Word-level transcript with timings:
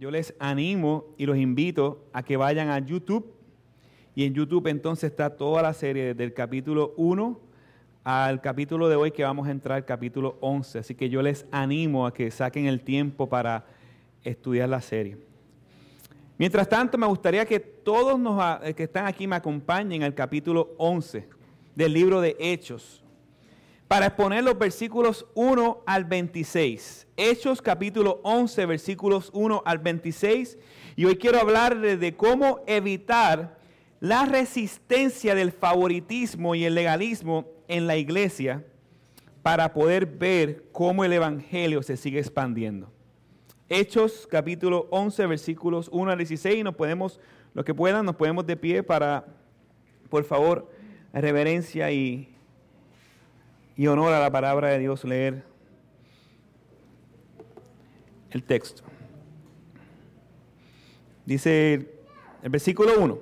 yo 0.00 0.10
les 0.10 0.34
animo 0.38 1.04
y 1.18 1.26
los 1.26 1.36
invito 1.36 2.06
a 2.14 2.22
que 2.22 2.38
vayan 2.38 2.70
a 2.70 2.78
YouTube. 2.78 3.34
Y 4.14 4.24
en 4.24 4.32
YouTube 4.32 4.66
entonces 4.68 5.10
está 5.10 5.36
toda 5.36 5.60
la 5.60 5.74
serie 5.74 6.06
desde 6.06 6.24
el 6.24 6.32
capítulo 6.32 6.94
1 6.96 7.38
al 8.02 8.40
capítulo 8.40 8.88
de 8.88 8.96
hoy 8.96 9.10
que 9.10 9.24
vamos 9.24 9.46
a 9.46 9.50
entrar, 9.50 9.84
capítulo 9.84 10.38
11. 10.40 10.78
Así 10.78 10.94
que 10.94 11.10
yo 11.10 11.20
les 11.20 11.44
animo 11.50 12.06
a 12.06 12.14
que 12.14 12.30
saquen 12.30 12.64
el 12.64 12.80
tiempo 12.80 13.28
para 13.28 13.66
estudiar 14.24 14.70
la 14.70 14.80
serie. 14.80 15.18
Mientras 16.38 16.66
tanto, 16.66 16.96
me 16.96 17.06
gustaría 17.06 17.44
que 17.44 17.60
todos 17.60 18.18
los 18.18 18.42
eh, 18.62 18.72
que 18.72 18.84
están 18.84 19.04
aquí 19.04 19.26
me 19.26 19.36
acompañen 19.36 20.02
al 20.02 20.14
capítulo 20.14 20.70
11 20.78 21.28
del 21.76 21.92
libro 21.92 22.22
de 22.22 22.36
Hechos 22.40 23.04
para 23.90 24.06
exponer 24.06 24.44
los 24.44 24.56
versículos 24.56 25.26
1 25.34 25.82
al 25.84 26.04
26. 26.04 27.08
Hechos 27.16 27.60
capítulo 27.60 28.20
11, 28.22 28.66
versículos 28.66 29.30
1 29.32 29.64
al 29.66 29.78
26. 29.80 30.58
Y 30.94 31.06
hoy 31.06 31.16
quiero 31.16 31.40
hablar 31.40 31.76
de, 31.76 32.16
cómo 32.16 32.60
evitar 32.68 33.58
la 33.98 34.26
resistencia 34.26 35.34
del 35.34 35.50
favoritismo 35.50 36.54
y 36.54 36.66
el 36.66 36.76
legalismo 36.76 37.48
en 37.66 37.88
la 37.88 37.96
iglesia 37.96 38.64
para 39.42 39.74
poder 39.74 40.06
ver 40.06 40.66
cómo 40.70 41.04
el 41.04 41.12
Evangelio 41.12 41.82
se 41.82 41.96
sigue 41.96 42.20
expandiendo. 42.20 42.92
Hechos 43.68 44.28
capítulo 44.30 44.86
11, 44.92 45.26
versículos 45.26 45.88
1 45.90 46.12
al 46.12 46.18
16. 46.18 46.62
Nos 46.62 46.76
podemos, 46.76 47.18
los 47.54 47.64
que 47.64 47.74
puedan, 47.74 48.06
nos 48.06 48.14
podemos 48.14 48.46
de 48.46 48.56
pie 48.56 48.84
para, 48.84 49.24
por 50.08 50.22
favor, 50.22 50.70
reverencia 51.12 51.90
y 51.90 52.29
y 53.80 53.86
honor 53.86 54.12
a 54.12 54.20
la 54.20 54.30
palabra 54.30 54.68
de 54.68 54.78
Dios 54.78 55.04
leer 55.04 55.42
el 58.28 58.42
texto. 58.42 58.82
Dice 61.24 61.88
el 62.42 62.50
versículo 62.50 63.00
1. 63.00 63.18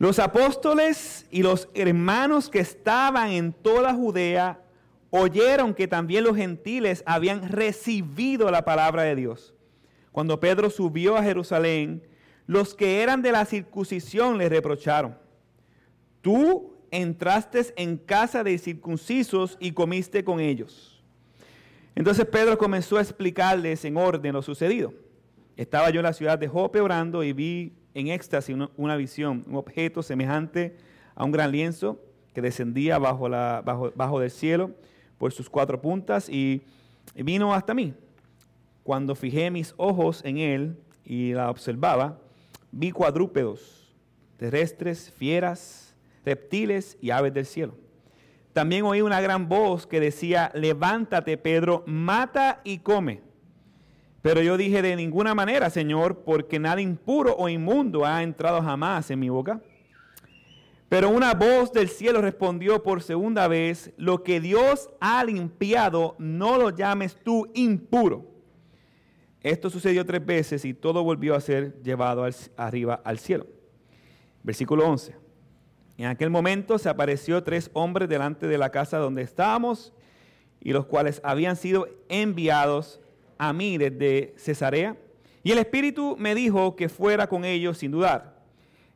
Los 0.00 0.18
apóstoles 0.18 1.28
y 1.30 1.44
los 1.44 1.68
hermanos 1.74 2.50
que 2.50 2.58
estaban 2.58 3.30
en 3.30 3.52
toda 3.52 3.94
Judea 3.94 4.60
oyeron 5.10 5.72
que 5.72 5.86
también 5.86 6.24
los 6.24 6.34
gentiles 6.34 7.04
habían 7.06 7.48
recibido 7.48 8.50
la 8.50 8.64
palabra 8.64 9.04
de 9.04 9.14
Dios. 9.14 9.54
Cuando 10.10 10.40
Pedro 10.40 10.70
subió 10.70 11.16
a 11.16 11.22
Jerusalén, 11.22 12.02
los 12.48 12.74
que 12.74 13.00
eran 13.00 13.22
de 13.22 13.30
la 13.30 13.44
circuncisión 13.44 14.38
le 14.38 14.48
reprocharon, 14.48 15.16
tú 16.20 16.79
entraste 16.90 17.72
en 17.76 17.96
casa 17.96 18.42
de 18.44 18.58
circuncisos 18.58 19.56
y 19.60 19.72
comiste 19.72 20.24
con 20.24 20.40
ellos. 20.40 21.02
Entonces 21.94 22.24
Pedro 22.26 22.56
comenzó 22.56 22.96
a 22.96 23.02
explicarles 23.02 23.84
en 23.84 23.96
orden 23.96 24.32
lo 24.32 24.42
sucedido. 24.42 24.92
Estaba 25.56 25.90
yo 25.90 26.00
en 26.00 26.04
la 26.04 26.12
ciudad 26.12 26.38
de 26.38 26.48
Jope 26.48 26.80
orando 26.80 27.22
y 27.22 27.32
vi 27.32 27.72
en 27.94 28.08
éxtasis 28.08 28.56
una, 28.76 28.96
visión, 28.96 29.44
un 29.46 29.56
objeto 29.56 30.02
semejante 30.02 30.76
a 31.14 31.24
un 31.24 31.32
gran 31.32 31.52
lienzo 31.52 32.00
que 32.32 32.40
descendía 32.40 32.98
bajo, 32.98 34.20
del 34.20 34.30
cielo 34.30 34.70
por 35.18 35.32
sus 35.32 35.50
cuatro 35.50 35.80
puntas 35.80 36.28
y 36.28 36.62
vino 37.14 37.52
hasta 37.52 37.74
mí. 37.74 37.94
Cuando 38.82 39.14
fijé 39.14 39.50
mis 39.50 39.74
ojos 39.76 40.22
en 40.24 40.38
él 40.38 40.78
y 41.04 41.32
la 41.34 41.50
observaba, 41.50 42.18
vi 42.72 42.92
cuadrúpedos, 42.92 43.92
terrestres, 44.36 45.10
fieras, 45.10 45.89
reptiles 46.24 46.98
y 47.00 47.10
aves 47.10 47.34
del 47.34 47.46
cielo. 47.46 47.74
También 48.52 48.84
oí 48.84 49.00
una 49.00 49.20
gran 49.20 49.48
voz 49.48 49.86
que 49.86 50.00
decía, 50.00 50.50
levántate 50.54 51.36
Pedro, 51.38 51.84
mata 51.86 52.60
y 52.64 52.78
come. 52.78 53.22
Pero 54.22 54.42
yo 54.42 54.56
dije, 54.56 54.82
de 54.82 54.96
ninguna 54.96 55.34
manera, 55.34 55.70
Señor, 55.70 56.22
porque 56.24 56.58
nada 56.58 56.80
impuro 56.80 57.34
o 57.36 57.48
inmundo 57.48 58.04
ha 58.04 58.22
entrado 58.22 58.60
jamás 58.60 59.10
en 59.10 59.20
mi 59.20 59.28
boca. 59.28 59.60
Pero 60.88 61.08
una 61.08 61.34
voz 61.34 61.72
del 61.72 61.88
cielo 61.88 62.20
respondió 62.20 62.82
por 62.82 63.02
segunda 63.02 63.46
vez, 63.46 63.92
lo 63.96 64.24
que 64.24 64.40
Dios 64.40 64.90
ha 65.00 65.22
limpiado, 65.22 66.16
no 66.18 66.58
lo 66.58 66.70
llames 66.70 67.16
tú 67.22 67.48
impuro. 67.54 68.26
Esto 69.40 69.70
sucedió 69.70 70.04
tres 70.04 70.26
veces 70.26 70.64
y 70.64 70.74
todo 70.74 71.02
volvió 71.04 71.34
a 71.34 71.40
ser 71.40 71.80
llevado 71.82 72.28
arriba 72.56 73.00
al 73.04 73.18
cielo. 73.20 73.46
Versículo 74.42 74.86
11. 74.86 75.19
En 76.00 76.06
aquel 76.06 76.30
momento 76.30 76.78
se 76.78 76.88
apareció 76.88 77.42
tres 77.42 77.70
hombres 77.74 78.08
delante 78.08 78.46
de 78.46 78.56
la 78.56 78.70
casa 78.70 78.96
donde 78.96 79.20
estábamos 79.20 79.92
y 80.58 80.72
los 80.72 80.86
cuales 80.86 81.20
habían 81.22 81.56
sido 81.56 81.88
enviados 82.08 83.02
a 83.36 83.52
mí 83.52 83.76
desde 83.76 84.32
Cesarea. 84.38 84.96
Y 85.42 85.52
el 85.52 85.58
Espíritu 85.58 86.16
me 86.18 86.34
dijo 86.34 86.74
que 86.74 86.88
fuera 86.88 87.26
con 87.26 87.44
ellos 87.44 87.76
sin 87.76 87.90
dudar. 87.90 88.42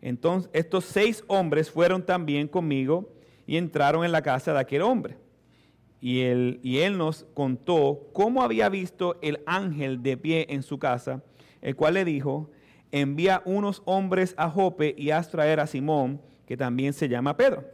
Entonces 0.01 0.49
estos 0.55 0.87
seis 0.87 1.23
hombres 1.27 1.71
fueron 1.71 2.07
también 2.07 2.49
conmigo 2.49 3.13
y 3.47 3.59
entraron 3.59 4.03
en 4.07 4.13
la 4.13 4.23
casa 4.23 4.55
de 4.55 4.61
aquel 4.61 4.81
hombre. 4.81 5.19
Y 6.01 6.23
él, 6.23 6.59
y 6.63 6.79
él 6.79 6.97
nos 6.97 7.27
contó 7.35 8.09
cómo 8.15 8.43
había 8.43 8.71
visto 8.71 9.19
el 9.21 9.43
ángel 9.45 10.03
de 10.03 10.17
pie 10.17 10.47
en 10.49 10.63
su 10.63 10.79
casa, 10.79 11.23
el 11.61 11.77
cual 11.77 11.93
le 11.95 12.07
dijo, 12.07 12.51
envía 12.93 13.43
unos 13.45 13.83
hombres 13.85 14.35
a 14.39 14.49
Jope 14.49 14.95
y 14.97 15.11
haz 15.11 15.29
traer 15.29 15.61
a 15.61 15.67
Simón, 15.67 16.23
que 16.47 16.57
también 16.57 16.93
se 16.93 17.09
llama 17.09 17.37
Pedro, 17.37 17.65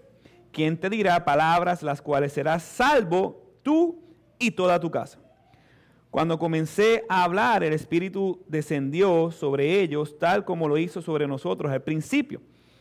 quien 0.53 0.79
te 0.79 0.91
dirá 0.91 1.25
palabras 1.25 1.83
las 1.83 2.03
cuales 2.03 2.33
serás 2.33 2.63
salvo 2.63 3.59
tú 3.63 4.03
y 4.39 4.53
toda 4.53 4.81
tu 4.81 4.91
casa. 4.91 5.19
Cuando 6.11 6.39
comencé 6.39 7.05
a 7.09 7.23
hablar, 7.23 7.63
el 7.63 7.73
Espíritu 7.73 8.43
descendió 8.49 9.31
sobre 9.31 9.81
ellos, 9.81 10.19
tal 10.19 10.45
como 10.45 10.67
lo 10.69 10.77
hizo 10.77 11.01
sobre 11.03 11.29
nosotros 11.29 11.71
al 11.71 11.83
principio. 11.83 12.41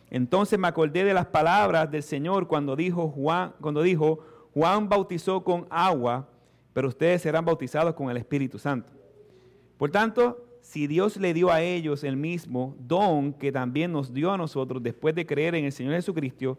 Entonces 0.09 0.57
me 0.57 0.67
acordé 0.67 1.03
de 1.03 1.13
las 1.13 1.27
palabras 1.27 1.91
del 1.91 2.01
Señor 2.01 2.47
cuando 2.47 2.75
dijo 2.75 3.09
Juan, 3.09 3.53
cuando 3.61 3.83
dijo, 3.83 4.19
Juan 4.55 4.89
bautizó 4.89 5.43
con 5.43 5.67
agua, 5.69 6.27
pero 6.73 6.87
ustedes 6.87 7.21
serán 7.21 7.45
bautizados 7.45 7.93
con 7.93 8.09
el 8.09 8.17
Espíritu 8.17 8.57
Santo. 8.57 8.91
Por 9.77 9.91
tanto, 9.91 10.48
si 10.61 10.87
Dios 10.87 11.17
le 11.17 11.33
dio 11.33 11.51
a 11.51 11.61
ellos 11.61 12.03
el 12.03 12.15
mismo 12.15 12.75
don 12.79 13.33
que 13.33 13.51
también 13.51 13.91
nos 13.91 14.13
dio 14.13 14.31
a 14.31 14.37
nosotros 14.37 14.81
después 14.83 15.15
de 15.15 15.25
creer 15.25 15.55
en 15.55 15.65
el 15.65 15.71
Señor 15.71 15.93
Jesucristo, 15.95 16.57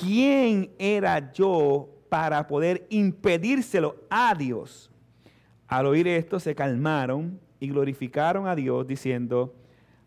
¿quién 0.00 0.70
era 0.78 1.32
yo 1.32 1.88
para 2.08 2.46
poder 2.46 2.86
impedírselo 2.90 3.96
a 4.10 4.34
Dios? 4.34 4.90
Al 5.66 5.86
oír 5.86 6.06
esto 6.06 6.38
se 6.38 6.54
calmaron 6.54 7.40
y 7.58 7.68
glorificaron 7.68 8.46
a 8.46 8.54
Dios 8.54 8.86
diciendo, 8.86 9.54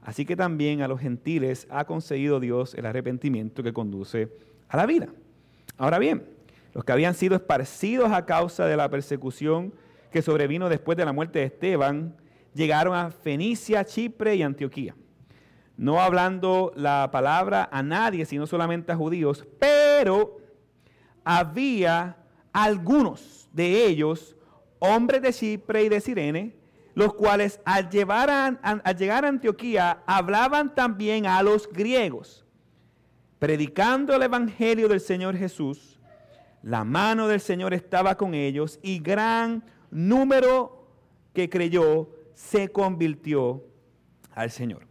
así 0.02 0.26
que 0.26 0.36
también 0.36 0.82
a 0.82 0.88
los 0.88 1.00
gentiles 1.00 1.68
ha 1.70 1.86
concedido 1.86 2.40
Dios 2.40 2.74
el 2.76 2.86
arrepentimiento 2.86 3.64
que 3.64 3.74
conduce 3.74 4.30
a 4.70 4.78
la 4.78 4.86
vida. 4.86 5.10
Ahora 5.78 6.00
bien, 6.00 6.24
los 6.74 6.86
que 6.86 6.92
habían 6.92 7.16
sido 7.16 7.36
esparcidos 7.36 8.12
a 8.12 8.26
causa 8.26 8.66
de 8.66 8.78
la 8.78 8.90
persecución 8.90 9.74
que 10.12 10.22
sobrevino 10.22 10.70
después 10.70 10.98
de 10.98 11.06
la 11.06 11.14
muerte 11.14 11.40
de 11.40 11.46
Esteban, 11.46 12.16
llegaron 12.60 12.94
a 12.94 13.10
Fenicia, 13.10 13.86
Chipre 13.86 14.36
y 14.36 14.44
Antioquía, 14.44 14.94
no 15.78 16.02
hablando 16.02 16.74
la 16.76 17.10
palabra 17.10 17.70
a 17.72 17.82
nadie, 17.82 18.26
sino 18.26 18.46
solamente 18.46 18.92
a 18.92 18.98
judíos, 18.98 19.48
pero 19.58 20.38
había 21.24 22.18
algunos 22.52 23.48
de 23.54 23.86
ellos, 23.86 24.36
hombres 24.80 25.22
de 25.22 25.32
Chipre 25.32 25.84
y 25.84 25.90
de 25.90 26.02
Sirene, 26.02 26.56
los 26.96 27.14
cuales 27.14 27.62
al, 27.64 27.90
llevar 27.90 28.30
al 28.30 28.98
llegar 28.98 29.24
a 29.24 29.30
Antioquía 29.30 30.04
hablaban 30.06 30.76
también 30.76 31.28
a 31.28 31.42
los 31.42 31.70
griegos, 31.70 32.46
predicando 33.40 34.14
el 34.14 34.24
Evangelio 34.24 34.90
del 34.90 35.00
Señor 35.00 35.38
Jesús. 35.38 35.98
La 36.62 36.84
mano 36.84 37.30
del 37.30 37.40
Señor 37.40 37.74
estaba 37.74 38.16
con 38.16 38.34
ellos 38.34 38.80
y 38.84 39.00
gran 39.00 39.64
número 39.92 40.90
que 41.34 41.50
creyó 41.50 42.19
se 42.40 42.70
convirtió 42.70 43.66
al 44.32 44.50
Señor. 44.50 44.88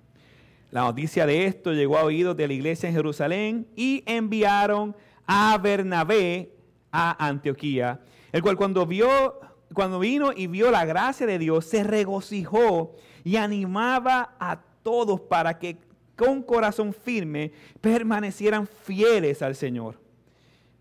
La 0.71 0.83
noticia 0.83 1.25
de 1.25 1.47
esto 1.47 1.73
llegó 1.73 1.97
a 1.97 2.05
oídos 2.05 2.37
de 2.37 2.47
la 2.47 2.53
iglesia 2.53 2.91
en 2.91 2.95
Jerusalén 2.95 3.67
y 3.75 4.05
enviaron 4.05 4.95
a 5.27 5.57
Bernabé 5.57 6.53
a 6.93 7.27
Antioquía, 7.27 8.01
el 8.33 8.43
cual 8.43 8.57
cuando 8.57 8.85
vio 8.85 9.41
cuando 9.73 9.99
vino 9.99 10.33
y 10.35 10.47
vio 10.47 10.71
la 10.71 10.85
gracia 10.87 11.27
de 11.27 11.39
Dios, 11.39 11.67
se 11.67 11.85
regocijó 11.85 12.95
y 13.23 13.37
animaba 13.37 14.35
a 14.39 14.63
todos 14.83 15.21
para 15.21 15.59
que 15.59 15.79
con 16.17 16.43
corazón 16.43 16.95
firme 16.95 17.53
permanecieran 17.81 18.67
fieles 18.67 19.43
al 19.43 19.55
Señor, 19.55 20.01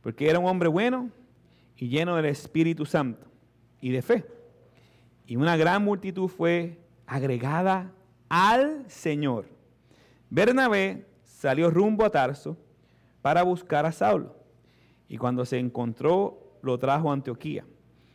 porque 0.02 0.30
era 0.30 0.40
un 0.40 0.46
hombre 0.46 0.70
bueno 0.70 1.12
y 1.76 1.90
lleno 1.90 2.16
del 2.16 2.26
Espíritu 2.26 2.86
Santo 2.86 3.26
y 3.82 3.90
de 3.90 4.02
fe 4.02 4.37
y 5.28 5.36
una 5.36 5.58
gran 5.58 5.84
multitud 5.84 6.30
fue 6.30 6.80
agregada 7.06 7.92
al 8.30 8.90
Señor. 8.90 9.46
Bernabé 10.30 11.06
salió 11.26 11.70
rumbo 11.70 12.06
a 12.06 12.10
Tarso 12.10 12.58
para 13.22 13.44
buscar 13.44 13.86
a 13.86 13.92
Saulo 13.92 14.36
y 15.10 15.18
cuando 15.18 15.46
se 15.46 15.60
encontró 15.60 16.58
lo 16.62 16.80
trajo 16.80 17.12
a 17.12 17.14
Antioquía. 17.14 17.66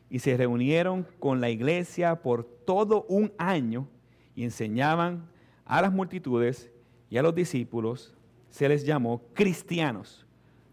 y 0.09 0.19
se 0.19 0.37
reunieron 0.37 1.06
con 1.19 1.41
la 1.41 1.49
iglesia 1.49 2.20
por 2.20 2.44
todo 2.44 3.06
un 3.09 3.32
año 3.38 3.88
y 4.35 4.44
enseñaban 4.44 5.26
a 5.65 5.81
las 5.81 5.91
multitudes 5.91 6.70
y 7.08 7.17
a 7.17 7.23
los 7.23 7.35
discípulos. 7.35 8.15
Se 8.50 8.69
les 8.69 8.85
llamó 8.85 9.23
cristianos 9.32 10.26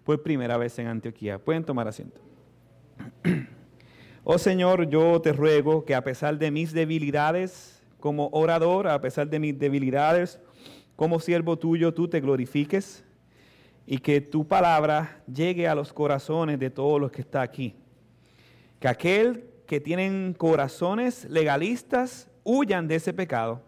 por 0.04 0.22
primera 0.22 0.58
vez 0.58 0.78
en 0.80 0.88
Antioquía. 0.88 1.40
Pueden 1.40 1.64
tomar 1.64 1.88
asiento. 1.88 2.20
Oh 4.32 4.38
Señor, 4.38 4.88
yo 4.88 5.20
te 5.20 5.34
ruego 5.34 5.84
que 5.84 5.96
a 5.96 6.04
pesar 6.04 6.38
de 6.38 6.52
mis 6.52 6.72
debilidades 6.72 7.82
como 8.00 8.30
orador, 8.32 8.88
a 8.88 9.02
pesar 9.02 9.28
de 9.28 9.40
mis 9.40 9.58
debilidades 9.58 10.40
como 10.96 11.20
siervo 11.20 11.58
tuyo, 11.58 11.96
tú 11.96 12.08
te 12.08 12.20
glorifiques 12.20 13.04
y 13.88 13.98
que 13.98 14.22
tu 14.22 14.48
palabra 14.48 15.24
llegue 15.26 15.68
a 15.68 15.74
los 15.74 15.92
corazones 15.92 16.60
de 16.60 16.70
todos 16.70 17.02
los 17.02 17.10
que 17.10 17.22
están 17.22 17.42
aquí. 17.42 17.74
Que 18.80 18.88
aquel 18.88 19.46
que 19.66 19.80
tienen 19.80 20.36
corazones 20.38 21.26
legalistas 21.26 22.30
huyan 22.44 22.88
de 22.88 22.98
ese 22.98 23.14
pecado 23.14 23.64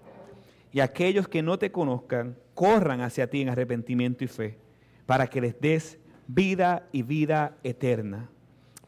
y 0.71 0.81
aquellos 0.81 1.27
que 1.27 1.41
no 1.41 1.57
te 1.57 1.71
conozcan 1.71 2.37
corran 2.53 3.01
hacia 3.01 3.27
ti 3.27 3.41
en 3.41 3.49
arrepentimiento 3.49 4.23
y 4.23 4.27
fe 4.27 4.59
para 5.07 5.25
que 5.25 5.41
les 5.41 5.59
des 5.59 5.97
vida 6.27 6.87
y 6.91 7.01
vida 7.01 7.57
eterna. 7.63 8.29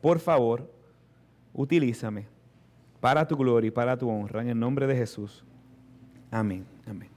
Por 0.02 0.20
favor, 0.20 0.72
utilízame 1.54 2.28
para 3.00 3.28
tu 3.28 3.36
gloria 3.36 3.68
y 3.68 3.72
para 3.72 3.98
tu 3.98 4.10
honra 4.10 4.42
en 4.42 4.50
el 4.50 4.60
nombre 4.60 4.88
de 4.88 4.96
Jesús. 4.96 5.44
Amén. 6.32 6.66
Amén. 6.88 7.10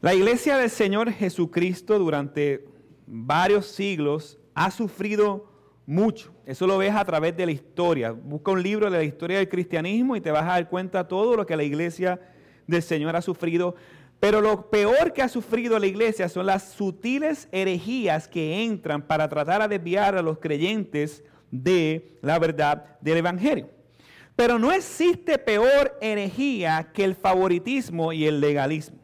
La 0.00 0.14
iglesia 0.14 0.56
del 0.56 0.70
Señor 0.70 1.10
Jesucristo 1.10 1.98
durante 1.98 2.64
varios 3.06 3.66
siglos 3.66 4.38
ha 4.54 4.70
sufrido 4.70 5.50
mucho. 5.86 6.32
Eso 6.44 6.66
lo 6.66 6.78
ves 6.78 6.94
a 6.94 7.04
través 7.04 7.36
de 7.36 7.46
la 7.46 7.52
historia. 7.52 8.12
Busca 8.12 8.50
un 8.50 8.62
libro 8.62 8.90
de 8.90 8.98
la 8.98 9.04
historia 9.04 9.38
del 9.38 9.48
cristianismo 9.48 10.14
y 10.14 10.20
te 10.20 10.30
vas 10.30 10.42
a 10.42 10.52
dar 10.52 10.68
cuenta 10.68 11.08
todo 11.08 11.34
lo 11.34 11.46
que 11.46 11.56
la 11.56 11.64
iglesia 11.64 12.20
del 12.66 12.82
Señor 12.82 13.16
ha 13.16 13.22
sufrido. 13.22 13.74
Pero 14.20 14.40
lo 14.40 14.68
peor 14.68 15.12
que 15.12 15.22
ha 15.22 15.28
sufrido 15.28 15.78
la 15.78 15.86
iglesia 15.86 16.28
son 16.28 16.46
las 16.46 16.72
sutiles 16.72 17.48
herejías 17.52 18.28
que 18.28 18.64
entran 18.64 19.02
para 19.02 19.28
tratar 19.28 19.68
de 19.68 19.78
desviar 19.78 20.16
a 20.16 20.22
los 20.22 20.38
creyentes 20.38 21.24
de 21.50 22.18
la 22.22 22.38
verdad 22.38 22.98
del 23.00 23.18
Evangelio. 23.18 23.70
Pero 24.36 24.58
no 24.58 24.70
existe 24.70 25.38
peor 25.38 25.98
herejía 26.00 26.90
que 26.92 27.04
el 27.04 27.14
favoritismo 27.14 28.12
y 28.12 28.26
el 28.26 28.40
legalismo. 28.40 28.98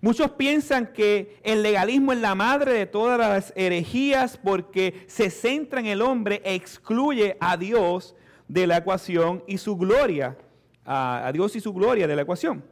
Muchos 0.00 0.30
piensan 0.32 0.92
que 0.92 1.40
el 1.42 1.62
legalismo 1.62 2.12
es 2.12 2.20
la 2.20 2.36
madre 2.36 2.72
de 2.72 2.86
todas 2.86 3.18
las 3.18 3.52
herejías 3.56 4.38
porque 4.38 5.04
se 5.08 5.30
centra 5.30 5.80
en 5.80 5.86
el 5.86 6.02
hombre 6.02 6.40
e 6.44 6.54
excluye 6.54 7.36
a 7.40 7.56
Dios 7.56 8.14
de 8.46 8.66
la 8.68 8.76
ecuación 8.76 9.42
y 9.48 9.58
su 9.58 9.76
gloria, 9.76 10.38
a, 10.84 11.28
Dios 11.32 11.56
y 11.56 11.60
su 11.60 11.72
gloria 11.72 12.06
de 12.06 12.14
la 12.14 12.22
ecuación. 12.22 12.64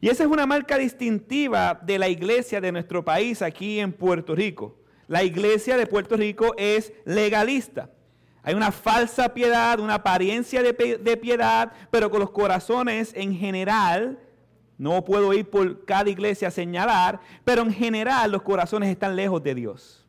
Y 0.00 0.08
esa 0.08 0.24
es 0.24 0.30
una 0.30 0.46
marca 0.46 0.78
distintiva 0.78 1.78
de 1.82 1.98
la 1.98 2.08
iglesia 2.08 2.60
de 2.60 2.72
nuestro 2.72 3.04
país 3.04 3.42
aquí 3.42 3.78
en 3.78 3.92
Puerto 3.92 4.34
Rico. 4.34 4.78
La 5.06 5.22
iglesia 5.22 5.76
de 5.76 5.86
Puerto 5.86 6.16
Rico 6.16 6.54
es 6.56 6.94
legalista. 7.04 7.90
Hay 8.44 8.54
una 8.54 8.70
falsa 8.70 9.32
piedad, 9.32 9.80
una 9.80 9.94
apariencia 9.94 10.62
de, 10.62 11.16
piedad, 11.16 11.72
pero 11.90 12.10
con 12.10 12.20
los 12.20 12.30
corazones 12.30 13.12
en 13.14 13.34
general 13.34 14.18
no 14.76 15.02
puedo 15.02 15.32
ir 15.32 15.48
por 15.48 15.86
cada 15.86 16.10
iglesia 16.10 16.48
a 16.48 16.50
señalar, 16.50 17.20
pero 17.42 17.62
en 17.62 17.72
general 17.72 18.30
los 18.30 18.42
corazones 18.42 18.90
están 18.90 19.16
lejos 19.16 19.42
de 19.42 19.54
Dios. 19.54 20.06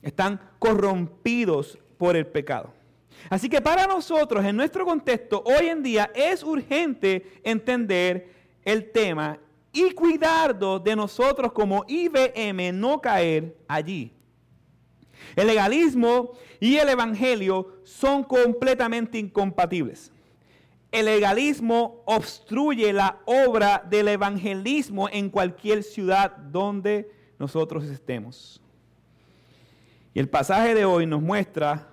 Están 0.00 0.40
corrompidos 0.58 1.78
por 1.98 2.16
el 2.16 2.26
pecado. 2.26 2.72
Así 3.28 3.50
que 3.50 3.60
para 3.60 3.86
nosotros, 3.86 4.42
en 4.42 4.56
nuestro 4.56 4.86
contexto, 4.86 5.42
hoy 5.44 5.66
en 5.66 5.82
día 5.82 6.10
es 6.14 6.42
urgente 6.42 7.40
entender 7.44 8.32
el 8.64 8.90
tema 8.92 9.38
y 9.72 9.90
cuidarnos 9.90 10.82
de 10.82 10.96
nosotros 10.96 11.52
como 11.52 11.84
IBM 11.86 12.72
no 12.72 12.98
caer 12.98 13.58
allí. 13.68 14.15
El 15.34 15.46
legalismo 15.46 16.32
y 16.60 16.76
el 16.76 16.88
evangelio 16.88 17.80
son 17.84 18.24
completamente 18.24 19.18
incompatibles 19.18 20.12
el 20.98 21.06
legalismo 21.06 22.02
obstruye 22.06 22.92
la 22.92 23.20
obra 23.26 23.84
del 23.88 24.08
evangelismo 24.08 25.08
en 25.10 25.28
cualquier 25.28 25.82
ciudad 25.82 26.30
donde 26.36 27.10
nosotros 27.38 27.84
estemos. 27.84 28.62
Y 30.14 30.20
el 30.20 30.28
pasaje 30.28 30.74
de 30.74 30.86
hoy 30.86 31.04
nos 31.04 31.20
muestra 31.20 31.88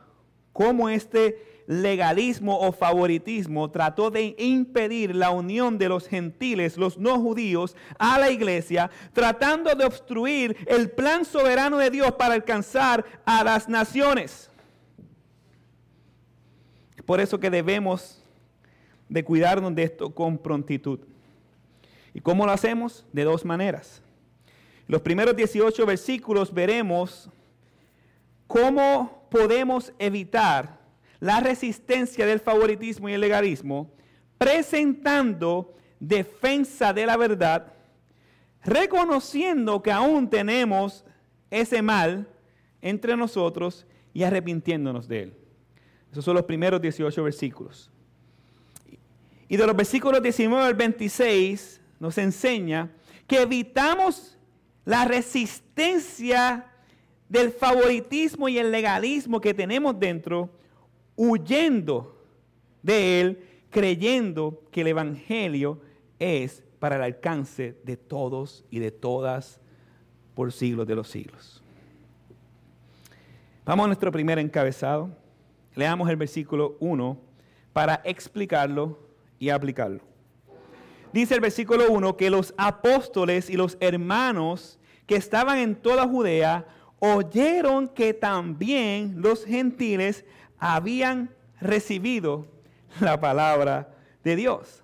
cómo 0.53 0.87
este 0.87 1.52
legalismo 1.67 2.59
o 2.59 2.71
favoritismo 2.71 3.71
trató 3.71 4.11
de 4.11 4.35
impedir 4.37 5.15
la 5.15 5.29
unión 5.31 5.77
de 5.77 5.89
los 5.89 6.07
gentiles, 6.07 6.77
los 6.77 6.97
no 6.97 7.19
judíos, 7.19 7.75
a 7.97 8.19
la 8.19 8.29
iglesia, 8.29 8.89
tratando 9.13 9.73
de 9.75 9.85
obstruir 9.85 10.57
el 10.67 10.91
plan 10.91 11.25
soberano 11.25 11.77
de 11.77 11.89
Dios 11.89 12.11
para 12.13 12.33
alcanzar 12.33 13.05
a 13.25 13.43
las 13.43 13.69
naciones. 13.69 14.49
por 17.05 17.19
eso 17.19 17.37
que 17.37 17.49
debemos 17.49 18.23
de 19.09 19.25
cuidarnos 19.25 19.75
de 19.75 19.83
esto 19.83 20.15
con 20.15 20.37
prontitud. 20.37 20.99
¿Y 22.13 22.21
cómo 22.21 22.45
lo 22.45 22.53
hacemos? 22.53 23.05
De 23.11 23.25
dos 23.25 23.43
maneras. 23.43 24.01
Los 24.87 25.01
primeros 25.01 25.35
18 25.35 25.85
versículos 25.85 26.53
veremos 26.53 27.29
cómo 28.47 29.27
podemos 29.29 29.91
evitar 29.99 30.82
la 31.23 31.39
resistencia 31.39 32.25
del 32.25 32.41
favoritismo 32.41 33.07
y 33.07 33.13
el 33.13 33.21
legalismo 33.21 33.93
presentando 34.37 35.73
defensa 35.97 36.91
de 36.91 37.05
la 37.05 37.15
verdad, 37.15 37.71
reconociendo 38.61 39.81
que 39.81 39.89
aún 39.89 40.29
tenemos 40.29 41.05
ese 41.49 41.81
mal 41.81 42.27
entre 42.81 43.15
nosotros 43.15 43.87
y 44.13 44.23
arrepintiéndonos 44.23 45.07
de 45.07 45.23
él. 45.23 45.37
Esos 46.11 46.25
son 46.25 46.35
los 46.35 46.43
primeros 46.43 46.81
18 46.81 47.23
versículos. 47.23 47.89
Y 49.47 49.55
de 49.55 49.65
los 49.65 49.77
versículos 49.77 50.21
19 50.21 50.61
al 50.61 50.73
26 50.73 51.79
nos 52.01 52.17
enseña 52.17 52.91
que 53.27 53.43
evitamos 53.43 54.37
la 54.83 55.05
resistencia 55.05 56.69
del 57.29 57.53
favoritismo 57.53 58.49
y 58.49 58.57
el 58.57 58.73
legalismo 58.73 59.39
que 59.39 59.53
tenemos 59.53 59.97
dentro, 59.97 60.49
huyendo 61.15 62.15
de 62.81 63.21
él, 63.21 63.43
creyendo 63.69 64.63
que 64.71 64.81
el 64.81 64.87
Evangelio 64.87 65.81
es 66.19 66.63
para 66.79 66.97
el 66.97 67.03
alcance 67.03 67.77
de 67.83 67.97
todos 67.97 68.65
y 68.69 68.79
de 68.79 68.91
todas 68.91 69.59
por 70.35 70.51
siglos 70.51 70.87
de 70.87 70.95
los 70.95 71.07
siglos. 71.07 71.61
Vamos 73.65 73.85
a 73.85 73.87
nuestro 73.87 74.11
primer 74.11 74.39
encabezado. 74.39 75.09
Leamos 75.75 76.09
el 76.09 76.17
versículo 76.17 76.75
1 76.79 77.17
para 77.71 78.01
explicarlo 78.03 78.99
y 79.39 79.49
aplicarlo. 79.49 80.01
Dice 81.13 81.35
el 81.35 81.41
versículo 81.41 81.91
1 81.91 82.17
que 82.17 82.29
los 82.29 82.53
apóstoles 82.57 83.49
y 83.49 83.53
los 83.53 83.77
hermanos 83.79 84.79
que 85.05 85.15
estaban 85.15 85.59
en 85.59 85.75
toda 85.75 86.07
Judea 86.07 86.65
oyeron 86.99 87.87
que 87.87 88.13
también 88.13 89.21
los 89.21 89.45
gentiles 89.45 90.25
habían 90.63 91.29
recibido 91.59 92.47
la 93.01 93.19
palabra 93.19 93.93
de 94.23 94.37
Dios. 94.37 94.81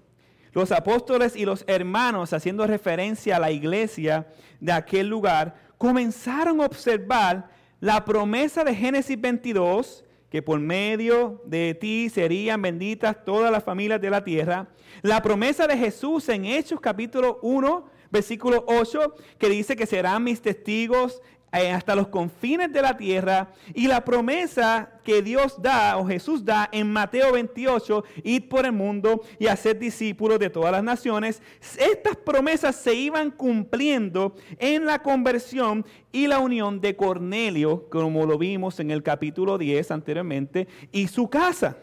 Los 0.51 0.73
apóstoles 0.73 1.37
y 1.37 1.45
los 1.45 1.63
hermanos, 1.67 2.33
haciendo 2.33 2.67
referencia 2.67 3.37
a 3.37 3.39
la 3.39 3.51
iglesia 3.51 4.27
de 4.59 4.73
aquel 4.73 5.07
lugar, 5.07 5.55
comenzaron 5.77 6.59
a 6.59 6.65
observar 6.65 7.49
la 7.79 8.03
promesa 8.03 8.65
de 8.65 8.75
Génesis 8.75 9.19
22 9.19 10.03
que 10.29 10.41
por 10.41 10.59
medio 10.59 11.41
de 11.45 11.73
ti 11.79 12.09
serían 12.09 12.61
benditas 12.61 13.23
todas 13.23 13.51
las 13.51 13.63
familias 13.63 14.01
de 14.01 14.09
la 14.09 14.23
tierra. 14.23 14.67
La 15.01 15.21
promesa 15.21 15.65
de 15.65 15.77
Jesús 15.77 16.27
en 16.27 16.43
Hechos 16.43 16.81
capítulo 16.81 17.39
1, 17.41 17.89
versículo 18.11 18.65
8, 18.67 19.15
que 19.37 19.49
dice 19.49 19.77
que 19.77 19.85
serán 19.85 20.25
mis 20.25 20.41
testigos 20.41 21.21
hasta 21.51 21.95
los 21.95 22.07
confines 22.07 22.71
de 22.71 22.81
la 22.81 22.95
tierra 22.95 23.49
y 23.73 23.87
la 23.87 24.03
promesa 24.05 24.91
que 25.03 25.21
Dios 25.21 25.59
da 25.61 25.97
o 25.97 26.05
Jesús 26.05 26.45
da 26.45 26.69
en 26.71 26.91
Mateo 26.91 27.33
28, 27.33 28.03
ir 28.23 28.47
por 28.47 28.65
el 28.65 28.71
mundo 28.71 29.21
y 29.39 29.47
hacer 29.47 29.79
discípulos 29.79 30.39
de 30.39 30.49
todas 30.49 30.71
las 30.71 30.83
naciones, 30.83 31.41
estas 31.77 32.15
promesas 32.17 32.75
se 32.75 32.93
iban 32.93 33.31
cumpliendo 33.31 34.35
en 34.57 34.85
la 34.85 34.99
conversión 34.99 35.85
y 36.11 36.27
la 36.27 36.39
unión 36.39 36.79
de 36.79 36.95
Cornelio, 36.95 37.89
como 37.89 38.25
lo 38.25 38.37
vimos 38.37 38.79
en 38.79 38.91
el 38.91 39.01
capítulo 39.01 39.57
10 39.57 39.91
anteriormente, 39.91 40.67
y 40.91 41.07
su 41.07 41.29
casa, 41.29 41.77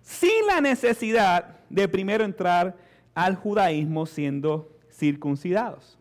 sin 0.00 0.46
la 0.46 0.60
necesidad 0.60 1.60
de 1.68 1.88
primero 1.88 2.24
entrar 2.24 2.76
al 3.14 3.34
judaísmo 3.34 4.06
siendo 4.06 4.70
circuncidados. 4.90 5.95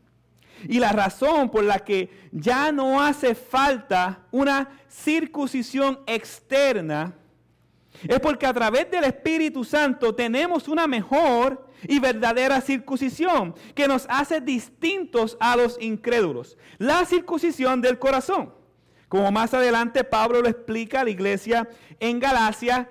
Y 0.64 0.80
la 0.80 0.92
razón 0.92 1.50
por 1.50 1.64
la 1.64 1.80
que 1.80 2.10
ya 2.32 2.72
no 2.72 3.02
hace 3.02 3.36
falta 3.36 4.26
una 4.32 4.70
circuncisión 4.90 6.00
externa 6.08 7.16
es 8.04 8.20
porque 8.20 8.46
a 8.46 8.54
través 8.54 8.90
del 8.92 9.04
Espíritu 9.06 9.64
Santo 9.64 10.14
tenemos 10.14 10.68
una 10.68 10.88
mejor 10.88 11.66
y 11.88 12.00
verdadera 12.00 12.62
circuncisión 12.62 13.56
que 13.74 13.88
nos 13.88 14.06
hace 14.10 14.42
distintos 14.42 15.38
a 15.40 15.56
los 15.56 15.78
incrédulos. 15.80 16.58
La 16.78 17.06
circuncisión 17.06 17.82
del 17.82 18.00
corazón. 18.00 18.54
Como 19.08 19.32
más 19.32 19.54
adelante 19.54 20.04
Pablo 20.04 20.42
lo 20.42 20.50
explica 20.50 21.02
a 21.02 21.04
la 21.04 21.10
iglesia 21.10 21.70
en 22.00 22.20
Galacia, 22.20 22.90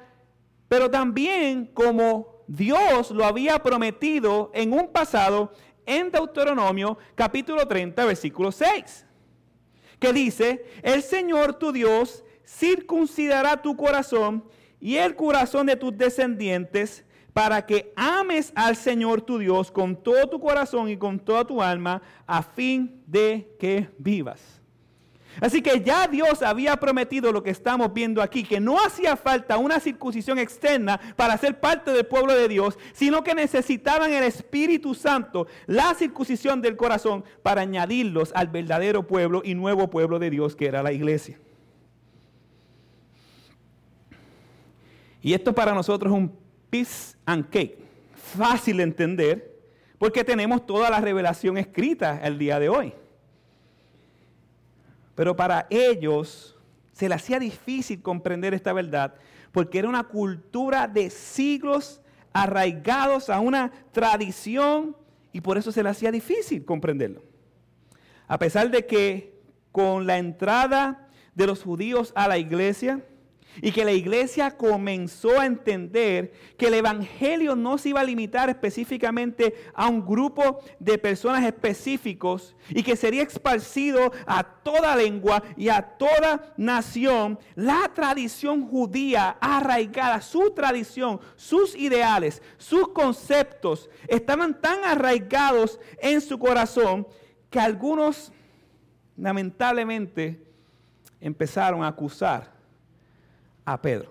pero 0.68 0.90
también 0.90 1.66
como 1.66 2.44
Dios 2.46 3.10
lo 3.10 3.24
había 3.24 3.62
prometido 3.62 4.50
en 4.54 4.72
un 4.72 4.88
pasado 4.88 5.52
en 5.86 6.10
Deuteronomio 6.10 6.98
capítulo 7.14 7.66
30, 7.66 8.04
versículo 8.04 8.52
6, 8.52 9.06
que 9.98 10.12
dice, 10.12 10.64
el 10.82 11.02
Señor 11.02 11.54
tu 11.54 11.72
Dios 11.72 12.24
circuncidará 12.46 13.60
tu 13.60 13.76
corazón 13.76 14.44
y 14.80 14.96
el 14.96 15.16
corazón 15.16 15.66
de 15.66 15.76
tus 15.76 15.96
descendientes 15.96 17.04
para 17.32 17.66
que 17.66 17.92
ames 17.96 18.52
al 18.54 18.76
Señor 18.76 19.22
tu 19.22 19.38
Dios 19.38 19.70
con 19.70 19.96
todo 19.96 20.28
tu 20.28 20.38
corazón 20.38 20.88
y 20.88 20.96
con 20.96 21.18
toda 21.18 21.44
tu 21.44 21.60
alma 21.60 22.00
a 22.26 22.42
fin 22.42 23.02
de 23.06 23.56
que 23.58 23.90
vivas. 23.98 24.53
Así 25.40 25.62
que 25.62 25.80
ya 25.80 26.06
Dios 26.06 26.42
había 26.42 26.76
prometido 26.76 27.32
lo 27.32 27.42
que 27.42 27.50
estamos 27.50 27.92
viendo 27.92 28.22
aquí, 28.22 28.44
que 28.44 28.60
no 28.60 28.78
hacía 28.78 29.16
falta 29.16 29.58
una 29.58 29.80
circuncisión 29.80 30.38
externa 30.38 31.00
para 31.16 31.36
ser 31.38 31.60
parte 31.60 31.92
del 31.92 32.06
pueblo 32.06 32.34
de 32.34 32.48
Dios, 32.48 32.78
sino 32.92 33.24
que 33.24 33.34
necesitaban 33.34 34.12
el 34.12 34.24
Espíritu 34.24 34.94
Santo, 34.94 35.46
la 35.66 35.94
circuncisión 35.94 36.62
del 36.62 36.76
corazón, 36.76 37.24
para 37.42 37.62
añadirlos 37.62 38.32
al 38.34 38.48
verdadero 38.48 39.06
pueblo 39.06 39.42
y 39.44 39.54
nuevo 39.54 39.90
pueblo 39.90 40.18
de 40.18 40.30
Dios 40.30 40.54
que 40.54 40.66
era 40.66 40.82
la 40.82 40.92
iglesia. 40.92 41.38
Y 45.20 45.32
esto 45.32 45.54
para 45.54 45.72
nosotros 45.72 46.12
es 46.12 46.18
un 46.18 46.36
piece 46.68 47.16
and 47.24 47.48
cake, 47.48 47.78
fácil 48.14 48.76
de 48.76 48.82
entender, 48.82 49.58
porque 49.98 50.22
tenemos 50.22 50.66
toda 50.66 50.90
la 50.90 51.00
revelación 51.00 51.56
escrita 51.56 52.20
el 52.22 52.38
día 52.38 52.58
de 52.58 52.68
hoy. 52.68 52.92
Pero 55.14 55.36
para 55.36 55.66
ellos 55.70 56.56
se 56.92 57.08
les 57.08 57.16
hacía 57.16 57.38
difícil 57.38 58.02
comprender 58.02 58.54
esta 58.54 58.72
verdad 58.72 59.14
porque 59.54 59.78
era 59.78 59.88
una 59.88 60.02
cultura 60.02 60.88
de 60.88 61.10
siglos 61.10 62.02
arraigados 62.32 63.30
a 63.30 63.38
una 63.38 63.70
tradición 63.92 64.96
y 65.32 65.40
por 65.40 65.56
eso 65.56 65.70
se 65.70 65.80
les 65.84 65.92
hacía 65.92 66.10
difícil 66.10 66.64
comprenderlo. 66.64 67.22
A 68.26 68.36
pesar 68.36 68.68
de 68.72 68.84
que 68.84 69.40
con 69.70 70.08
la 70.08 70.18
entrada 70.18 71.08
de 71.36 71.46
los 71.46 71.62
judíos 71.62 72.12
a 72.16 72.26
la 72.26 72.36
iglesia, 72.36 73.00
y 73.60 73.72
que 73.72 73.84
la 73.84 73.92
iglesia 73.92 74.56
comenzó 74.56 75.40
a 75.40 75.46
entender 75.46 76.32
que 76.56 76.66
el 76.66 76.74
Evangelio 76.74 77.54
no 77.54 77.78
se 77.78 77.90
iba 77.90 78.00
a 78.00 78.04
limitar 78.04 78.50
específicamente 78.50 79.54
a 79.74 79.88
un 79.88 80.04
grupo 80.04 80.60
de 80.78 80.98
personas 80.98 81.44
específicos 81.44 82.54
y 82.68 82.82
que 82.82 82.96
sería 82.96 83.22
esparcido 83.22 84.12
a 84.26 84.42
toda 84.42 84.96
lengua 84.96 85.42
y 85.56 85.68
a 85.68 85.82
toda 85.82 86.52
nación. 86.56 87.38
La 87.54 87.90
tradición 87.94 88.66
judía 88.66 89.36
arraigada, 89.40 90.20
su 90.20 90.50
tradición, 90.50 91.20
sus 91.36 91.74
ideales, 91.74 92.42
sus 92.58 92.88
conceptos 92.88 93.88
estaban 94.08 94.60
tan 94.60 94.84
arraigados 94.84 95.78
en 95.98 96.20
su 96.20 96.38
corazón 96.38 97.06
que 97.50 97.60
algunos 97.60 98.32
lamentablemente 99.16 100.42
empezaron 101.20 101.82
a 101.82 101.88
acusar 101.88 102.53
a 103.64 103.80
Pedro. 103.80 104.10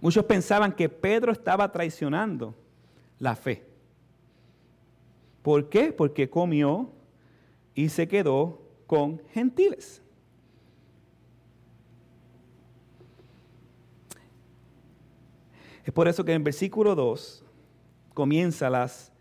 Muchos 0.00 0.24
pensaban 0.24 0.72
que 0.72 0.88
Pedro 0.88 1.32
estaba 1.32 1.70
traicionando 1.70 2.54
la 3.18 3.36
fe. 3.36 3.66
¿Por 5.42 5.68
qué? 5.68 5.92
Porque 5.92 6.30
comió 6.30 6.90
y 7.74 7.88
se 7.88 8.08
quedó 8.08 8.60
con 8.86 9.20
gentiles. 9.32 10.02
Es 15.84 15.92
por 15.92 16.08
eso 16.08 16.24
que 16.24 16.32
en 16.32 16.44
versículo 16.44 16.94
2 16.94 17.44
comienza 18.14 18.70
las 18.70 19.12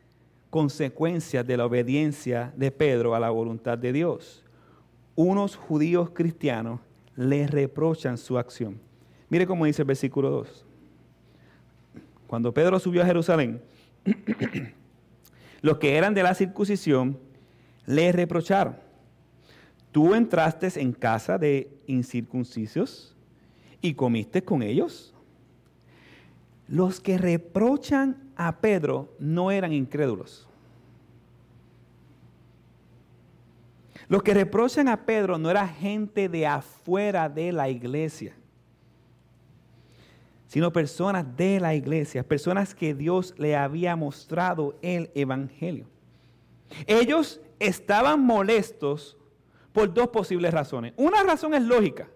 consecuencias 0.49 1.45
de 1.45 1.57
la 1.57 1.65
obediencia 1.65 2.53
de 2.55 2.71
Pedro 2.71 3.15
a 3.15 3.19
la 3.19 3.29
voluntad 3.29 3.77
de 3.77 3.93
Dios. 3.93 4.43
Unos 5.15 5.55
judíos 5.55 6.11
cristianos 6.11 6.79
le 7.19 7.47
reprochan 7.47 8.17
su 8.17 8.37
acción. 8.37 8.79
Mire 9.27 9.45
cómo 9.45 9.65
dice 9.65 9.81
el 9.81 9.87
versículo 9.87 10.29
2. 10.29 10.65
Cuando 12.27 12.53
Pedro 12.53 12.79
subió 12.79 13.03
a 13.03 13.05
Jerusalén, 13.05 13.61
los 15.61 15.79
que 15.79 15.97
eran 15.97 16.13
de 16.13 16.23
la 16.23 16.33
circuncisión 16.33 17.19
le 17.85 18.13
reprocharon. 18.13 18.77
Tú 19.91 20.15
entraste 20.15 20.71
en 20.79 20.93
casa 20.93 21.37
de 21.37 21.69
incircuncisos 21.87 23.13
y 23.81 23.95
comiste 23.95 24.41
con 24.41 24.63
ellos. 24.63 25.13
Los 26.69 27.01
que 27.01 27.17
reprochan 27.17 28.31
a 28.37 28.61
Pedro 28.61 29.13
no 29.19 29.51
eran 29.51 29.73
incrédulos. 29.73 30.47
Los 34.09 34.23
que 34.23 34.33
reprochan 34.33 34.87
a 34.87 35.05
Pedro 35.05 35.37
no 35.37 35.51
era 35.51 35.67
gente 35.67 36.27
de 36.27 36.47
afuera 36.47 37.29
de 37.29 37.51
la 37.51 37.69
iglesia, 37.69 38.35
sino 40.47 40.73
personas 40.73 41.37
de 41.37 41.59
la 41.59 41.75
iglesia, 41.75 42.27
personas 42.27 42.73
que 42.73 42.95
Dios 42.95 43.35
le 43.37 43.55
había 43.55 43.95
mostrado 43.95 44.75
el 44.81 45.11
Evangelio. 45.13 45.85
Ellos 46.87 47.39
estaban 47.59 48.19
molestos 48.19 49.15
por 49.71 49.93
dos 49.93 50.07
posibles 50.07 50.55
razones. 50.55 50.93
Una 50.97 51.21
razón 51.21 51.53
es 51.53 51.61
lógica, 51.61 52.09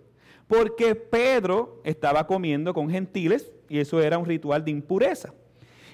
porque 0.48 0.96
Pedro 0.96 1.80
estaba 1.84 2.26
comiendo 2.26 2.74
con 2.74 2.90
gentiles 2.90 3.54
y 3.70 3.78
eso 3.78 4.02
era 4.02 4.18
un 4.18 4.26
ritual 4.26 4.66
de 4.66 4.72
impureza. 4.72 5.32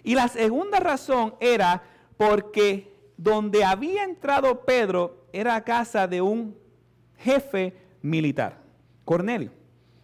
Y 0.02 0.16
la 0.16 0.30
segunda 0.30 0.80
razón 0.80 1.36
era 1.42 1.84
porque 2.16 2.94
donde 3.18 3.66
había 3.66 4.06
entrado 4.06 4.62
Pedro 4.62 5.19
era 5.34 5.64
casa 5.64 6.08
de 6.08 6.22
un 6.22 6.56
jefe 7.18 7.74
militar, 8.02 8.62
Cornelio. 9.06 9.52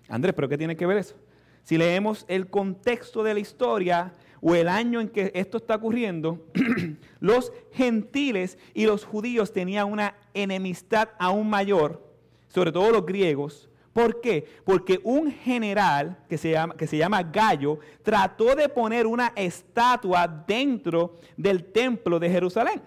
Andrés, 0.07 0.33
¿pero 0.35 0.49
qué 0.49 0.57
tiene 0.57 0.75
que 0.75 0.85
ver 0.85 0.97
eso? 0.97 1.15
Si 1.63 1.77
leemos 1.77 2.25
el 2.27 2.47
contexto 2.47 3.23
de 3.23 3.33
la 3.33 3.39
historia 3.39 4.13
o 4.39 4.53
el 4.53 4.67
año 4.67 5.01
en 5.01 5.09
que 5.09 5.31
esto 5.33 5.57
está 5.57 5.75
ocurriendo, 5.75 6.45
los 7.19 7.51
gentiles 7.71 8.59
y 8.73 8.85
los 8.85 9.03
judíos 9.03 9.51
tenían 9.51 9.91
una 9.91 10.15
enemistad 10.33 11.09
aún 11.17 11.49
mayor, 11.49 12.03
sobre 12.47 12.71
todo 12.71 12.91
los 12.91 13.05
griegos. 13.05 13.69
¿Por 13.93 14.21
qué? 14.21 14.45
Porque 14.65 14.99
un 15.03 15.31
general 15.31 16.17
que 16.29 16.37
se 16.37 16.51
llama, 16.51 16.75
que 16.75 16.85
se 16.85 16.97
llama 16.97 17.23
Gallo 17.23 17.79
trató 18.03 18.53
de 18.53 18.69
poner 18.69 19.07
una 19.07 19.31
estatua 19.35 20.27
dentro 20.27 21.15
del 21.37 21.63
templo 21.63 22.19
de 22.19 22.29
Jerusalén. 22.29 22.81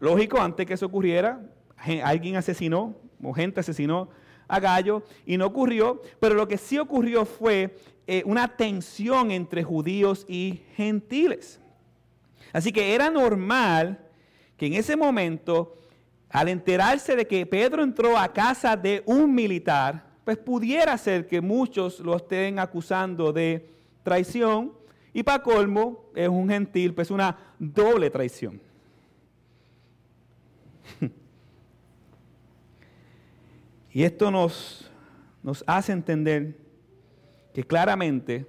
Lógico, 0.00 0.40
antes 0.40 0.66
que 0.66 0.74
eso 0.74 0.86
ocurriera, 0.86 1.40
alguien 2.04 2.36
asesinó 2.36 2.96
o 3.22 3.32
gente 3.32 3.60
asesinó 3.60 4.08
a 4.46 4.60
Gallo 4.60 5.02
y 5.26 5.36
no 5.36 5.46
ocurrió, 5.46 6.00
pero 6.20 6.34
lo 6.34 6.48
que 6.48 6.56
sí 6.56 6.78
ocurrió 6.78 7.24
fue 7.24 7.76
eh, 8.06 8.22
una 8.24 8.48
tensión 8.56 9.30
entre 9.30 9.62
judíos 9.62 10.24
y 10.28 10.62
gentiles. 10.74 11.60
Así 12.52 12.72
que 12.72 12.94
era 12.94 13.10
normal 13.10 13.98
que 14.56 14.66
en 14.66 14.74
ese 14.74 14.96
momento, 14.96 15.76
al 16.30 16.48
enterarse 16.48 17.14
de 17.14 17.26
que 17.26 17.44
Pedro 17.44 17.82
entró 17.82 18.16
a 18.16 18.32
casa 18.32 18.76
de 18.76 19.02
un 19.04 19.34
militar, 19.34 20.06
pues 20.24 20.38
pudiera 20.38 20.96
ser 20.96 21.26
que 21.26 21.40
muchos 21.40 22.00
lo 22.00 22.16
estén 22.16 22.58
acusando 22.58 23.32
de 23.32 23.70
traición 24.02 24.72
y 25.12 25.22
para 25.22 25.42
colmo 25.42 26.10
es 26.14 26.28
un 26.28 26.48
gentil, 26.48 26.94
pues 26.94 27.10
una 27.10 27.36
doble 27.58 28.10
traición. 28.10 28.60
y 33.92 34.02
esto 34.02 34.30
nos, 34.30 34.90
nos 35.42 35.64
hace 35.66 35.92
entender 35.92 36.56
que 37.54 37.64
claramente 37.64 38.46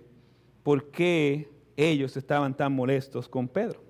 por 0.64 0.92
qué 0.92 1.50
ellos 1.76 2.16
estaban 2.18 2.56
tan 2.56 2.74
molestos 2.74 3.28
con 3.28 3.48
Pedro. 3.48 3.82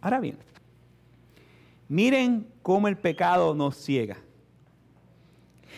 Ahora 0.00 0.20
bien, 0.20 0.38
miren 1.88 2.46
cómo 2.62 2.88
el 2.88 2.96
pecado 2.96 3.54
nos 3.54 3.76
ciega. 3.76 4.18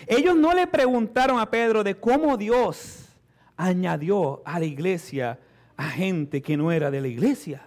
Ellos 0.06 0.36
no 0.36 0.52
le 0.52 0.66
preguntaron 0.66 1.38
a 1.38 1.50
Pedro 1.50 1.82
de 1.82 1.94
cómo 1.94 2.36
Dios 2.36 3.08
añadió 3.56 4.42
a 4.44 4.58
la 4.58 4.66
iglesia 4.66 5.38
a 5.76 5.88
gente 5.88 6.42
que 6.42 6.56
no 6.56 6.70
era 6.70 6.90
de 6.90 7.00
la 7.00 7.08
iglesia. 7.08 7.62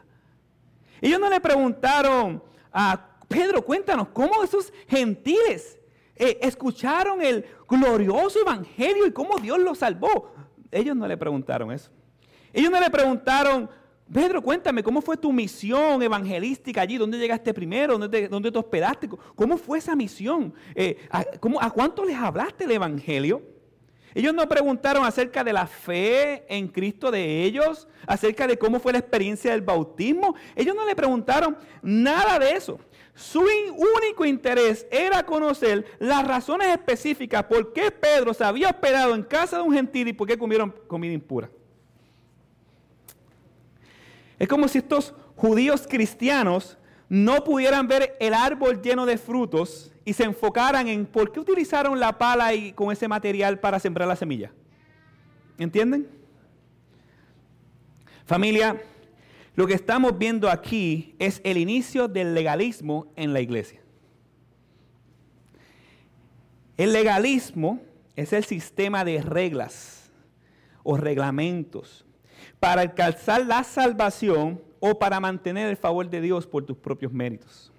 Ellos 1.02 1.20
no 1.20 1.30
le 1.30 1.40
preguntaron 1.40 2.44
a 2.72 3.19
Pedro, 3.30 3.64
cuéntanos, 3.64 4.10
¿cómo 4.10 4.44
esos 4.44 4.74
gentiles 4.88 5.78
Eh, 6.22 6.38
escucharon 6.42 7.22
el 7.22 7.46
glorioso 7.66 8.42
evangelio 8.42 9.06
y 9.06 9.12
cómo 9.14 9.38
Dios 9.40 9.58
los 9.58 9.78
salvó. 9.78 10.34
Ellos 10.70 10.94
no 10.94 11.08
le 11.08 11.16
preguntaron 11.16 11.72
eso. 11.72 11.90
Ellos 12.52 12.70
no 12.70 12.78
le 12.78 12.90
preguntaron, 12.90 13.70
Pedro, 14.12 14.42
cuéntame, 14.42 14.84
¿cómo 14.84 15.02
fue 15.02 15.16
tu 15.16 15.32
misión 15.32 16.04
evangelística 16.04 16.82
allí? 16.82 16.98
¿Dónde 16.98 17.18
llegaste 17.18 17.54
primero? 17.54 17.98
¿Dónde 17.98 18.52
te, 18.52 18.58
hospedaste? 18.58 19.08
¿Cómo 19.34 19.58
fue 19.58 19.78
esa 19.78 19.96
misión? 19.96 20.54
Eh, 20.76 20.98
¿a, 21.10 21.24
¿A 21.62 21.72
cuánto 21.72 22.04
les 22.04 22.18
hablaste 22.18 22.66
el 22.66 22.72
evangelio? 22.72 23.42
Ellos 24.14 24.34
no 24.34 24.50
preguntaron 24.50 25.06
acerca 25.06 25.44
de 25.44 25.54
la 25.54 25.68
fe 25.68 26.44
en 26.54 26.68
Cristo 26.68 27.12
de 27.12 27.44
ellos, 27.44 27.88
acerca 28.08 28.46
de 28.46 28.58
cómo 28.58 28.80
fue 28.80 28.92
la 28.92 29.00
experiencia 29.00 29.52
del 29.52 29.62
bautismo. 29.62 30.36
Ellos 30.56 30.76
no 30.76 30.86
le 30.86 30.96
preguntaron 30.96 31.56
nada 31.82 32.40
de 32.40 32.52
eso. 32.52 32.80
Su 33.20 33.42
único 33.42 34.24
interés 34.24 34.88
era 34.90 35.26
conocer 35.26 35.86
las 36.00 36.26
razones 36.26 36.70
específicas 36.70 37.44
por 37.44 37.74
qué 37.74 37.92
Pedro 37.92 38.34
se 38.34 38.46
había 38.46 38.70
hospedado 38.70 39.14
en 39.14 39.24
casa 39.24 39.58
de 39.58 39.64
un 39.64 39.74
gentil 39.74 40.08
y 40.08 40.14
por 40.14 40.26
qué 40.26 40.38
comieron 40.38 40.74
comida 40.88 41.12
impura. 41.12 41.50
Es 44.40 44.48
como 44.48 44.70
si 44.70 44.78
estos 44.78 45.14
judíos 45.36 45.86
cristianos 45.86 46.78
no 47.10 47.44
pudieran 47.44 47.90
ver 47.90 48.16
el 48.22 48.34
árbol 48.34 48.82
lleno 48.82 49.06
de 49.06 49.18
frutos 49.18 49.92
y 50.06 50.14
se 50.14 50.24
enfocaran 50.24 50.88
en 50.88 51.06
por 51.06 51.34
qué 51.34 51.42
utilizaron 51.42 52.00
la 52.00 52.18
pala 52.18 52.54
y 52.54 52.72
con 52.72 52.90
ese 52.90 53.10
material 53.10 53.60
para 53.60 53.80
sembrar 53.80 54.08
la 54.08 54.16
semilla. 54.16 54.54
¿Entienden? 55.58 56.08
Familia, 58.26 58.82
lo 59.56 59.68
que 59.68 59.74
estamos 59.74 60.18
viendo 60.18 60.50
aquí 60.50 61.16
es 61.20 61.42
el 61.44 61.58
inicio 61.58 62.08
del 62.08 62.34
legalismo 62.34 63.12
en 63.16 63.34
la 63.34 63.42
iglesia. 63.42 63.82
El 66.78 66.94
legalismo 66.94 67.82
es 68.16 68.32
el 68.32 68.46
sistema 68.46 69.04
de 69.04 69.22
reglas 69.22 70.10
o 70.84 70.96
reglamentos 70.98 72.06
para 72.60 72.82
alcanzar 72.82 73.46
la 73.46 73.64
salvación 73.64 74.62
o 74.80 74.98
para 74.98 75.20
mantener 75.20 75.70
el 75.70 75.78
favor 75.78 76.10
de 76.10 76.22
Dios 76.22 76.48
por 76.48 76.66
tus 76.66 76.78
propios 76.78 77.12
méritos. 77.12 77.72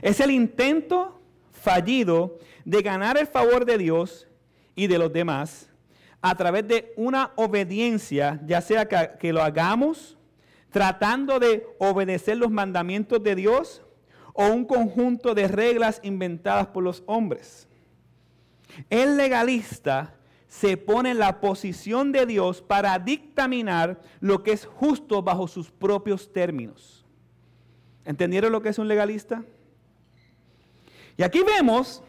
Es 0.00 0.20
el 0.20 0.30
intento 0.30 1.20
fallido 1.50 2.38
de 2.64 2.82
ganar 2.82 3.16
el 3.18 3.26
favor 3.26 3.64
de 3.64 3.78
Dios 3.78 4.28
y 4.74 4.86
de 4.86 4.98
los 4.98 5.12
demás 5.12 5.68
a 6.20 6.34
través 6.36 6.66
de 6.68 6.92
una 6.96 7.32
obediencia, 7.34 8.40
ya 8.46 8.60
sea 8.60 8.86
que, 9.18 9.32
lo 9.32 9.42
hagamos 9.42 10.16
tratando 10.72 11.38
de 11.38 11.66
obedecer 11.78 12.38
los 12.38 12.50
mandamientos 12.50 13.22
de 13.22 13.36
Dios 13.36 13.82
o 14.32 14.46
un 14.46 14.64
conjunto 14.64 15.34
de 15.34 15.46
reglas 15.46 16.00
inventadas 16.02 16.66
por 16.68 16.82
los 16.82 17.04
hombres. 17.06 17.68
El 18.90 19.16
legalista 19.16 20.16
se 20.48 20.76
pone 20.76 21.10
en 21.10 21.18
la 21.18 21.40
posición 21.40 22.10
de 22.10 22.26
Dios 22.26 22.62
para 22.62 22.98
dictaminar 22.98 24.00
lo 24.20 24.42
que 24.42 24.52
es 24.52 24.66
justo 24.66 25.22
bajo 25.22 25.46
sus 25.46 25.70
propios 25.70 26.32
términos. 26.32 27.04
¿Entendieron 28.04 28.50
lo 28.50 28.62
que 28.62 28.70
es 28.70 28.78
un 28.78 28.88
legalista? 28.88 29.44
Y 31.16 31.22
aquí 31.22 31.42
vemos 31.42 32.02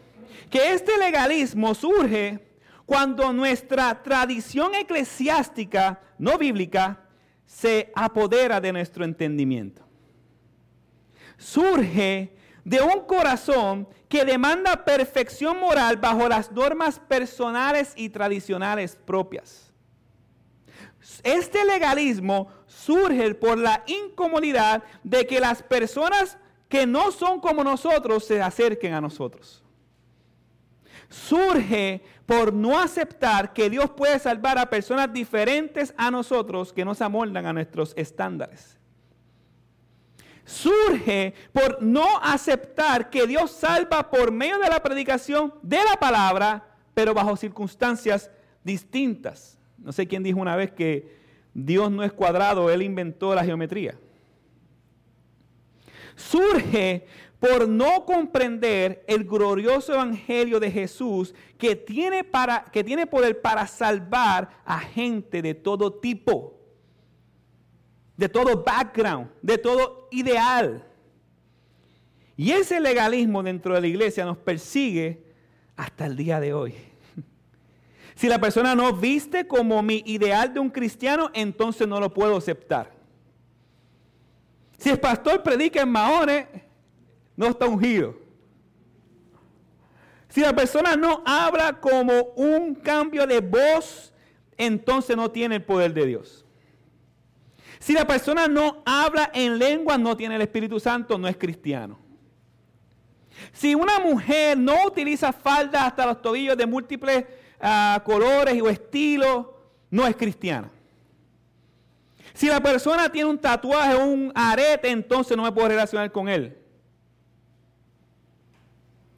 que 0.50 0.72
este 0.72 0.96
legalismo 0.98 1.74
surge 1.74 2.54
cuando 2.86 3.32
nuestra 3.32 4.02
tradición 4.02 4.74
eclesiástica 4.74 6.00
no 6.18 6.38
bíblica 6.38 7.03
se 7.46 7.92
apodera 7.94 8.60
de 8.60 8.72
nuestro 8.72 9.04
entendimiento. 9.04 9.82
Surge 11.36 12.36
de 12.64 12.80
un 12.80 13.00
corazón 13.06 13.88
que 14.08 14.24
demanda 14.24 14.84
perfección 14.84 15.58
moral 15.58 15.96
bajo 15.96 16.28
las 16.28 16.52
normas 16.52 16.98
personales 16.98 17.92
y 17.96 18.08
tradicionales 18.08 18.96
propias. 18.96 19.72
Este 21.22 21.64
legalismo 21.64 22.48
surge 22.66 23.34
por 23.34 23.58
la 23.58 23.82
incomodidad 23.86 24.82
de 25.02 25.26
que 25.26 25.40
las 25.40 25.62
personas 25.62 26.38
que 26.68 26.86
no 26.86 27.10
son 27.12 27.40
como 27.40 27.64
nosotros 27.64 28.24
se 28.24 28.40
acerquen 28.40 28.94
a 28.94 29.00
nosotros. 29.00 29.63
Surge 31.14 32.02
por 32.26 32.52
no 32.52 32.78
aceptar 32.78 33.52
que 33.52 33.70
Dios 33.70 33.90
puede 33.90 34.18
salvar 34.18 34.58
a 34.58 34.68
personas 34.68 35.12
diferentes 35.12 35.94
a 35.96 36.10
nosotros 36.10 36.72
que 36.72 36.84
no 36.84 36.94
se 36.94 37.04
amoldan 37.04 37.46
a 37.46 37.52
nuestros 37.52 37.92
estándares 37.96 38.78
surge 40.44 41.34
por 41.52 41.82
no 41.82 42.18
aceptar 42.22 43.10
que 43.10 43.26
Dios 43.26 43.50
salva 43.50 44.10
por 44.10 44.30
medio 44.30 44.58
de 44.58 44.68
la 44.68 44.82
predicación 44.82 45.54
de 45.62 45.78
la 45.78 45.98
palabra, 45.98 46.76
pero 46.92 47.14
bajo 47.14 47.36
circunstancias 47.36 48.30
distintas. 48.62 49.58
No 49.78 49.92
sé 49.92 50.06
quién 50.06 50.22
dijo 50.22 50.38
una 50.38 50.56
vez 50.56 50.70
que 50.72 51.18
Dios 51.54 51.90
no 51.90 52.02
es 52.02 52.12
cuadrado, 52.12 52.70
Él 52.70 52.82
inventó 52.82 53.34
la 53.34 53.44
geometría. 53.44 53.98
Surge 56.16 57.06
por 57.44 57.68
no 57.68 58.06
comprender 58.06 59.04
el 59.06 59.24
glorioso 59.24 59.92
evangelio 59.92 60.58
de 60.58 60.70
Jesús 60.70 61.34
que 61.58 61.76
tiene, 61.76 62.24
para, 62.24 62.64
que 62.64 62.82
tiene 62.82 63.06
poder 63.06 63.42
para 63.42 63.66
salvar 63.66 64.48
a 64.64 64.78
gente 64.78 65.42
de 65.42 65.52
todo 65.52 65.92
tipo 65.92 66.58
de 68.16 68.30
todo 68.30 68.62
background, 68.64 69.28
de 69.42 69.58
todo 69.58 70.08
ideal. 70.10 70.86
Y 72.34 72.52
ese 72.52 72.80
legalismo 72.80 73.42
dentro 73.42 73.74
de 73.74 73.82
la 73.82 73.88
iglesia 73.88 74.24
nos 74.24 74.38
persigue 74.38 75.22
hasta 75.76 76.06
el 76.06 76.16
día 76.16 76.40
de 76.40 76.54
hoy. 76.54 76.74
Si 78.14 78.26
la 78.26 78.40
persona 78.40 78.74
no 78.74 78.90
viste 78.94 79.46
como 79.46 79.82
mi 79.82 80.02
ideal 80.06 80.54
de 80.54 80.60
un 80.60 80.70
cristiano, 80.70 81.30
entonces 81.34 81.86
no 81.86 82.00
lo 82.00 82.14
puedo 82.14 82.38
aceptar. 82.38 82.92
Si 84.78 84.88
el 84.88 84.98
pastor 84.98 85.42
predica 85.42 85.82
en 85.82 85.90
Mahones, 85.90 86.46
no 87.36 87.46
está 87.46 87.66
ungido. 87.66 88.16
Si 90.28 90.40
la 90.40 90.52
persona 90.52 90.96
no 90.96 91.22
habla 91.24 91.80
como 91.80 92.12
un 92.34 92.74
cambio 92.74 93.26
de 93.26 93.40
voz, 93.40 94.12
entonces 94.56 95.16
no 95.16 95.30
tiene 95.30 95.56
el 95.56 95.62
poder 95.62 95.94
de 95.94 96.06
Dios. 96.06 96.44
Si 97.78 97.92
la 97.92 98.06
persona 98.06 98.48
no 98.48 98.82
habla 98.84 99.30
en 99.32 99.58
lengua, 99.58 99.98
no 99.98 100.16
tiene 100.16 100.36
el 100.36 100.42
Espíritu 100.42 100.80
Santo, 100.80 101.18
no 101.18 101.28
es 101.28 101.36
cristiano. 101.36 101.98
Si 103.52 103.74
una 103.74 103.98
mujer 103.98 104.56
no 104.56 104.86
utiliza 104.86 105.32
faldas 105.32 105.82
hasta 105.82 106.06
los 106.06 106.22
tobillos 106.22 106.56
de 106.56 106.66
múltiples 106.66 107.24
ah, 107.60 108.02
colores 108.04 108.60
o 108.60 108.68
estilos, 108.68 109.46
no 109.90 110.06
es 110.06 110.16
cristiana. 110.16 110.70
Si 112.32 112.48
la 112.48 112.60
persona 112.60 113.08
tiene 113.10 113.30
un 113.30 113.38
tatuaje 113.38 113.94
o 113.94 114.04
un 114.04 114.32
arete, 114.34 114.90
entonces 114.90 115.36
no 115.36 115.44
me 115.44 115.52
puedo 115.52 115.68
relacionar 115.68 116.10
con 116.10 116.28
él. 116.28 116.58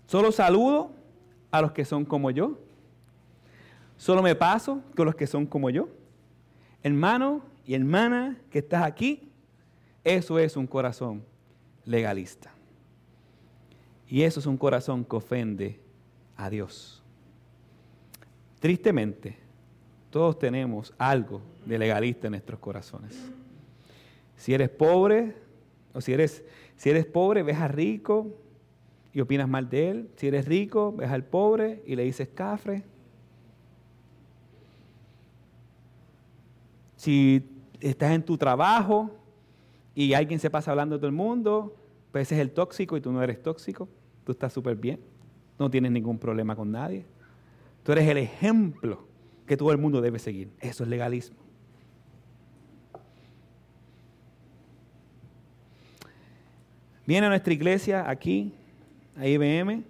Solo 0.07 0.31
saludo 0.33 0.92
a 1.51 1.61
los 1.61 1.73
que 1.73 1.85
son 1.85 2.05
como 2.05 2.31
yo. 2.31 2.59
Solo 3.97 4.23
me 4.23 4.35
paso 4.35 4.83
con 4.95 5.07
los 5.07 5.14
que 5.14 5.27
son 5.27 5.47
como 5.47 5.71
yo. 5.71 5.88
Hermano, 6.83 7.42
y 7.64 7.75
hermana 7.75 8.38
que 8.51 8.61
estás 8.61 8.85
aquí, 8.85 9.29
eso 10.05 10.38
es 10.38 10.57
un 10.57 10.66
corazón 10.66 11.25
legalista. 11.85 12.53
Y 14.09 14.23
eso 14.23 14.38
es 14.38 14.47
un 14.47 14.57
corazón 14.57 15.05
que 15.05 15.16
ofende 15.16 15.81
a 16.37 16.49
Dios. 16.49 17.03
Tristemente, 18.61 19.37
todos 20.11 20.38
tenemos 20.38 20.95
algo 20.97 21.42
de 21.64 21.79
legalista 21.79 22.29
en 22.29 22.33
nuestros 22.33 22.61
corazones. 22.61 23.21
Si 24.37 24.55
eres 24.55 24.69
pobre, 24.69 25.35
o 25.92 26.01
si 26.01 26.12
eres, 26.12 26.45
si 26.77 26.90
eres 26.90 27.05
pobre, 27.05 27.42
ves 27.42 27.57
a 27.57 27.66
rico 27.66 28.29
y 29.17 29.21
opinas 29.23 29.49
mal 29.49 29.71
de 29.71 29.89
él. 29.89 30.11
Si 30.17 30.27
eres 30.27 30.45
rico, 30.45 30.93
ves 30.93 31.11
al 31.11 31.25
pobre 31.25 31.83
y 31.87 31.97
le 31.97 32.05
dices 32.05 32.29
cafre. 32.29 32.83
Si 36.97 37.43
estás 37.81 38.11
en 38.13 38.23
tu 38.23 38.37
trabajo 38.37 39.11
y 39.95 40.13
alguien 40.13 40.39
se 40.39 40.51
pasa 40.51 40.71
hablando 40.71 40.97
de 40.97 40.99
todo 40.99 41.07
el 41.07 41.15
mundo, 41.15 41.75
pues 42.13 42.31
es 42.31 42.39
el 42.39 42.51
tóxico 42.51 42.95
y 42.99 43.01
tú 43.01 43.11
no 43.11 43.23
eres 43.23 43.43
tóxico, 43.43 43.89
tú 44.23 44.33
estás 44.33 44.53
súper 44.53 44.77
bien, 44.77 45.01
no 45.59 45.71
tienes 45.71 45.93
ningún 45.93 46.19
problema 46.19 46.55
con 46.55 46.71
nadie. 46.71 47.07
Tú 47.85 47.93
eres 47.93 48.07
el 48.09 48.19
ejemplo 48.19 49.07
que 49.47 49.57
todo 49.57 49.73
el 49.73 49.79
mundo 49.79 50.03
debe 50.03 50.19
seguir. 50.19 50.51
Eso 50.61 50.85
es 50.85 50.91
legalismo. 50.91 51.39
Viene 57.07 57.29
a 57.29 57.31
nuestra 57.31 57.55
iglesia 57.55 58.11
aquí, 58.11 58.53
a 59.17 59.27
IBM, 59.27 59.85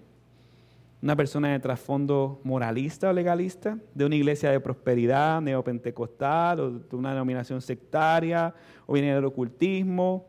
una 1.03 1.17
persona 1.17 1.53
de 1.53 1.61
trasfondo 1.61 2.41
moralista 2.45 3.11
o 3.11 3.13
legalista, 3.13 3.79
de 3.95 4.05
una 4.05 4.17
iglesia 4.17 4.51
de 4.51 4.61
prosperidad 4.61 5.41
neopentecostal 5.41 6.61
o 6.61 6.71
de 6.71 6.97
una 6.97 7.11
denominación 7.11 7.61
sectaria, 7.61 8.55
o 8.87 8.95
viene 8.95 9.15
del 9.15 9.25
ocultismo, 9.25 10.27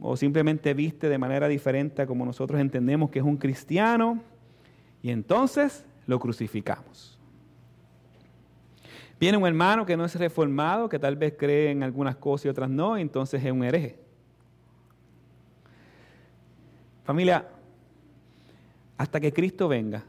o 0.00 0.16
simplemente 0.16 0.74
viste 0.74 1.08
de 1.08 1.18
manera 1.18 1.48
diferente 1.48 2.02
a 2.02 2.06
como 2.06 2.24
nosotros 2.24 2.60
entendemos 2.60 3.10
que 3.10 3.18
es 3.18 3.24
un 3.24 3.36
cristiano, 3.36 4.22
Y 5.02 5.10
entonces 5.10 5.84
lo 6.06 6.18
crucificamos. 6.18 7.16
Viene 9.20 9.38
un 9.38 9.46
hermano 9.46 9.86
que 9.86 9.96
no 9.96 10.04
es 10.04 10.14
reformado, 10.16 10.88
que 10.88 10.98
tal 10.98 11.16
vez 11.16 11.34
cree 11.38 11.70
en 11.70 11.82
algunas 11.82 12.16
cosas 12.16 12.46
y 12.46 12.48
otras 12.48 12.68
no, 12.68 12.98
y 12.98 13.02
entonces 13.02 13.42
es 13.44 13.52
un 13.52 13.62
hereje. 13.62 13.98
Familia, 17.04 17.46
hasta 18.98 19.20
que 19.20 19.32
Cristo 19.32 19.68
venga, 19.68 20.04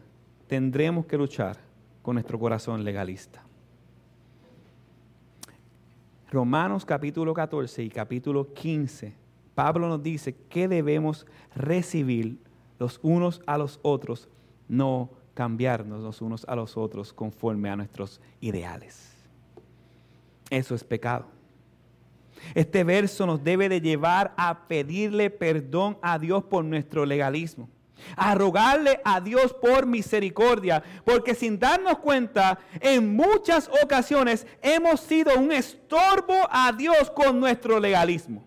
tendremos 0.48 1.06
que 1.06 1.18
luchar 1.18 1.58
con 2.02 2.16
nuestro 2.16 2.40
corazón 2.40 2.84
legalista. 2.84 3.44
Romanos 6.32 6.86
capítulo 6.86 7.34
14 7.34 7.84
y 7.84 7.90
capítulo 7.90 8.54
15, 8.54 9.14
Pablo 9.56 9.88
nos 9.88 10.04
dice 10.04 10.36
que 10.50 10.68
debemos 10.68 11.26
recibir 11.56 12.38
los 12.80 13.00
unos 13.02 13.42
a 13.46 13.58
los 13.58 13.80
otros, 13.82 14.30
no 14.68 15.10
cambiarnos 15.34 16.02
los 16.02 16.22
unos 16.22 16.46
a 16.46 16.56
los 16.56 16.78
otros 16.78 17.14
conforme 17.14 17.70
a 17.70 17.76
nuestros 17.76 18.22
ideales. 18.42 19.14
Eso 20.50 20.76
es 20.76 20.84
pecado. 20.84 21.26
Este 22.54 22.84
verso 22.84 23.26
nos 23.26 23.44
debe 23.44 23.68
de 23.68 23.82
llevar 23.82 24.34
a 24.38 24.68
pedirle 24.68 25.30
perdón 25.30 25.98
a 26.02 26.20
Dios 26.20 26.44
por 26.44 26.64
nuestro 26.64 27.06
legalismo 27.06 27.68
a 28.16 28.36
rogarle 28.36 29.00
a 29.04 29.22
Dios 29.22 29.54
por 29.54 29.86
misericordia, 29.86 30.84
porque 31.04 31.36
sin 31.36 31.60
darnos 31.60 32.00
cuenta, 32.00 32.60
en 32.80 33.16
muchas 33.16 33.70
ocasiones 33.84 34.46
hemos 34.62 35.00
sido 35.00 35.38
un 35.38 35.52
estorbo 35.52 36.36
a 36.50 36.72
Dios 36.72 37.12
con 37.12 37.40
nuestro 37.40 37.80
legalismo. 37.80 38.46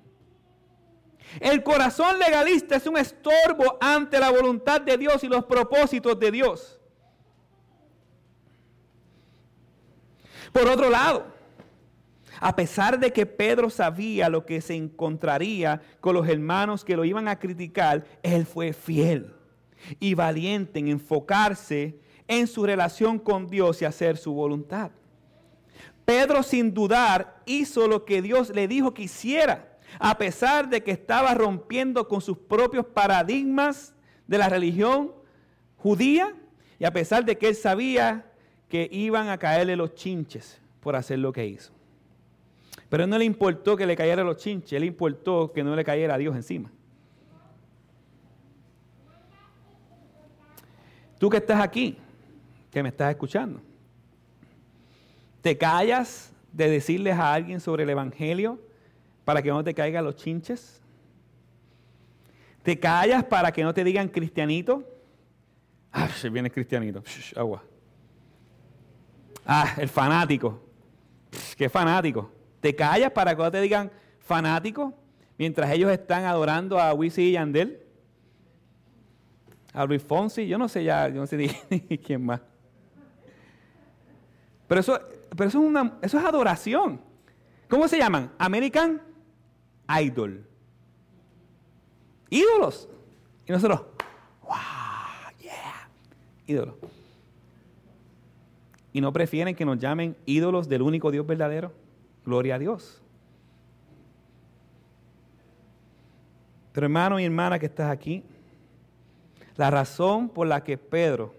El 1.38 1.62
corazón 1.62 2.18
legalista 2.18 2.76
es 2.76 2.86
un 2.86 2.96
estorbo 2.96 3.78
ante 3.80 4.18
la 4.18 4.30
voluntad 4.30 4.80
de 4.80 4.96
Dios 4.96 5.22
y 5.22 5.28
los 5.28 5.44
propósitos 5.44 6.18
de 6.18 6.30
Dios. 6.32 6.80
Por 10.52 10.66
otro 10.68 10.90
lado, 10.90 11.26
a 12.40 12.56
pesar 12.56 12.98
de 12.98 13.12
que 13.12 13.26
Pedro 13.26 13.70
sabía 13.70 14.28
lo 14.28 14.44
que 14.44 14.60
se 14.60 14.74
encontraría 14.74 15.80
con 16.00 16.14
los 16.14 16.26
hermanos 16.26 16.84
que 16.84 16.96
lo 16.96 17.04
iban 17.04 17.28
a 17.28 17.38
criticar, 17.38 18.04
él 18.24 18.46
fue 18.46 18.72
fiel 18.72 19.39
y 19.98 20.14
valiente 20.14 20.78
en 20.78 20.88
enfocarse 20.88 21.98
en 22.28 22.46
su 22.46 22.64
relación 22.64 23.18
con 23.18 23.48
Dios 23.48 23.82
y 23.82 23.84
hacer 23.84 24.16
su 24.16 24.32
voluntad. 24.32 24.92
Pedro 26.04 26.42
sin 26.42 26.72
dudar 26.74 27.42
hizo 27.46 27.86
lo 27.86 28.04
que 28.04 28.22
Dios 28.22 28.50
le 28.50 28.68
dijo 28.68 28.94
que 28.94 29.02
hiciera, 29.02 29.78
a 29.98 30.16
pesar 30.18 30.68
de 30.68 30.82
que 30.82 30.90
estaba 30.90 31.34
rompiendo 31.34 32.08
con 32.08 32.20
sus 32.20 32.38
propios 32.38 32.86
paradigmas 32.86 33.94
de 34.26 34.38
la 34.38 34.48
religión 34.48 35.12
judía 35.76 36.34
y 36.78 36.84
a 36.84 36.92
pesar 36.92 37.24
de 37.24 37.36
que 37.36 37.48
él 37.48 37.54
sabía 37.54 38.26
que 38.68 38.88
iban 38.92 39.28
a 39.28 39.38
caerle 39.38 39.76
los 39.76 39.94
chinches 39.94 40.60
por 40.80 40.96
hacer 40.96 41.18
lo 41.18 41.32
que 41.32 41.46
hizo. 41.46 41.72
Pero 42.88 43.06
no 43.06 43.18
le 43.18 43.24
importó 43.24 43.76
que 43.76 43.86
le 43.86 43.96
cayera 43.96 44.24
los 44.24 44.36
chinches, 44.36 44.80
le 44.80 44.86
importó 44.86 45.52
que 45.52 45.62
no 45.62 45.76
le 45.76 45.84
cayera 45.84 46.14
a 46.14 46.18
Dios 46.18 46.34
encima. 46.34 46.72
Tú 51.20 51.28
que 51.28 51.36
estás 51.36 51.60
aquí, 51.60 51.98
que 52.70 52.82
me 52.82 52.88
estás 52.88 53.10
escuchando, 53.10 53.60
¿te 55.42 55.58
callas 55.58 56.32
de 56.50 56.70
decirles 56.70 57.14
a 57.14 57.34
alguien 57.34 57.60
sobre 57.60 57.82
el 57.82 57.90
Evangelio 57.90 58.58
para 59.26 59.42
que 59.42 59.50
no 59.50 59.62
te 59.62 59.74
caigan 59.74 60.02
los 60.02 60.16
chinches? 60.16 60.80
¿Te 62.62 62.80
callas 62.80 63.22
para 63.22 63.52
que 63.52 63.62
no 63.62 63.74
te 63.74 63.84
digan 63.84 64.08
cristianito? 64.08 64.82
Ah, 65.92 66.08
viene 66.32 66.50
cristianito. 66.50 67.04
agua. 67.36 67.64
Ah, 69.44 69.74
el 69.76 69.90
fanático. 69.90 70.58
qué 71.54 71.68
fanático. 71.68 72.32
¿Te 72.60 72.74
callas 72.74 73.10
para 73.10 73.36
que 73.36 73.42
no 73.42 73.50
te 73.50 73.60
digan 73.60 73.90
fanático 74.20 74.94
mientras 75.36 75.70
ellos 75.70 75.90
están 75.90 76.24
adorando 76.24 76.80
a 76.80 76.94
Wisin 76.94 77.26
y 77.26 77.32
Yandel? 77.32 77.89
A 79.72 79.84
Luis 79.84 80.02
Fonsi, 80.02 80.46
yo 80.46 80.58
no 80.58 80.68
sé 80.68 80.84
ya, 80.84 81.08
yo 81.08 81.20
no 81.20 81.26
sé 81.26 81.36
ni, 81.70 81.98
quién 81.98 82.24
más. 82.24 82.40
Pero 84.66 84.80
eso, 84.80 84.98
pero 85.36 85.48
eso 85.48 85.60
es, 85.60 85.68
una, 85.68 85.98
eso 86.02 86.18
es 86.18 86.24
adoración. 86.24 87.00
¿Cómo 87.68 87.86
se 87.88 87.98
llaman? 87.98 88.32
American 88.38 89.00
Idol. 90.00 90.44
Ídolos. 92.28 92.88
Y 93.46 93.52
nosotros, 93.52 93.82
wow, 94.42 94.56
yeah, 95.40 95.88
ídolos. 96.46 96.74
¿Y 98.92 99.00
no 99.00 99.12
prefieren 99.12 99.54
que 99.54 99.64
nos 99.64 99.78
llamen 99.78 100.16
ídolos 100.26 100.68
del 100.68 100.82
único 100.82 101.10
Dios 101.10 101.26
verdadero? 101.26 101.72
Gloria 102.24 102.56
a 102.56 102.58
Dios. 102.58 103.00
Pero 106.72 106.86
hermano 106.86 107.18
y 107.18 107.24
hermana 107.24 107.58
que 107.58 107.66
estás 107.66 107.90
aquí, 107.90 108.24
la 109.60 109.70
razón 109.70 110.30
por 110.30 110.46
la 110.46 110.64
que 110.64 110.78
Pedro 110.78 111.34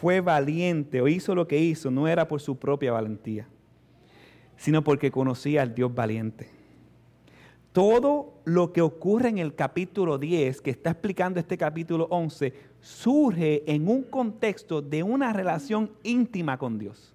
fue 0.00 0.20
valiente 0.20 1.00
o 1.00 1.08
hizo 1.08 1.34
lo 1.34 1.48
que 1.48 1.58
hizo 1.58 1.90
no 1.90 2.06
era 2.06 2.28
por 2.28 2.40
su 2.40 2.56
propia 2.60 2.92
valentía, 2.92 3.48
sino 4.56 4.84
porque 4.84 5.10
conocía 5.10 5.62
al 5.62 5.74
Dios 5.74 5.92
valiente. 5.92 6.48
Todo 7.72 8.34
lo 8.44 8.72
que 8.72 8.82
ocurre 8.82 9.30
en 9.30 9.38
el 9.38 9.56
capítulo 9.56 10.16
10, 10.16 10.60
que 10.60 10.70
está 10.70 10.90
explicando 10.90 11.40
este 11.40 11.58
capítulo 11.58 12.06
11, 12.08 12.54
surge 12.80 13.64
en 13.66 13.88
un 13.88 14.04
contexto 14.04 14.80
de 14.80 15.02
una 15.02 15.32
relación 15.32 15.90
íntima 16.04 16.56
con 16.56 16.78
Dios. 16.78 17.12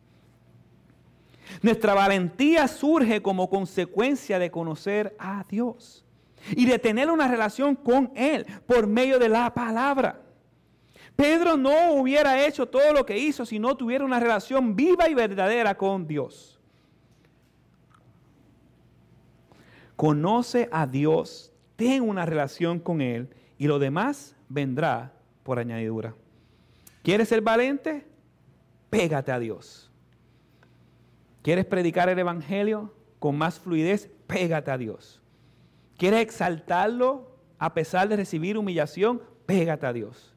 Nuestra 1.61 1.93
valentía 1.93 2.67
surge 2.67 3.21
como 3.21 3.49
consecuencia 3.49 4.37
de 4.37 4.51
conocer 4.51 5.15
a 5.17 5.45
Dios 5.49 6.03
y 6.51 6.65
de 6.65 6.79
tener 6.79 7.09
una 7.09 7.27
relación 7.27 7.75
con 7.75 8.11
Él 8.15 8.45
por 8.65 8.87
medio 8.87 9.19
de 9.19 9.29
la 9.29 9.53
palabra. 9.53 10.21
Pedro 11.15 11.57
no 11.57 11.93
hubiera 11.93 12.45
hecho 12.45 12.65
todo 12.65 12.93
lo 12.93 13.05
que 13.05 13.17
hizo 13.17 13.45
si 13.45 13.59
no 13.59 13.75
tuviera 13.75 14.05
una 14.05 14.19
relación 14.19 14.75
viva 14.75 15.09
y 15.09 15.13
verdadera 15.13 15.75
con 15.75 16.07
Dios. 16.07 16.59
Conoce 19.97 20.69
a 20.71 20.87
Dios, 20.87 21.51
ten 21.75 22.03
una 22.03 22.25
relación 22.25 22.79
con 22.79 23.01
Él 23.01 23.35
y 23.57 23.67
lo 23.67 23.79
demás 23.79 24.33
vendrá 24.47 25.11
por 25.43 25.59
añadidura. 25.59 26.15
¿Quieres 27.03 27.27
ser 27.27 27.41
valiente? 27.41 28.05
Pégate 28.89 29.33
a 29.33 29.39
Dios. 29.39 29.91
¿Quieres 31.41 31.65
predicar 31.65 32.07
el 32.07 32.19
Evangelio 32.19 32.93
con 33.19 33.37
más 33.37 33.59
fluidez? 33.59 34.09
Pégate 34.27 34.71
a 34.71 34.77
Dios. 34.77 35.21
¿Quieres 35.99 36.21
exaltarlo 36.21 37.29
a 37.57 37.73
pesar 37.73 38.07
de 38.07 38.15
recibir 38.15 38.57
humillación? 38.57 39.21
Pégate 39.45 39.85
a 39.85 39.91
Dios. 39.91 40.33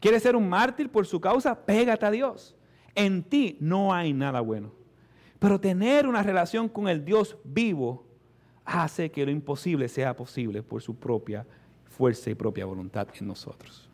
¿Quieres 0.00 0.24
ser 0.24 0.34
un 0.34 0.48
mártir 0.48 0.90
por 0.90 1.06
su 1.06 1.20
causa? 1.20 1.54
Pégate 1.64 2.04
a 2.04 2.10
Dios. 2.10 2.56
En 2.96 3.22
ti 3.22 3.56
no 3.60 3.94
hay 3.94 4.12
nada 4.12 4.40
bueno. 4.40 4.72
Pero 5.38 5.60
tener 5.60 6.08
una 6.08 6.24
relación 6.24 6.68
con 6.68 6.88
el 6.88 7.04
Dios 7.04 7.36
vivo 7.44 8.04
hace 8.64 9.12
que 9.12 9.24
lo 9.24 9.30
imposible 9.30 9.88
sea 9.88 10.16
posible 10.16 10.64
por 10.64 10.82
su 10.82 10.96
propia 10.96 11.46
fuerza 11.84 12.30
y 12.30 12.34
propia 12.34 12.66
voluntad 12.66 13.06
en 13.16 13.28
nosotros. 13.28 13.88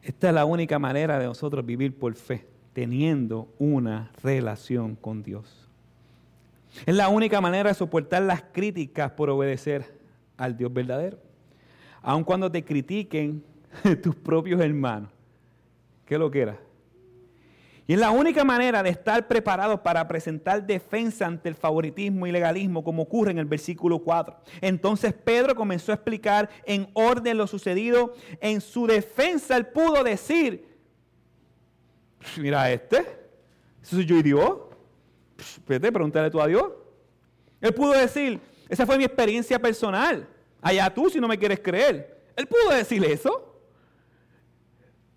Esta 0.00 0.28
es 0.28 0.34
la 0.34 0.46
única 0.46 0.78
manera 0.78 1.18
de 1.18 1.26
nosotros 1.26 1.66
vivir 1.66 1.98
por 1.98 2.14
fe, 2.14 2.46
teniendo 2.72 3.52
una 3.58 4.12
relación 4.22 4.96
con 4.96 5.22
Dios. 5.22 5.65
Es 6.84 6.94
la 6.94 7.08
única 7.08 7.40
manera 7.40 7.70
de 7.70 7.74
soportar 7.74 8.22
las 8.22 8.42
críticas 8.52 9.12
por 9.12 9.30
obedecer 9.30 9.98
al 10.36 10.56
Dios 10.56 10.72
verdadero. 10.72 11.18
Aun 12.02 12.24
cuando 12.24 12.50
te 12.50 12.64
critiquen 12.64 13.42
tus 14.02 14.14
propios 14.14 14.60
hermanos. 14.60 15.10
¿Qué 16.04 16.18
lo 16.18 16.30
que 16.30 16.42
era? 16.42 16.58
Y 17.88 17.92
es 17.92 18.00
la 18.00 18.10
única 18.10 18.44
manera 18.44 18.82
de 18.82 18.90
estar 18.90 19.28
preparado 19.28 19.82
para 19.82 20.06
presentar 20.08 20.66
defensa 20.66 21.26
ante 21.26 21.48
el 21.48 21.54
favoritismo 21.54 22.26
y 22.26 22.32
legalismo, 22.32 22.82
como 22.82 23.02
ocurre 23.02 23.30
en 23.30 23.38
el 23.38 23.44
versículo 23.44 24.00
4. 24.00 24.36
Entonces 24.60 25.12
Pedro 25.12 25.54
comenzó 25.54 25.92
a 25.92 25.94
explicar 25.94 26.50
en 26.64 26.88
orden 26.94 27.38
lo 27.38 27.46
sucedido. 27.46 28.14
En 28.40 28.60
su 28.60 28.88
defensa 28.88 29.56
él 29.56 29.66
pudo 29.66 30.02
decir, 30.02 30.66
mira 32.38 32.70
este, 32.72 32.98
eso 33.80 33.96
soy 33.96 34.04
yo 34.04 34.16
y 34.16 34.22
Dios. 34.22 34.65
Vete, 35.66 35.92
pregúntale 35.92 36.30
tú 36.30 36.40
a 36.40 36.46
Dios. 36.46 36.72
Él 37.60 37.72
pudo 37.74 37.92
decir, 37.92 38.40
esa 38.68 38.86
fue 38.86 38.98
mi 38.98 39.04
experiencia 39.04 39.58
personal. 39.58 40.28
Allá 40.60 40.92
tú 40.92 41.08
si 41.10 41.20
no 41.20 41.28
me 41.28 41.38
quieres 41.38 41.60
creer. 41.60 42.24
Él 42.36 42.46
pudo 42.46 42.74
decir 42.74 43.04
eso. 43.04 43.60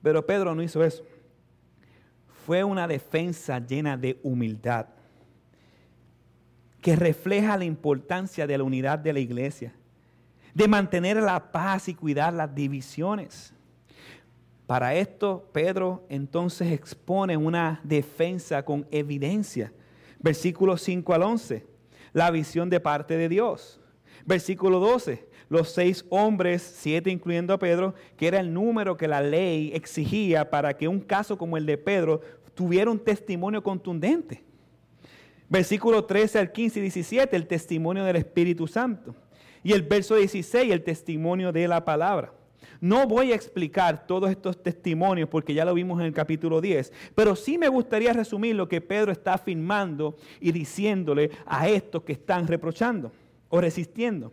Pero 0.01 0.25
Pedro 0.25 0.55
no 0.55 0.63
hizo 0.63 0.83
eso. 0.83 1.03
Fue 2.45 2.63
una 2.63 2.87
defensa 2.87 3.59
llena 3.59 3.97
de 3.97 4.19
humildad 4.23 4.87
que 6.81 6.95
refleja 6.95 7.57
la 7.57 7.65
importancia 7.65 8.47
de 8.47 8.57
la 8.57 8.63
unidad 8.63 8.99
de 8.99 9.13
la 9.13 9.19
iglesia. 9.19 9.73
de 10.53 10.67
mantener 10.67 11.17
la 11.17 11.51
paz 11.51 11.87
y 11.87 11.93
cuidar 11.95 12.33
las 12.33 12.53
divisiones. 12.53 13.53
Para 14.65 14.93
esto, 14.95 15.49
Pedro 15.53 16.05
entonces 16.09 16.71
expone 16.71 17.37
una 17.37 17.79
defensa 17.83 18.63
con 18.63 18.85
evidencia. 18.91 19.71
Versículos 20.19 20.81
5 20.81 21.13
al 21.13 21.23
11, 21.23 21.65
la 22.13 22.29
visión 22.31 22.69
de 22.69 22.79
parte 22.79 23.17
de 23.17 23.29
Dios. 23.29 23.79
Versículo 24.25 24.79
12, 24.79 25.27
los 25.49 25.69
seis 25.69 26.05
hombres, 26.09 26.61
siete 26.61 27.09
incluyendo 27.09 27.53
a 27.53 27.59
Pedro, 27.59 27.95
que 28.17 28.27
era 28.27 28.39
el 28.39 28.53
número 28.53 28.97
que 28.97 29.07
la 29.07 29.21
ley 29.21 29.71
exigía 29.73 30.49
para 30.49 30.77
que 30.77 30.87
un 30.87 30.99
caso 30.99 31.37
como 31.37 31.57
el 31.57 31.65
de 31.65 31.77
Pedro 31.77 32.21
tuviera 32.53 32.91
un 32.91 32.99
testimonio 32.99 33.63
contundente. 33.63 34.43
Versículo 35.49 36.05
13 36.05 36.37
al 36.37 36.51
15 36.51 36.79
y 36.79 36.81
17, 36.83 37.35
el 37.35 37.47
testimonio 37.47 38.03
del 38.03 38.17
Espíritu 38.17 38.67
Santo. 38.67 39.15
Y 39.63 39.73
el 39.73 39.81
verso 39.81 40.15
16, 40.15 40.71
el 40.71 40.83
testimonio 40.83 41.51
de 41.51 41.67
la 41.67 41.83
palabra. 41.83 42.31
No 42.81 43.07
voy 43.07 43.31
a 43.31 43.35
explicar 43.35 44.07
todos 44.07 44.29
estos 44.29 44.63
testimonios 44.63 45.27
porque 45.27 45.53
ya 45.53 45.65
lo 45.65 45.73
vimos 45.73 45.99
en 45.99 46.05
el 46.05 46.13
capítulo 46.13 46.61
10, 46.61 46.93
pero 47.13 47.35
sí 47.35 47.57
me 47.57 47.67
gustaría 47.67 48.13
resumir 48.13 48.55
lo 48.55 48.69
que 48.69 48.79
Pedro 48.79 49.11
está 49.11 49.33
afirmando 49.33 50.15
y 50.39 50.51
diciéndole 50.53 51.31
a 51.45 51.67
estos 51.67 52.03
que 52.03 52.13
están 52.13 52.47
reprochando 52.47 53.11
o 53.49 53.59
resistiendo. 53.59 54.31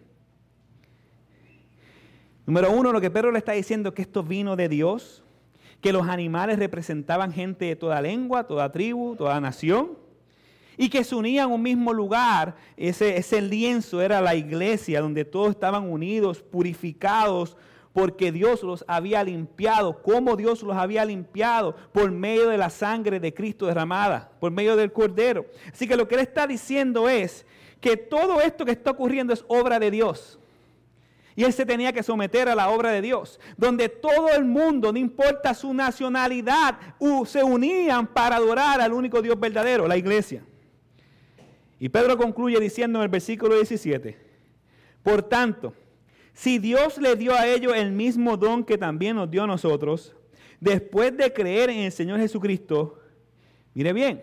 Número 2.47 2.71
uno, 2.71 2.93
lo 2.93 3.01
que 3.01 3.11
Pedro 3.11 3.33
le 3.33 3.39
está 3.39 3.53
diciendo 3.53 3.89
es 3.89 3.95
que 3.97 4.03
esto 4.03 4.23
vino 4.23 4.55
de 4.55 4.69
Dios, 4.69 5.25
que 5.81 5.93
los 5.93 6.07
animales 6.07 6.61
representaban 6.61 7.33
gente 7.33 7.65
de 7.65 7.75
toda 7.75 8.01
lengua, 8.01 8.45
toda 8.45 8.71
tribu, 8.71 9.17
toda 9.17 9.41
nación 9.41 9.99
y 10.77 10.89
que 10.89 11.03
se 11.03 11.15
unían 11.15 11.49
en 11.49 11.55
un 11.55 11.63
mismo 11.63 11.93
lugar. 11.93 12.55
Ese, 12.77 13.17
ese 13.17 13.41
lienzo 13.41 14.01
era 14.01 14.21
la 14.21 14.37
iglesia 14.37 15.01
donde 15.01 15.25
todos 15.25 15.51
estaban 15.51 15.91
unidos, 15.91 16.43
purificados, 16.43 17.57
porque 17.97 18.31
Dios 18.31 18.63
los 18.63 18.85
había 18.89 19.25
limpiado. 19.25 20.03
¿Cómo 20.03 20.37
Dios 20.37 20.63
los 20.63 20.77
había 20.77 21.03
limpiado? 21.07 21.75
Por 21.93 22.11
medio 22.11 22.51
de 22.51 22.59
la 22.59 22.69
sangre 22.69 23.21
de 23.21 23.33
Cristo 23.33 23.65
derramada, 23.65 24.33
por 24.39 24.51
medio 24.51 24.77
del 24.77 24.93
Cordero. 24.93 25.47
Así 25.73 25.89
que 25.89 25.97
lo 25.97 26.07
que 26.07 26.17
él 26.17 26.21
está 26.21 26.47
diciendo 26.47 27.09
es 27.09 27.47
que 27.81 27.97
todo 27.97 28.43
esto 28.43 28.67
que 28.67 28.73
está 28.73 28.91
ocurriendo 28.91 29.33
es 29.33 29.47
obra 29.49 29.79
de 29.79 29.91
Dios. 29.91 30.39
Y 31.35 31.45
él 31.45 31.55
se 31.55 31.65
tenía 31.65 31.91
que 31.91 32.03
someter 32.03 32.51
a 32.51 32.55
la 32.55 32.69
obra 32.69 32.91
de 32.91 33.01
Dios, 33.01 33.41
donde 33.57 33.89
todo 33.89 34.29
el 34.29 34.45
mundo, 34.45 34.93
no 34.93 34.99
importa 34.99 35.55
su 35.55 35.73
nacionalidad, 35.73 36.79
se 37.25 37.43
unían 37.43 38.09
para 38.09 38.37
adorar 38.37 38.79
al 38.83 38.93
único 38.93 39.23
Dios 39.23 39.41
verdadero, 39.41 39.89
la 39.89 39.97
iglesia. 39.97 40.45
Y 41.81 41.89
Pedro 41.89 42.19
concluye 42.19 42.61
diciendo 42.61 42.99
en 42.99 43.05
el 43.05 43.09
versículo 43.09 43.55
17, 43.55 44.19
por 45.03 45.23
tanto, 45.23 45.73
si 46.37 46.59
Dios 46.59 46.99
le 46.99 47.17
dio 47.17 47.35
a 47.35 47.47
ellos 47.47 47.73
el 47.75 47.93
mismo 47.93 48.37
don 48.37 48.63
que 48.63 48.77
también 48.77 49.17
nos 49.17 49.31
dio 49.31 49.45
a 49.45 49.47
nosotros, 49.47 50.15
después 50.61 51.17
de 51.17 51.33
creer 51.33 51.71
en 51.71 51.79
el 51.79 51.91
Señor 51.91 52.21
Jesucristo, 52.21 53.01
mire 53.73 53.95
bien, 53.95 54.23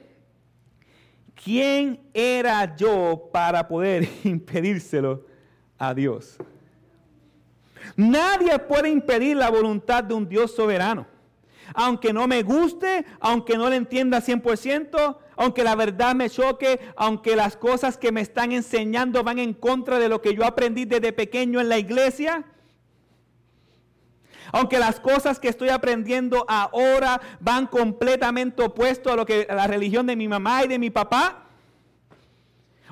¿quién 1.44 2.00
era 2.14 2.76
yo 2.76 3.32
para 3.34 3.68
poder 3.68 4.08
impedírselo 4.24 5.26
a 5.80 5.92
Dios? 5.92 6.38
Nadie 7.96 8.60
puede 8.60 8.90
impedir 8.92 9.36
la 9.36 9.50
voluntad 9.50 10.04
de 10.04 10.14
un 10.14 10.30
Dios 10.30 10.54
soberano. 10.54 11.08
Aunque 11.74 12.14
no 12.14 12.28
me 12.28 12.44
guste, 12.44 13.06
aunque 13.20 13.58
no 13.58 13.70
le 13.70 13.78
entienda 13.78 14.22
100%, 14.22 15.18
aunque 15.36 15.64
la 15.64 15.76
verdad 15.76 16.16
me 16.16 16.30
choque, 16.30 16.80
aunque 16.96 17.36
las 17.36 17.58
cosas 17.58 17.98
que 17.98 18.12
me 18.12 18.22
están 18.22 18.52
enseñando 18.52 19.24
van 19.24 19.40
en 19.40 19.54
contra 19.54 20.00
de 20.00 20.10
lo 20.10 20.22
que 20.22 20.36
yo 20.36 20.46
aprendí 20.46 20.86
desde 20.86 21.14
pequeño 21.14 21.60
en 21.60 21.70
la 21.70 21.78
iglesia, 21.78 22.46
aunque 24.52 24.78
las 24.78 25.00
cosas 25.00 25.40
que 25.40 25.50
estoy 25.50 25.70
aprendiendo 25.70 26.46
ahora 26.48 27.20
van 27.40 27.66
completamente 27.66 28.62
opuesto 28.62 29.12
a 29.12 29.16
lo 29.16 29.26
que 29.26 29.48
a 29.50 29.56
la 29.56 29.68
religión 29.68 30.06
de 30.06 30.16
mi 30.16 30.28
mamá 30.28 30.64
y 30.64 30.68
de 30.68 30.78
mi 30.78 30.92
papá, 30.92 31.48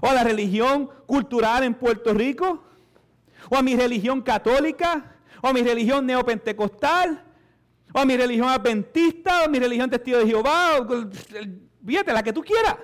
o 0.02 0.08
a 0.08 0.14
la 0.14 0.24
religión 0.24 0.90
cultural 1.06 1.64
en 1.64 1.76
Puerto 1.76 2.14
Rico, 2.14 2.64
o 3.50 3.58
a 3.58 3.62
mi 3.62 3.76
religión 3.76 4.22
católica, 4.22 5.16
o 5.42 5.50
a 5.50 5.54
mi 5.54 5.62
religión 5.62 6.06
neopentecostal, 6.08 7.24
o 7.94 8.00
a 8.00 8.06
mi 8.06 8.18
religión 8.18 8.50
adventista, 8.50 9.44
o 9.46 9.50
mi 9.50 9.60
religión 9.60 9.90
testigo 9.90 10.20
de 10.20 10.28
Jehová, 10.28 10.88
Fíjate, 11.86 12.14
la 12.14 12.24
que 12.24 12.34
tú 12.34 12.42
quieras. 12.44 12.76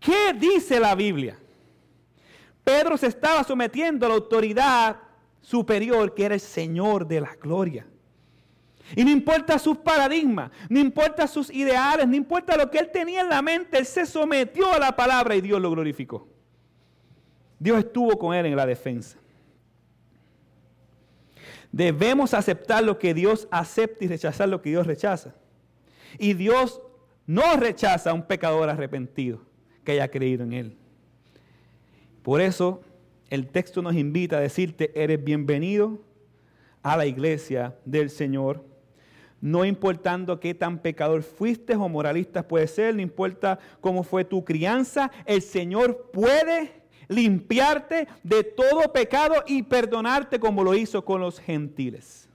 ¿Qué 0.00 0.32
dice 0.34 0.80
la 0.80 0.94
Biblia? 0.94 1.38
Pedro 2.62 2.96
se 2.96 3.06
estaba 3.06 3.44
sometiendo 3.44 4.06
a 4.06 4.08
la 4.08 4.14
autoridad 4.16 4.96
superior 5.40 6.14
que 6.14 6.24
era 6.24 6.34
el 6.34 6.40
Señor 6.40 7.06
de 7.06 7.20
la 7.20 7.34
gloria. 7.36 7.86
Y 8.96 9.04
no 9.04 9.10
importa 9.10 9.58
sus 9.58 9.78
paradigmas, 9.78 10.50
no 10.68 10.78
importa 10.78 11.26
sus 11.26 11.50
ideales, 11.50 12.06
no 12.06 12.16
importa 12.16 12.56
lo 12.56 12.70
que 12.70 12.78
él 12.78 12.90
tenía 12.92 13.22
en 13.22 13.28
la 13.28 13.40
mente, 13.40 13.78
él 13.78 13.86
se 13.86 14.04
sometió 14.04 14.72
a 14.72 14.78
la 14.78 14.94
palabra 14.94 15.34
y 15.36 15.40
Dios 15.40 15.60
lo 15.60 15.70
glorificó. 15.70 16.28
Dios 17.58 17.78
estuvo 17.78 18.18
con 18.18 18.34
él 18.34 18.46
en 18.46 18.56
la 18.56 18.66
defensa. 18.66 19.18
Debemos 21.74 22.34
aceptar 22.34 22.84
lo 22.84 23.00
que 23.00 23.14
Dios 23.14 23.48
acepta 23.50 24.04
y 24.04 24.06
rechazar 24.06 24.48
lo 24.48 24.62
que 24.62 24.70
Dios 24.70 24.86
rechaza. 24.86 25.34
Y 26.20 26.34
Dios 26.34 26.80
no 27.26 27.56
rechaza 27.56 28.10
a 28.10 28.14
un 28.14 28.22
pecador 28.22 28.68
arrepentido 28.68 29.40
que 29.82 29.90
haya 29.90 30.08
creído 30.08 30.44
en 30.44 30.52
Él. 30.52 30.76
Por 32.22 32.40
eso 32.40 32.82
el 33.28 33.48
texto 33.48 33.82
nos 33.82 33.96
invita 33.96 34.36
a 34.36 34.40
decirte, 34.40 34.92
eres 34.94 35.24
bienvenido 35.24 36.00
a 36.84 36.96
la 36.96 37.06
iglesia 37.06 37.74
del 37.84 38.08
Señor. 38.08 38.64
No 39.40 39.64
importando 39.64 40.38
qué 40.38 40.54
tan 40.54 40.78
pecador 40.78 41.24
fuiste 41.24 41.74
o 41.74 41.88
moralista 41.88 42.46
puede 42.46 42.68
ser, 42.68 42.94
no 42.94 43.02
importa 43.02 43.58
cómo 43.80 44.04
fue 44.04 44.24
tu 44.24 44.44
crianza, 44.44 45.10
el 45.26 45.42
Señor 45.42 46.12
puede 46.12 46.83
limpiarte 47.08 48.08
de 48.22 48.44
todo 48.44 48.92
pecado 48.92 49.34
y 49.46 49.62
perdonarte 49.62 50.38
como 50.38 50.64
lo 50.64 50.74
hizo 50.74 51.04
con 51.04 51.20
los 51.20 51.38
gentiles. 51.40 52.28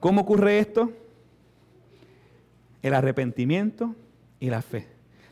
¿Cómo 0.00 0.20
ocurre 0.20 0.60
esto? 0.60 0.92
el 2.82 2.94
arrepentimiento 2.94 3.94
y 4.40 4.50
la 4.50 4.62
fe, 4.62 4.86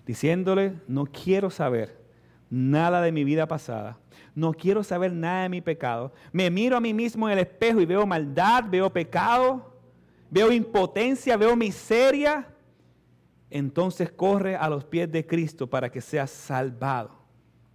diciéndole, 0.06 0.74
no 0.88 1.06
quiero 1.06 1.50
saber 1.50 2.04
nada 2.50 3.00
de 3.02 3.12
mi 3.12 3.24
vida 3.24 3.46
pasada, 3.46 3.98
no 4.34 4.52
quiero 4.52 4.84
saber 4.84 5.12
nada 5.12 5.42
de 5.44 5.48
mi 5.48 5.60
pecado, 5.60 6.12
me 6.32 6.50
miro 6.50 6.76
a 6.76 6.80
mí 6.80 6.92
mismo 6.92 7.28
en 7.28 7.34
el 7.34 7.38
espejo 7.40 7.80
y 7.80 7.86
veo 7.86 8.06
maldad, 8.06 8.64
veo 8.68 8.92
pecado, 8.92 9.74
veo 10.30 10.52
impotencia, 10.52 11.36
veo 11.36 11.56
miseria, 11.56 12.46
entonces 13.50 14.10
corre 14.10 14.56
a 14.56 14.68
los 14.68 14.84
pies 14.84 15.10
de 15.10 15.26
Cristo 15.26 15.68
para 15.68 15.90
que 15.90 16.00
seas 16.00 16.30
salvado 16.30 17.10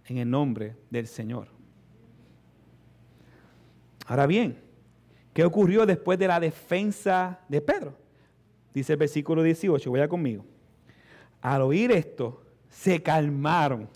en 0.06 0.18
el 0.18 0.30
nombre 0.30 0.76
del 0.90 1.06
Señor. 1.06 1.48
Ahora 4.06 4.26
bien, 4.26 4.58
¿qué 5.32 5.44
ocurrió 5.44 5.86
después 5.86 6.18
de 6.18 6.28
la 6.28 6.40
defensa 6.40 7.40
de 7.48 7.60
Pedro? 7.60 7.94
Dice 8.74 8.94
el 8.94 8.98
versículo 8.98 9.42
18, 9.42 9.90
vaya 9.90 10.08
conmigo. 10.08 10.44
Al 11.40 11.62
oír 11.62 11.90
esto, 11.92 12.42
se 12.68 13.02
calmaron 13.02 13.88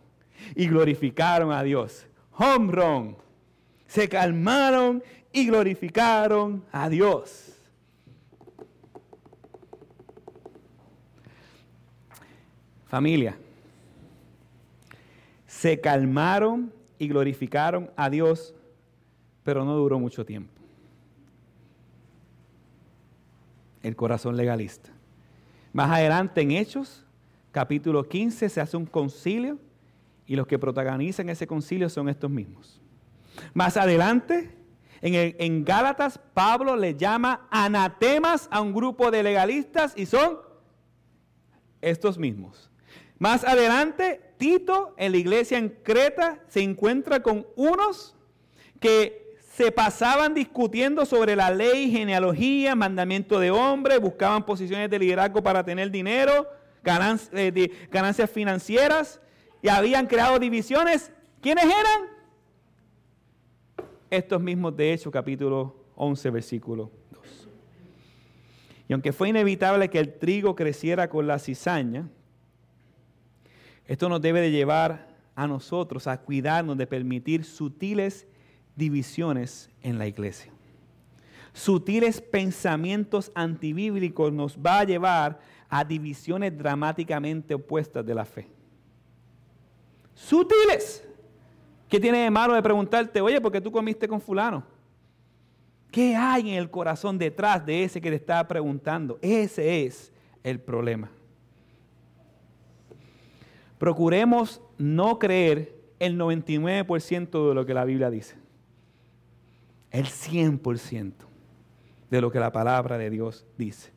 y 0.55 0.69
glorificaron 0.69 1.53
a 1.53 1.63
Dios. 1.63 2.07
Home 2.33 3.17
Se 3.87 4.09
calmaron 4.09 5.03
y 5.33 5.47
glorificaron 5.47 6.65
a 6.71 6.89
Dios. 6.89 7.56
Familia, 12.87 13.37
se 15.47 15.81
calmaron 15.81 16.73
y 16.99 17.09
glorificaron 17.09 17.91
a 17.97 18.11
Dios, 18.11 18.55
pero 19.43 19.65
no 19.65 19.75
duró 19.75 19.99
mucho 19.99 20.25
tiempo. 20.25 20.57
el 23.87 23.95
corazón 23.95 24.37
legalista. 24.37 24.91
Más 25.73 25.91
adelante 25.93 26.41
en 26.41 26.51
Hechos, 26.51 27.05
capítulo 27.53 28.09
15, 28.09 28.49
se 28.49 28.61
hace 28.61 28.77
un 28.77 28.85
concilio 28.85 29.61
y 30.27 30.35
los 30.35 30.49
que 30.49 30.59
protagonizan 30.59 31.29
ese 31.29 31.47
concilio 31.47 31.89
son 31.89 32.09
estos 32.09 32.29
mismos. 32.29 32.81
Más 33.55 33.77
adelante, 33.77 34.57
en, 35.01 35.37
en 35.39 35.65
Gálatas, 35.65 36.19
Pablo 36.35 36.75
le 36.75 36.97
llama 36.97 37.47
anatemas 37.49 38.49
a 38.51 38.61
un 38.61 38.75
grupo 38.75 39.13
de 39.13 39.23
legalistas 39.23 39.93
y 39.97 40.07
son 40.07 40.39
estos 41.81 42.19
mismos. 42.19 42.69
Más 43.19 43.45
adelante, 43.45 44.21
Tito 44.37 44.95
en 44.99 45.13
la 45.13 45.19
iglesia 45.19 45.59
en 45.59 45.71
Creta 45.71 46.41
se 46.49 46.61
encuentra 46.61 47.23
con 47.23 47.47
unos 47.57 48.15
que 48.81 49.35
se 49.53 49.73
pasaban 49.73 50.35
discutiendo 50.35 51.07
sobre 51.07 51.35
la 51.35 51.51
ley, 51.51 51.91
genealogía, 51.91 52.75
mandamiento 52.75 53.41
de 53.41 53.51
hombre, 53.51 53.99
buscaban 53.99 54.45
posiciones 54.45 54.91
de 54.91 54.99
liderazgo 54.99 55.43
para 55.43 55.65
tener 55.65 55.91
dinero, 55.91 56.47
eh, 57.33 57.89
ganancias 57.91 58.31
financieras 58.31 59.21
y 59.63 59.69
habían 59.69 60.07
creado 60.07 60.39
divisiones. 60.39 61.11
¿Quiénes 61.41 61.65
eran? 61.65 62.17
estos 64.11 64.41
mismos 64.41 64.77
de 64.77 64.93
Hechos, 64.93 65.13
capítulo 65.13 65.75
11, 65.97 66.31
versículo 66.31 66.91
2. 67.11 67.49
Y 68.89 68.93
aunque 68.93 69.13
fue 69.13 69.29
inevitable 69.29 69.91
que 69.91 69.99
el 69.99 70.15
trigo 70.19 70.55
creciera 70.55 71.09
con 71.09 71.27
la 71.27 71.39
cizaña, 71.39 72.09
esto 73.87 74.09
nos 74.09 74.21
debe 74.21 74.41
de 74.41 74.51
llevar 74.51 75.09
a 75.35 75.47
nosotros 75.47 76.07
a 76.07 76.21
cuidarnos 76.21 76.77
de 76.77 76.87
permitir 76.87 77.45
sutiles 77.45 78.27
divisiones 78.75 79.71
en 79.83 79.99
la 79.99 80.07
iglesia. 80.07 80.53
Sutiles 81.53 82.21
pensamientos 82.21 83.33
antibíblicos 83.35 84.33
nos 84.33 84.59
va 84.59 84.81
a 84.81 84.85
llevar 84.85 85.41
a 85.69 85.85
divisiones 85.85 86.57
dramáticamente 86.57 87.55
opuestas 87.55 88.05
de 88.05 88.15
la 88.15 88.25
fe. 88.25 88.49
Sutiles. 90.15 91.03
¿Qué 91.89 92.01
tiene 92.01 92.19
de 92.19 92.31
malo 92.31 92.55
de 92.55 92.63
preguntarte, 92.63 93.21
oye, 93.21 93.41
¿por 93.41 93.53
qué 93.53 93.61
tú 93.61 93.71
comiste 93.71 94.09
con 94.09 94.21
fulano? 94.21 94.65
¿Qué 95.91 96.17
hay 96.17 96.51
en 96.51 96.57
el 96.57 96.71
corazón 96.71 97.17
detrás 97.17 97.65
de 97.65 97.85
ese 97.85 98.01
que 98.01 98.11
te 98.11 98.17
está 98.17 98.47
preguntando? 98.47 99.19
Ese 99.23 99.87
es 99.87 100.13
el 100.43 100.61
problema. 100.61 101.11
Procuremos 103.79 104.61
no 104.79 105.19
creer 105.19 105.75
el 105.99 106.19
99% 106.19 107.49
de 107.49 107.55
lo 107.55 107.67
que 107.67 107.75
la 107.75 107.85
Biblia 107.85 108.11
dice. 108.11 108.37
El 109.91 110.07
100% 110.07 111.13
de 112.11 112.21
lo 112.21 112.31
que 112.31 112.41
la 112.41 112.53
palabra 112.53 112.99
de 112.99 113.11
Dios 113.11 113.47
dice. 113.57 113.93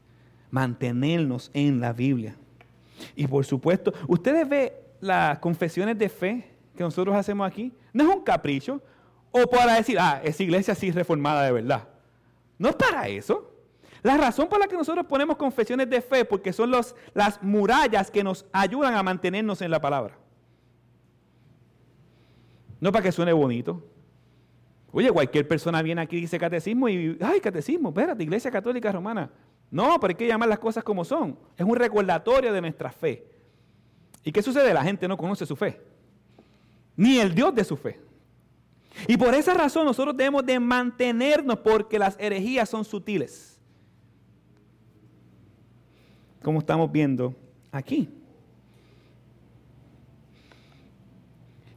Mantenernos 0.52 1.52
en 1.54 1.80
la 1.80 1.94
Biblia. 1.94 2.36
Y 3.16 3.28
por 3.28 3.46
supuesto, 3.46 3.94
ustedes 4.08 4.48
ven 4.48 4.72
las 5.00 5.40
confesiones 5.40 5.98
de 5.98 6.10
fe 6.10 6.50
que 6.76 6.84
nosotros 6.84 7.16
hacemos 7.16 7.48
aquí. 7.48 7.74
No 7.94 8.04
es 8.04 8.16
un 8.16 8.24
capricho 8.24 8.82
o 9.32 9.48
para 9.48 9.76
decir, 9.76 9.98
ah, 10.00 10.22
esa 10.24 10.44
iglesia 10.44 10.76
sí 10.76 10.90
es 10.90 10.96
reformada 10.96 11.44
de 11.44 11.52
verdad. 11.52 11.88
No 12.58 12.70
es 12.70 12.76
para 12.76 13.08
eso. 13.08 13.54
La 14.02 14.18
razón 14.18 14.48
por 14.48 14.60
la 14.60 14.68
que 14.68 14.78
nosotros 14.78 15.06
ponemos 15.06 15.36
confesiones 15.36 15.90
de 15.90 16.02
fe, 16.02 16.24
porque 16.24 16.54
son 16.54 16.72
las 16.72 17.44
murallas 17.44 18.10
que 18.10 18.24
nos 18.24 18.46
ayudan 18.52 18.96
a 18.96 19.04
mantenernos 19.04 19.62
en 19.62 19.72
la 19.72 19.82
palabra. 19.82 20.18
No 22.80 22.92
para 22.92 23.04
que 23.04 23.12
suene 23.12 23.34
bonito. 23.34 23.84
Oye, 24.92 25.12
cualquier 25.12 25.48
persona 25.48 25.82
viene 25.82 26.02
aquí 26.02 26.18
y 26.18 26.22
dice 26.22 26.40
catecismo 26.40 26.88
y, 26.88 27.18
ay, 27.22 27.42
catecismo, 27.42 27.90
espérate, 27.90 28.24
iglesia 28.24 28.50
católica 28.50 28.92
romana. 28.92 29.30
No, 29.70 30.00
pero 30.00 30.12
hay 30.12 30.16
que 30.16 30.28
llamar 30.28 30.50
las 30.50 30.60
cosas 30.60 30.84
como 30.84 31.04
son. 31.04 31.38
Es 31.58 31.66
un 31.66 31.76
recordatorio 31.76 32.52
de 32.54 32.62
nuestra 32.62 32.92
fe. 32.92 33.28
¿Y 34.24 34.32
qué 34.32 34.42
sucede? 34.42 34.74
La 34.74 34.84
gente 34.84 35.08
no 35.08 35.18
conoce 35.18 35.46
su 35.46 35.56
fe. 35.56 35.80
Ni 36.96 37.20
el 37.20 37.36
Dios 37.36 37.54
de 37.54 37.64
su 37.64 37.78
fe. 37.78 38.00
Y 39.08 39.16
por 39.18 39.34
esa 39.36 39.54
razón 39.54 39.86
nosotros 39.86 40.18
debemos 40.18 40.46
de 40.46 40.60
mantenernos 40.60 41.60
porque 41.60 42.00
las 42.00 42.18
herejías 42.20 42.68
son 42.70 42.84
sutiles 42.84 43.49
como 46.42 46.60
estamos 46.60 46.92
viendo 46.92 47.36
aquí. 47.72 48.10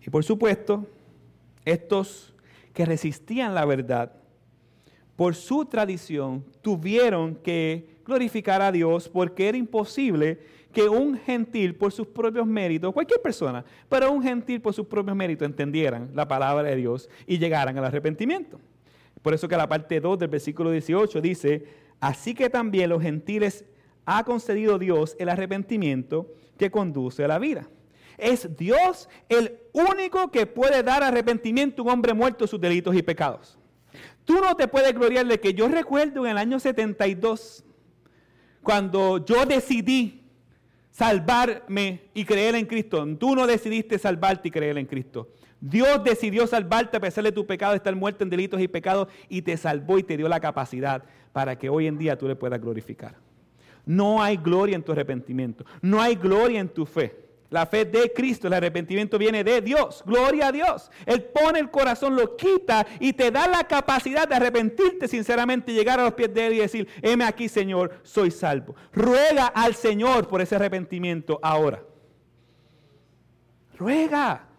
Y 0.04 0.10
por 0.10 0.24
supuesto, 0.24 0.86
estos 1.64 2.34
que 2.72 2.84
resistían 2.84 3.54
la 3.54 3.64
verdad, 3.64 4.12
por 5.16 5.34
su 5.34 5.64
tradición, 5.66 6.44
tuvieron 6.60 7.36
que 7.36 7.98
glorificar 8.04 8.62
a 8.62 8.72
Dios 8.72 9.08
porque 9.08 9.48
era 9.48 9.58
imposible 9.58 10.40
que 10.72 10.88
un 10.88 11.18
gentil 11.18 11.74
por 11.74 11.92
sus 11.92 12.06
propios 12.06 12.46
méritos, 12.46 12.92
cualquier 12.92 13.20
persona, 13.20 13.64
pero 13.88 14.10
un 14.10 14.22
gentil 14.22 14.60
por 14.60 14.72
sus 14.72 14.86
propios 14.86 15.14
méritos 15.14 15.46
entendieran 15.46 16.10
la 16.14 16.26
palabra 16.26 16.68
de 16.68 16.76
Dios 16.76 17.08
y 17.26 17.38
llegaran 17.38 17.76
al 17.76 17.84
arrepentimiento. 17.84 18.58
Por 19.20 19.34
eso 19.34 19.46
que 19.46 19.56
la 19.56 19.68
parte 19.68 20.00
2 20.00 20.18
del 20.18 20.28
versículo 20.28 20.70
18 20.70 21.20
dice, 21.20 21.64
así 22.00 22.34
que 22.34 22.50
también 22.50 22.90
los 22.90 23.02
gentiles 23.02 23.64
ha 24.04 24.24
concedido 24.24 24.78
Dios 24.78 25.16
el 25.18 25.28
arrepentimiento 25.28 26.32
que 26.58 26.70
conduce 26.70 27.24
a 27.24 27.28
la 27.28 27.38
vida. 27.38 27.68
Es 28.18 28.56
Dios 28.56 29.08
el 29.28 29.58
único 29.72 30.30
que 30.30 30.46
puede 30.46 30.82
dar 30.82 31.02
arrepentimiento 31.02 31.82
a 31.82 31.84
un 31.86 31.90
hombre 31.90 32.14
muerto 32.14 32.44
de 32.44 32.48
sus 32.48 32.60
delitos 32.60 32.94
y 32.94 33.02
pecados. 33.02 33.58
Tú 34.24 34.34
no 34.40 34.54
te 34.54 34.68
puedes 34.68 34.94
gloriar 34.94 35.26
de 35.26 35.40
que 35.40 35.54
yo 35.54 35.68
recuerdo 35.68 36.24
en 36.24 36.32
el 36.32 36.38
año 36.38 36.60
72, 36.60 37.64
cuando 38.62 39.24
yo 39.24 39.44
decidí 39.44 40.22
salvarme 40.90 42.10
y 42.14 42.24
creer 42.24 42.54
en 42.54 42.66
Cristo. 42.66 43.04
Tú 43.18 43.34
no 43.34 43.46
decidiste 43.46 43.98
salvarte 43.98 44.48
y 44.48 44.50
creer 44.50 44.78
en 44.78 44.86
Cristo. 44.86 45.30
Dios 45.60 46.02
decidió 46.04 46.46
salvarte 46.46 46.96
a 46.96 47.00
pesar 47.00 47.24
de 47.24 47.32
tu 47.32 47.46
pecado, 47.46 47.74
estar 47.74 47.94
muerto 47.96 48.24
en 48.24 48.30
delitos 48.30 48.60
y 48.60 48.68
pecados, 48.68 49.08
y 49.28 49.42
te 49.42 49.56
salvó 49.56 49.98
y 49.98 50.02
te 50.02 50.16
dio 50.16 50.28
la 50.28 50.40
capacidad 50.40 51.04
para 51.32 51.58
que 51.58 51.68
hoy 51.68 51.86
en 51.86 51.98
día 51.98 52.18
tú 52.18 52.28
le 52.28 52.36
puedas 52.36 52.60
glorificar. 52.60 53.16
No 53.84 54.22
hay 54.22 54.36
gloria 54.36 54.76
en 54.76 54.82
tu 54.82 54.92
arrepentimiento. 54.92 55.64
No 55.80 56.00
hay 56.00 56.14
gloria 56.14 56.60
en 56.60 56.68
tu 56.68 56.86
fe. 56.86 57.22
La 57.50 57.66
fe 57.66 57.84
de 57.84 58.10
Cristo, 58.14 58.46
el 58.46 58.54
arrepentimiento 58.54 59.18
viene 59.18 59.44
de 59.44 59.60
Dios. 59.60 60.02
Gloria 60.06 60.48
a 60.48 60.52
Dios. 60.52 60.90
Él 61.04 61.22
pone 61.22 61.58
el 61.58 61.70
corazón, 61.70 62.16
lo 62.16 62.34
quita 62.34 62.86
y 62.98 63.12
te 63.12 63.30
da 63.30 63.46
la 63.46 63.64
capacidad 63.64 64.26
de 64.26 64.36
arrepentirte 64.36 65.06
sinceramente, 65.06 65.74
llegar 65.74 66.00
a 66.00 66.04
los 66.04 66.14
pies 66.14 66.32
de 66.32 66.46
Él 66.46 66.52
y 66.54 66.58
decir, 66.58 66.88
heme 67.02 67.24
aquí 67.24 67.50
Señor, 67.50 68.00
soy 68.02 68.30
salvo. 68.30 68.74
Ruega 68.92 69.48
al 69.48 69.74
Señor 69.74 70.28
por 70.28 70.40
ese 70.40 70.56
arrepentimiento 70.56 71.38
ahora. 71.42 71.82
Ruega. 73.76 74.51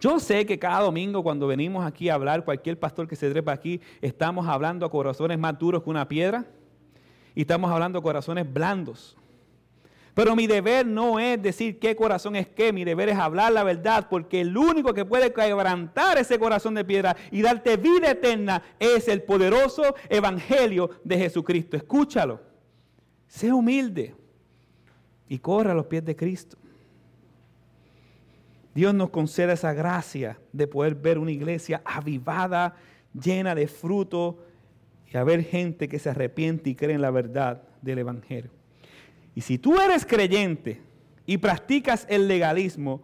Yo 0.00 0.18
sé 0.18 0.46
que 0.46 0.58
cada 0.58 0.80
domingo 0.80 1.22
cuando 1.22 1.46
venimos 1.46 1.84
aquí 1.86 2.08
a 2.08 2.14
hablar, 2.14 2.44
cualquier 2.44 2.78
pastor 2.78 3.06
que 3.06 3.16
se 3.16 3.30
trepa 3.30 3.52
aquí, 3.52 3.82
estamos 4.00 4.48
hablando 4.48 4.86
a 4.86 4.90
corazones 4.90 5.38
más 5.38 5.58
duros 5.58 5.82
que 5.82 5.90
una 5.90 6.08
piedra 6.08 6.46
y 7.34 7.42
estamos 7.42 7.70
hablando 7.70 7.98
a 7.98 8.02
corazones 8.02 8.50
blandos. 8.50 9.16
Pero 10.14 10.34
mi 10.34 10.46
deber 10.46 10.86
no 10.86 11.20
es 11.20 11.40
decir 11.40 11.78
qué 11.78 11.94
corazón 11.94 12.34
es 12.34 12.48
qué, 12.48 12.72
mi 12.72 12.84
deber 12.84 13.10
es 13.10 13.18
hablar 13.18 13.52
la 13.52 13.62
verdad, 13.62 14.06
porque 14.08 14.40
el 14.40 14.56
único 14.56 14.92
que 14.94 15.04
puede 15.04 15.32
quebrantar 15.32 16.18
ese 16.18 16.38
corazón 16.38 16.74
de 16.74 16.84
piedra 16.84 17.16
y 17.30 17.42
darte 17.42 17.76
vida 17.76 18.10
eterna 18.10 18.62
es 18.78 19.06
el 19.06 19.22
poderoso 19.22 19.94
evangelio 20.08 20.90
de 21.04 21.18
Jesucristo. 21.18 21.76
Escúchalo, 21.76 22.40
sé 23.28 23.52
humilde 23.52 24.14
y 25.28 25.38
corra 25.38 25.72
a 25.72 25.74
los 25.74 25.86
pies 25.86 26.04
de 26.04 26.16
Cristo. 26.16 26.56
Dios 28.74 28.94
nos 28.94 29.10
concede 29.10 29.52
esa 29.52 29.72
gracia 29.72 30.38
de 30.52 30.66
poder 30.66 30.94
ver 30.94 31.18
una 31.18 31.32
iglesia 31.32 31.82
avivada, 31.84 32.76
llena 33.12 33.54
de 33.54 33.66
fruto 33.66 34.38
y 35.12 35.16
a 35.16 35.24
ver 35.24 35.42
gente 35.42 35.88
que 35.88 35.98
se 35.98 36.10
arrepiente 36.10 36.70
y 36.70 36.74
cree 36.74 36.94
en 36.94 37.02
la 37.02 37.10
verdad 37.10 37.62
del 37.82 37.98
Evangelio. 37.98 38.50
Y 39.34 39.40
si 39.40 39.58
tú 39.58 39.80
eres 39.80 40.06
creyente 40.06 40.80
y 41.26 41.38
practicas 41.38 42.06
el 42.08 42.28
legalismo, 42.28 43.02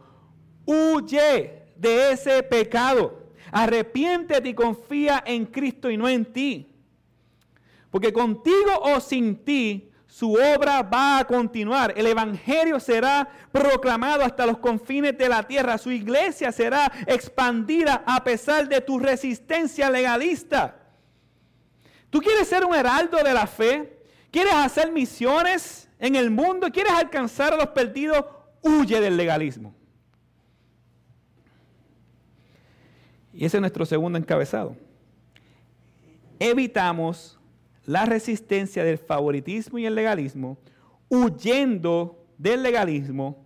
huye 0.64 1.62
de 1.76 2.12
ese 2.12 2.42
pecado. 2.42 3.26
Arrepiéntete 3.50 4.48
y 4.48 4.54
confía 4.54 5.22
en 5.26 5.46
Cristo 5.46 5.90
y 5.90 5.96
no 5.96 6.08
en 6.08 6.24
ti. 6.24 6.72
Porque 7.90 8.12
contigo 8.12 8.72
o 8.82 9.00
sin 9.00 9.36
ti, 9.36 9.90
su 10.06 10.32
obra 10.32 10.82
va 10.82 11.18
a 11.18 11.26
continuar. 11.26 11.92
El 11.96 12.06
Evangelio 12.06 12.80
será 12.80 13.28
proclamado 13.52 14.22
hasta 14.22 14.46
los 14.46 14.58
confines 14.58 15.18
de 15.18 15.28
la 15.28 15.42
tierra. 15.42 15.78
Su 15.78 15.90
iglesia 15.90 16.52
será 16.52 16.90
expandida 17.06 18.02
a 18.06 18.22
pesar 18.22 18.68
de 18.68 18.80
tu 18.80 18.98
resistencia 18.98 19.90
legalista. 19.90 20.76
¿Tú 22.08 22.20
quieres 22.20 22.48
ser 22.48 22.64
un 22.64 22.74
heraldo 22.74 23.18
de 23.22 23.34
la 23.34 23.46
fe? 23.46 24.00
¿Quieres 24.30 24.54
hacer 24.54 24.92
misiones 24.92 25.88
en 25.98 26.14
el 26.16 26.30
mundo? 26.30 26.68
¿Quieres 26.72 26.92
alcanzar 26.92 27.52
a 27.52 27.56
los 27.56 27.68
perdidos? 27.68 28.24
Huye 28.62 29.00
del 29.00 29.16
legalismo. 29.16 29.74
Y 33.32 33.44
ese 33.44 33.58
es 33.58 33.60
nuestro 33.60 33.84
segundo 33.84 34.18
encabezado. 34.18 34.76
Evitamos 36.38 37.35
la 37.86 38.04
resistencia 38.04 38.84
del 38.84 38.98
favoritismo 38.98 39.78
y 39.78 39.86
el 39.86 39.94
legalismo, 39.94 40.58
huyendo 41.08 42.24
del 42.36 42.62
legalismo, 42.62 43.44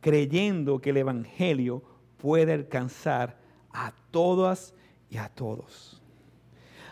creyendo 0.00 0.80
que 0.80 0.90
el 0.90 0.98
Evangelio 0.98 1.82
puede 2.18 2.52
alcanzar 2.52 3.38
a 3.72 3.92
todas 4.10 4.74
y 5.08 5.16
a 5.16 5.28
todos. 5.28 6.02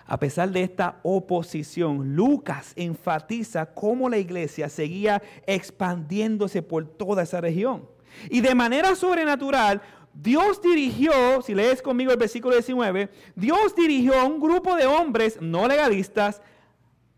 A 0.06 0.18
pesar 0.18 0.50
de 0.50 0.62
esta 0.62 1.00
oposición, 1.02 2.14
Lucas 2.14 2.72
enfatiza 2.76 3.66
cómo 3.66 4.08
la 4.08 4.18
iglesia 4.18 4.68
seguía 4.68 5.22
expandiéndose 5.46 6.62
por 6.62 6.86
toda 6.86 7.22
esa 7.22 7.40
región. 7.40 7.88
Y 8.30 8.42
de 8.42 8.54
manera 8.54 8.94
sobrenatural, 8.94 9.80
Dios 10.12 10.60
dirigió, 10.62 11.42
si 11.42 11.54
lees 11.54 11.82
conmigo 11.82 12.12
el 12.12 12.18
versículo 12.18 12.54
19, 12.54 13.08
Dios 13.34 13.74
dirigió 13.74 14.14
a 14.14 14.24
un 14.24 14.38
grupo 14.38 14.76
de 14.76 14.86
hombres 14.86 15.38
no 15.40 15.66
legalistas, 15.66 16.40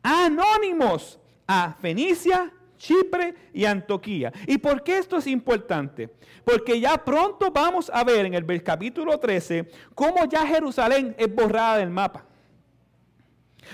anónimos, 0.06 1.18
a 1.46 1.74
Fenicia 1.80 2.52
Chipre 2.76 3.34
y 3.52 3.64
Antioquía. 3.64 4.32
¿Y 4.46 4.58
por 4.58 4.82
qué 4.82 4.98
esto 4.98 5.16
es 5.16 5.26
importante? 5.26 6.10
Porque 6.44 6.78
ya 6.80 7.02
pronto 7.02 7.50
vamos 7.50 7.90
a 7.92 8.04
ver 8.04 8.26
en 8.26 8.34
el 8.34 8.62
capítulo 8.62 9.18
13 9.18 9.70
cómo 9.94 10.24
ya 10.26 10.46
Jerusalén 10.46 11.14
es 11.18 11.34
borrada 11.34 11.78
del 11.78 11.90
mapa. 11.90 12.24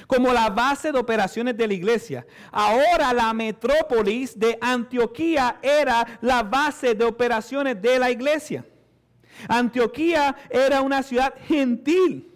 Como 0.06 0.32
la 0.32 0.48
base 0.48 0.90
de 0.90 0.98
operaciones 0.98 1.56
de 1.56 1.66
la 1.66 1.74
iglesia. 1.74 2.26
Ahora 2.50 3.12
la 3.12 3.32
metrópolis 3.34 4.38
de 4.38 4.56
Antioquía 4.60 5.58
era 5.60 6.18
la 6.22 6.42
base 6.42 6.94
de 6.94 7.04
operaciones 7.04 7.80
de 7.82 7.98
la 7.98 8.10
iglesia. 8.10 8.64
Antioquía 9.48 10.34
era 10.48 10.80
una 10.80 11.02
ciudad 11.02 11.34
gentil 11.46 12.31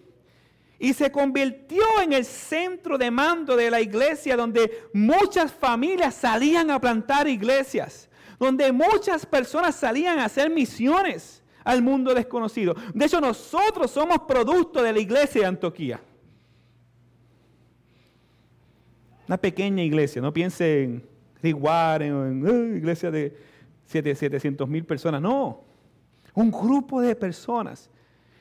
y 0.78 0.92
se 0.92 1.10
convirtió 1.10 1.82
en 2.02 2.12
el 2.12 2.24
centro 2.24 2.98
de 2.98 3.10
mando 3.10 3.56
de 3.56 3.70
la 3.70 3.80
iglesia 3.80 4.36
donde 4.36 4.88
muchas 4.92 5.52
familias 5.52 6.14
salían 6.14 6.70
a 6.70 6.80
plantar 6.80 7.26
iglesias, 7.28 8.08
donde 8.38 8.70
muchas 8.72 9.24
personas 9.24 9.74
salían 9.74 10.18
a 10.18 10.26
hacer 10.26 10.50
misiones 10.50 11.42
al 11.64 11.82
mundo 11.82 12.14
desconocido. 12.14 12.74
De 12.94 13.06
hecho, 13.06 13.20
nosotros 13.20 13.90
somos 13.90 14.18
producto 14.28 14.82
de 14.82 14.92
la 14.92 14.98
iglesia 15.00 15.42
de 15.42 15.46
Antioquía. 15.46 16.00
Una 19.26 19.38
pequeña 19.38 19.82
iglesia, 19.82 20.22
no 20.22 20.32
piense 20.32 20.84
en 20.84 21.08
Riguaren 21.42 22.12
o 22.12 22.26
en 22.26 22.76
iglesia 22.76 23.10
de 23.10 23.36
700 23.86 24.68
mil 24.68 24.84
personas, 24.84 25.20
no. 25.20 25.64
Un 26.34 26.50
grupo 26.50 27.00
de 27.00 27.16
personas 27.16 27.90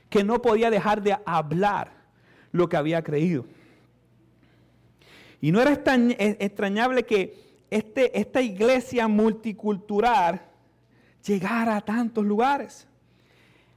que 0.09 0.23
no 0.23 0.41
podía 0.41 0.69
dejar 0.69 1.01
de 1.01 1.17
hablar 1.25 1.94
lo 2.55 2.69
que 2.69 2.77
había 2.77 3.03
creído. 3.03 3.45
Y 5.41 5.51
no 5.51 5.61
era 5.61 5.73
extrañable 5.73 7.03
que 7.03 7.37
este, 7.69 8.17
esta 8.17 8.41
iglesia 8.41 9.07
multicultural 9.07 10.41
llegara 11.25 11.77
a 11.77 11.81
tantos 11.81 12.23
lugares. 12.23 12.87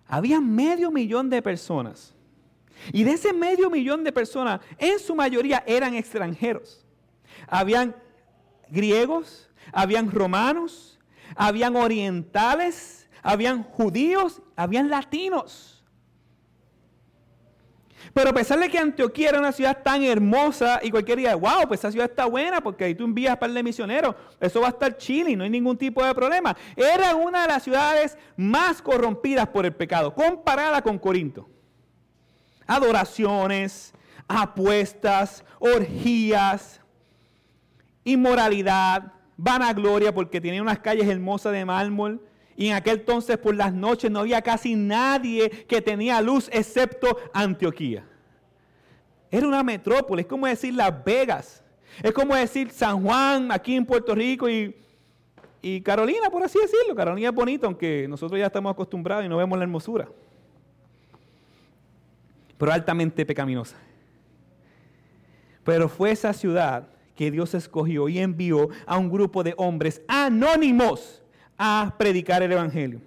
Había 0.06 0.40
medio 0.40 0.90
millón 0.90 1.28
de 1.28 1.42
personas. 1.42 2.14
Y 2.92 3.02
de 3.02 3.12
ese 3.12 3.32
medio 3.32 3.68
millón 3.68 4.04
de 4.04 4.12
personas, 4.12 4.60
en 4.78 4.98
su 5.00 5.14
mayoría 5.14 5.64
eran 5.66 5.94
extranjeros. 5.94 6.86
Habían 7.48 7.96
griegos, 8.70 9.50
habían 9.72 10.10
romanos, 10.10 10.98
habían 11.34 11.74
orientales, 11.74 13.08
habían 13.22 13.64
judíos, 13.64 14.40
habían 14.54 14.88
latinos. 14.88 15.77
Pero 18.18 18.30
a 18.30 18.32
pesar 18.32 18.58
de 18.58 18.68
que 18.68 18.76
Antioquía 18.76 19.28
era 19.28 19.38
una 19.38 19.52
ciudad 19.52 19.80
tan 19.80 20.02
hermosa 20.02 20.80
y 20.82 20.90
cualquier 20.90 21.18
día, 21.18 21.36
wow, 21.36 21.68
pues 21.68 21.78
esa 21.78 21.92
ciudad 21.92 22.10
está 22.10 22.24
buena 22.24 22.60
porque 22.60 22.82
ahí 22.82 22.92
tú 22.92 23.04
envías 23.04 23.36
para 23.36 23.52
el 23.52 23.62
misioneros, 23.62 24.16
eso 24.40 24.60
va 24.60 24.66
a 24.66 24.70
estar 24.70 24.96
chile, 24.96 25.36
no 25.36 25.44
hay 25.44 25.50
ningún 25.50 25.78
tipo 25.78 26.04
de 26.04 26.12
problema. 26.16 26.56
Era 26.74 27.14
una 27.14 27.42
de 27.42 27.46
las 27.46 27.62
ciudades 27.62 28.18
más 28.36 28.82
corrompidas 28.82 29.46
por 29.46 29.66
el 29.66 29.72
pecado, 29.72 30.12
comparada 30.12 30.82
con 30.82 30.98
Corinto. 30.98 31.48
Adoraciones, 32.66 33.94
apuestas, 34.26 35.44
orgías, 35.60 36.80
inmoralidad, 38.02 39.12
vanagloria 39.36 40.12
porque 40.12 40.40
tenía 40.40 40.60
unas 40.60 40.80
calles 40.80 41.06
hermosas 41.06 41.52
de 41.52 41.64
mármol 41.64 42.20
y 42.58 42.66
en 42.66 42.74
aquel 42.74 42.98
entonces 42.98 43.38
por 43.38 43.54
las 43.54 43.72
noches 43.72 44.10
no 44.10 44.18
había 44.18 44.42
casi 44.42 44.74
nadie 44.74 45.48
que 45.48 45.80
tenía 45.80 46.20
luz 46.20 46.50
excepto 46.52 47.16
Antioquía. 47.32 48.04
Era 49.30 49.46
una 49.46 49.62
metrópoli, 49.62 50.22
es 50.22 50.26
como 50.26 50.44
decir 50.48 50.74
Las 50.74 51.04
Vegas, 51.04 51.62
es 52.02 52.10
como 52.10 52.34
decir 52.34 52.72
San 52.72 53.00
Juan 53.04 53.52
aquí 53.52 53.76
en 53.76 53.86
Puerto 53.86 54.12
Rico 54.12 54.50
y, 54.50 54.74
y 55.62 55.80
Carolina, 55.82 56.30
por 56.30 56.42
así 56.42 56.58
decirlo. 56.58 56.96
Carolina 56.96 57.28
es 57.28 57.34
bonito, 57.34 57.64
aunque 57.64 58.08
nosotros 58.08 58.40
ya 58.40 58.46
estamos 58.46 58.72
acostumbrados 58.72 59.24
y 59.24 59.28
no 59.28 59.36
vemos 59.36 59.56
la 59.56 59.62
hermosura. 59.62 60.08
Pero 62.58 62.72
altamente 62.72 63.24
pecaminosa. 63.24 63.76
Pero 65.62 65.88
fue 65.88 66.10
esa 66.10 66.32
ciudad 66.32 66.88
que 67.14 67.30
Dios 67.30 67.54
escogió 67.54 68.08
y 68.08 68.18
envió 68.18 68.68
a 68.84 68.98
un 68.98 69.10
grupo 69.10 69.44
de 69.44 69.54
hombres 69.58 70.02
anónimos 70.08 71.17
a 71.58 71.94
predicar 71.98 72.42
el 72.42 72.52
Evangelio. 72.52 73.00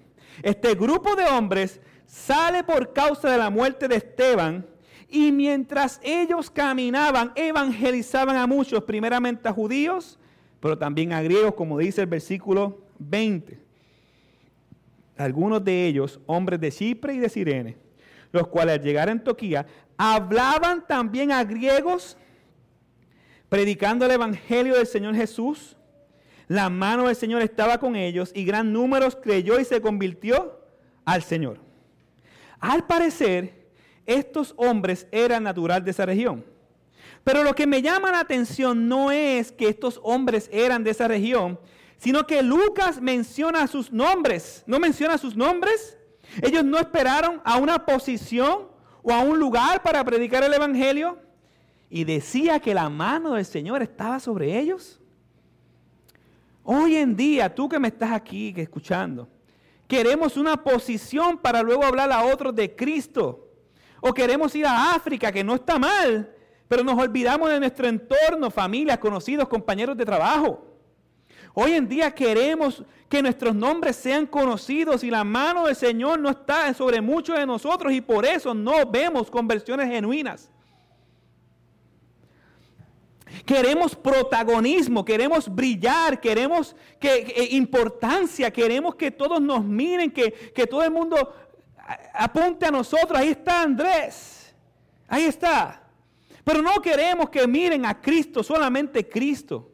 Este 0.43 0.75
grupo 0.75 1.15
de 1.15 1.25
hombres 1.25 1.79
sale 2.05 2.63
por 2.63 2.91
causa 2.93 3.29
de 3.31 3.37
la 3.37 3.49
muerte 3.49 3.87
de 3.87 3.95
Esteban 3.95 4.65
y 5.09 5.31
mientras 5.31 5.99
ellos 6.03 6.49
caminaban, 6.49 7.31
evangelizaban 7.35 8.35
a 8.35 8.47
muchos, 8.47 8.83
primeramente 8.83 9.47
a 9.47 9.53
judíos, 9.53 10.19
pero 10.59 10.77
también 10.77 11.13
a 11.13 11.21
griegos, 11.21 11.53
como 11.55 11.77
dice 11.77 12.01
el 12.01 12.07
versículo 12.07 12.81
20. 12.99 13.59
Algunos 15.17 15.63
de 15.63 15.87
ellos, 15.87 16.19
hombres 16.25 16.59
de 16.59 16.71
Chipre 16.71 17.13
y 17.13 17.19
de 17.19 17.29
Sirene, 17.29 17.77
los 18.31 18.47
cuales 18.47 18.75
al 18.75 18.83
llegar 18.83 19.09
a 19.09 19.11
Antioquía 19.11 19.65
hablaban 19.97 20.85
también 20.87 21.31
a 21.31 21.43
griegos, 21.43 22.17
predicando 23.49 24.05
el 24.05 24.11
evangelio 24.11 24.75
del 24.75 24.87
Señor 24.87 25.15
Jesús 25.15 25.75
la 26.51 26.69
mano 26.69 27.07
del 27.07 27.15
Señor 27.15 27.41
estaba 27.41 27.77
con 27.77 27.95
ellos 27.95 28.33
y 28.35 28.43
gran 28.43 28.73
número 28.73 29.09
creyó 29.21 29.57
y 29.57 29.63
se 29.63 29.79
convirtió 29.79 30.59
al 31.05 31.23
Señor. 31.23 31.61
Al 32.59 32.85
parecer, 32.85 33.69
estos 34.05 34.53
hombres 34.57 35.07
eran 35.13 35.43
natural 35.43 35.85
de 35.85 35.91
esa 35.91 36.05
región. 36.05 36.43
Pero 37.23 37.45
lo 37.45 37.55
que 37.55 37.67
me 37.67 37.81
llama 37.81 38.11
la 38.11 38.19
atención 38.19 38.89
no 38.89 39.11
es 39.11 39.53
que 39.53 39.69
estos 39.69 40.01
hombres 40.03 40.49
eran 40.51 40.83
de 40.83 40.91
esa 40.91 41.07
región, 41.07 41.57
sino 41.95 42.27
que 42.27 42.43
Lucas 42.43 43.01
menciona 43.01 43.65
sus 43.67 43.89
nombres. 43.93 44.63
¿No 44.67 44.77
menciona 44.77 45.17
sus 45.17 45.37
nombres? 45.37 45.97
Ellos 46.41 46.65
no 46.65 46.77
esperaron 46.77 47.41
a 47.45 47.59
una 47.59 47.85
posición 47.85 48.67
o 49.03 49.13
a 49.13 49.19
un 49.19 49.39
lugar 49.39 49.81
para 49.83 50.03
predicar 50.03 50.43
el 50.43 50.53
Evangelio. 50.53 51.17
Y 51.89 52.03
decía 52.03 52.59
que 52.59 52.73
la 52.73 52.89
mano 52.89 53.35
del 53.35 53.45
Señor 53.45 53.81
estaba 53.81 54.19
sobre 54.19 54.59
ellos. 54.59 55.00
Hoy 56.63 56.95
en 56.95 57.15
día, 57.15 57.53
tú 57.53 57.67
que 57.67 57.79
me 57.79 57.87
estás 57.87 58.11
aquí 58.11 58.53
escuchando, 58.55 59.27
queremos 59.87 60.37
una 60.37 60.55
posición 60.55 61.37
para 61.37 61.61
luego 61.63 61.83
hablar 61.83 62.11
a 62.11 62.23
otros 62.25 62.55
de 62.55 62.75
Cristo. 62.75 63.47
O 63.99 64.13
queremos 64.13 64.55
ir 64.55 64.65
a 64.65 64.93
África, 64.93 65.31
que 65.31 65.43
no 65.43 65.55
está 65.55 65.77
mal, 65.77 66.33
pero 66.67 66.83
nos 66.83 66.97
olvidamos 66.97 67.49
de 67.49 67.59
nuestro 67.59 67.87
entorno, 67.87 68.49
familias, 68.49 68.97
conocidos, 68.97 69.47
compañeros 69.47 69.95
de 69.95 70.05
trabajo. 70.05 70.65
Hoy 71.53 71.73
en 71.73 71.87
día 71.87 72.11
queremos 72.11 72.83
que 73.09 73.21
nuestros 73.21 73.53
nombres 73.53 73.97
sean 73.97 74.25
conocidos 74.25 75.03
y 75.03 75.11
la 75.11 75.23
mano 75.23 75.65
del 75.65 75.75
Señor 75.75 76.19
no 76.19 76.29
está 76.29 76.73
sobre 76.73 77.01
muchos 77.01 77.37
de 77.37 77.45
nosotros 77.45 77.91
y 77.91 78.01
por 78.01 78.25
eso 78.25 78.53
no 78.53 78.85
vemos 78.89 79.29
conversiones 79.29 79.89
genuinas. 79.89 80.49
Queremos 83.45 83.95
protagonismo, 83.95 85.03
queremos 85.03 85.53
brillar, 85.53 86.19
queremos 86.19 86.75
que, 86.99 87.47
importancia, 87.51 88.51
queremos 88.51 88.95
que 88.95 89.11
todos 89.11 89.41
nos 89.41 89.63
miren, 89.63 90.11
que, 90.11 90.31
que 90.31 90.67
todo 90.67 90.83
el 90.83 90.91
mundo 90.91 91.33
apunte 92.13 92.65
a 92.65 92.71
nosotros. 92.71 93.19
Ahí 93.19 93.29
está 93.29 93.63
Andrés, 93.63 94.53
ahí 95.07 95.25
está. 95.25 95.83
Pero 96.43 96.61
no 96.61 96.81
queremos 96.81 97.29
que 97.29 97.45
miren 97.47 97.85
a 97.85 97.99
Cristo, 97.99 98.43
solamente 98.43 99.07
Cristo. 99.07 99.71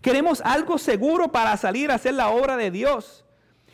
Queremos 0.00 0.40
algo 0.42 0.78
seguro 0.78 1.30
para 1.30 1.56
salir 1.56 1.90
a 1.90 1.94
hacer 1.94 2.14
la 2.14 2.30
obra 2.30 2.56
de 2.56 2.70
Dios, 2.70 3.24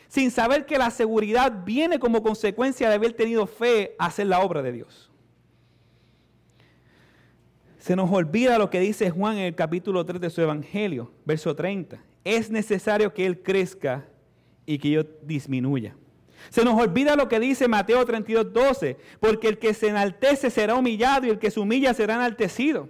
sin 0.09 0.31
saber 0.31 0.65
que 0.65 0.77
la 0.77 0.91
seguridad 0.91 1.63
viene 1.63 1.99
como 1.99 2.21
consecuencia 2.21 2.89
de 2.89 2.95
haber 2.95 3.13
tenido 3.13 3.47
fe 3.47 3.95
a 3.97 4.07
hacer 4.07 4.27
la 4.27 4.39
obra 4.39 4.61
de 4.61 4.71
Dios. 4.73 5.09
Se 7.87 7.95
nos 7.95 8.11
olvida 8.11 8.57
lo 8.57 8.69
que 8.69 8.81
dice 8.81 9.09
Juan 9.11 9.37
en 9.37 9.45
el 9.45 9.55
capítulo 9.55 10.05
3 10.05 10.19
de 10.19 10.29
su 10.29 10.41
Evangelio, 10.41 11.09
verso 11.23 11.55
30. 11.55 12.03
Es 12.25 12.51
necesario 12.51 13.13
que 13.13 13.25
Él 13.25 13.41
crezca 13.41 14.03
y 14.65 14.77
que 14.77 14.89
yo 14.89 15.03
disminuya. 15.21 15.95
Se 16.49 16.65
nos 16.65 16.77
olvida 16.77 17.15
lo 17.15 17.29
que 17.29 17.39
dice 17.39 17.69
Mateo 17.69 18.05
32, 18.05 18.51
12, 18.51 18.97
porque 19.21 19.47
el 19.47 19.57
que 19.57 19.73
se 19.73 19.87
enaltece 19.87 20.49
será 20.49 20.75
humillado 20.75 21.27
y 21.27 21.29
el 21.29 21.39
que 21.39 21.49
se 21.49 21.61
humilla 21.61 21.93
será 21.93 22.15
enaltecido. 22.15 22.89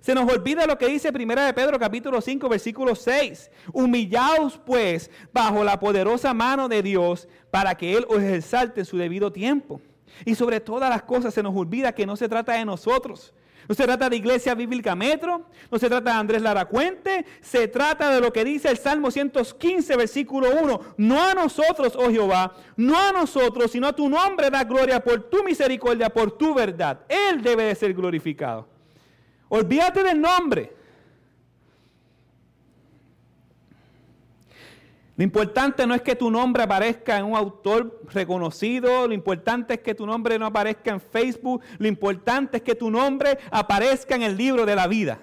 Se 0.00 0.12
nos 0.12 0.28
olvida 0.28 0.66
lo 0.66 0.76
que 0.76 0.88
dice 0.88 1.10
1 1.14 1.44
de 1.44 1.54
Pedro 1.54 1.78
capítulo 1.78 2.20
5 2.20 2.48
versículo 2.48 2.96
6. 2.96 3.52
Humillaos 3.72 4.58
pues 4.58 5.08
bajo 5.32 5.62
la 5.62 5.78
poderosa 5.78 6.34
mano 6.34 6.68
de 6.68 6.82
Dios 6.82 7.28
para 7.52 7.76
que 7.76 7.96
Él 7.96 8.04
os 8.08 8.20
exalte 8.24 8.80
en 8.80 8.86
su 8.86 8.98
debido 8.98 9.30
tiempo. 9.32 9.80
Y 10.24 10.34
sobre 10.34 10.58
todas 10.58 10.90
las 10.90 11.02
cosas 11.02 11.32
se 11.32 11.44
nos 11.44 11.54
olvida 11.54 11.92
que 11.92 12.06
no 12.06 12.16
se 12.16 12.28
trata 12.28 12.54
de 12.54 12.64
nosotros, 12.64 13.32
no 13.68 13.74
se 13.74 13.84
trata 13.84 14.08
de 14.08 14.16
Iglesia 14.16 14.54
Bíblica 14.54 14.94
Metro, 14.94 15.46
no 15.70 15.78
se 15.78 15.88
trata 15.88 16.12
de 16.12 16.16
Andrés 16.16 16.42
Lara 16.42 16.66
Cuente, 16.66 17.24
se 17.40 17.68
trata 17.68 18.10
de 18.10 18.20
lo 18.20 18.32
que 18.32 18.44
dice 18.44 18.68
el 18.68 18.78
Salmo 18.78 19.10
115, 19.10 19.96
versículo 19.96 20.50
1. 20.62 20.80
No 20.98 21.22
a 21.22 21.34
nosotros, 21.34 21.94
oh 21.96 22.10
Jehová, 22.10 22.54
no 22.76 22.98
a 22.98 23.12
nosotros, 23.12 23.70
sino 23.70 23.88
a 23.88 23.92
tu 23.94 24.08
nombre 24.08 24.50
da 24.50 24.64
gloria 24.64 25.02
por 25.02 25.22
tu 25.30 25.42
misericordia, 25.42 26.10
por 26.10 26.32
tu 26.32 26.54
verdad. 26.54 27.00
Él 27.08 27.42
debe 27.42 27.64
de 27.64 27.74
ser 27.74 27.94
glorificado. 27.94 28.68
Olvídate 29.48 30.02
del 30.02 30.20
nombre. 30.20 30.75
Lo 35.16 35.24
importante 35.24 35.86
no 35.86 35.94
es 35.94 36.02
que 36.02 36.14
tu 36.14 36.30
nombre 36.30 36.62
aparezca 36.62 37.18
en 37.18 37.24
un 37.24 37.36
autor 37.36 38.02
reconocido, 38.12 39.08
lo 39.08 39.14
importante 39.14 39.74
es 39.74 39.80
que 39.80 39.94
tu 39.94 40.04
nombre 40.04 40.38
no 40.38 40.44
aparezca 40.44 40.90
en 40.90 41.00
Facebook, 41.00 41.62
lo 41.78 41.88
importante 41.88 42.58
es 42.58 42.62
que 42.62 42.74
tu 42.74 42.90
nombre 42.90 43.38
aparezca 43.50 44.14
en 44.14 44.22
el 44.22 44.36
libro 44.36 44.66
de 44.66 44.76
la 44.76 44.86
vida. 44.86 45.18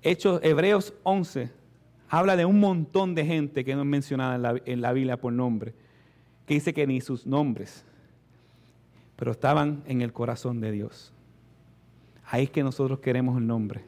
Hechos 0.00 0.38
Hebreos 0.44 0.92
11 1.02 1.50
habla 2.08 2.36
de 2.36 2.44
un 2.44 2.60
montón 2.60 3.16
de 3.16 3.24
gente 3.24 3.64
que 3.64 3.74
no 3.74 3.80
es 3.80 3.88
mencionada 3.88 4.36
en 4.36 4.42
la, 4.42 4.62
en 4.66 4.80
la 4.80 4.92
Biblia 4.92 5.16
por 5.16 5.32
nombre, 5.32 5.74
que 6.46 6.54
dice 6.54 6.72
que 6.72 6.86
ni 6.86 7.00
sus 7.00 7.26
nombres, 7.26 7.84
pero 9.16 9.32
estaban 9.32 9.82
en 9.86 10.00
el 10.00 10.12
corazón 10.12 10.60
de 10.60 10.70
Dios. 10.70 11.14
Ahí 12.26 12.44
es 12.44 12.50
que 12.50 12.62
nosotros 12.62 13.00
queremos 13.00 13.36
el 13.36 13.46
nombre. 13.46 13.84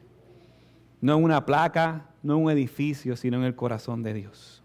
No 1.01 1.17
en 1.17 1.23
una 1.23 1.45
placa, 1.45 2.07
no 2.23 2.37
en 2.37 2.43
un 2.43 2.51
edificio, 2.51 3.15
sino 3.15 3.37
en 3.37 3.43
el 3.43 3.55
corazón 3.55 4.03
de 4.03 4.13
Dios. 4.13 4.63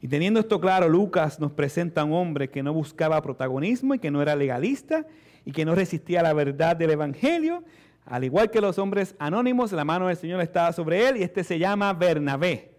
Y 0.00 0.08
teniendo 0.08 0.38
esto 0.40 0.60
claro, 0.60 0.88
Lucas 0.88 1.40
nos 1.40 1.52
presenta 1.52 2.02
a 2.02 2.04
un 2.04 2.12
hombre 2.12 2.50
que 2.50 2.62
no 2.62 2.72
buscaba 2.72 3.20
protagonismo 3.22 3.94
y 3.94 3.98
que 3.98 4.10
no 4.10 4.22
era 4.22 4.36
legalista 4.36 5.06
y 5.44 5.52
que 5.52 5.64
no 5.64 5.74
resistía 5.74 6.20
a 6.20 6.22
la 6.22 6.32
verdad 6.32 6.76
del 6.76 6.90
Evangelio. 6.90 7.64
Al 8.04 8.22
igual 8.22 8.50
que 8.50 8.60
los 8.60 8.78
hombres 8.78 9.16
anónimos, 9.18 9.72
la 9.72 9.84
mano 9.84 10.06
del 10.06 10.16
Señor 10.16 10.40
estaba 10.40 10.72
sobre 10.72 11.08
él 11.08 11.16
y 11.16 11.22
este 11.22 11.42
se 11.42 11.58
llama 11.58 11.92
Bernabé. 11.92 12.76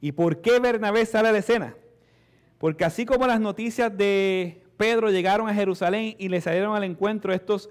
¿Y 0.00 0.12
por 0.12 0.40
qué 0.40 0.60
Bernabé 0.60 1.04
sale 1.06 1.28
a 1.28 1.32
la 1.32 1.38
escena? 1.38 1.74
Porque 2.58 2.84
así 2.84 3.04
como 3.04 3.26
las 3.26 3.40
noticias 3.40 3.96
de 3.96 4.62
Pedro 4.76 5.10
llegaron 5.10 5.48
a 5.48 5.54
Jerusalén 5.54 6.14
y 6.18 6.28
le 6.28 6.40
salieron 6.40 6.76
al 6.76 6.84
encuentro 6.84 7.32
estos 7.32 7.70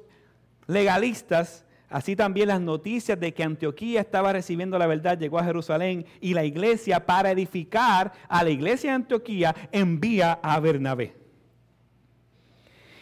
legalistas, 0.67 1.65
así 1.89 2.15
también 2.15 2.49
las 2.49 2.61
noticias 2.61 3.19
de 3.19 3.33
que 3.33 3.43
Antioquía 3.43 4.01
estaba 4.01 4.33
recibiendo 4.33 4.77
la 4.77 4.87
verdad 4.87 5.17
llegó 5.17 5.39
a 5.39 5.43
Jerusalén 5.43 6.05
y 6.21 6.33
la 6.33 6.43
iglesia 6.43 7.05
para 7.05 7.31
edificar 7.31 8.11
a 8.27 8.43
la 8.43 8.49
iglesia 8.49 8.91
de 8.91 8.95
Antioquía 8.95 9.55
envía 9.71 10.39
a 10.43 10.59
Bernabé. 10.59 11.15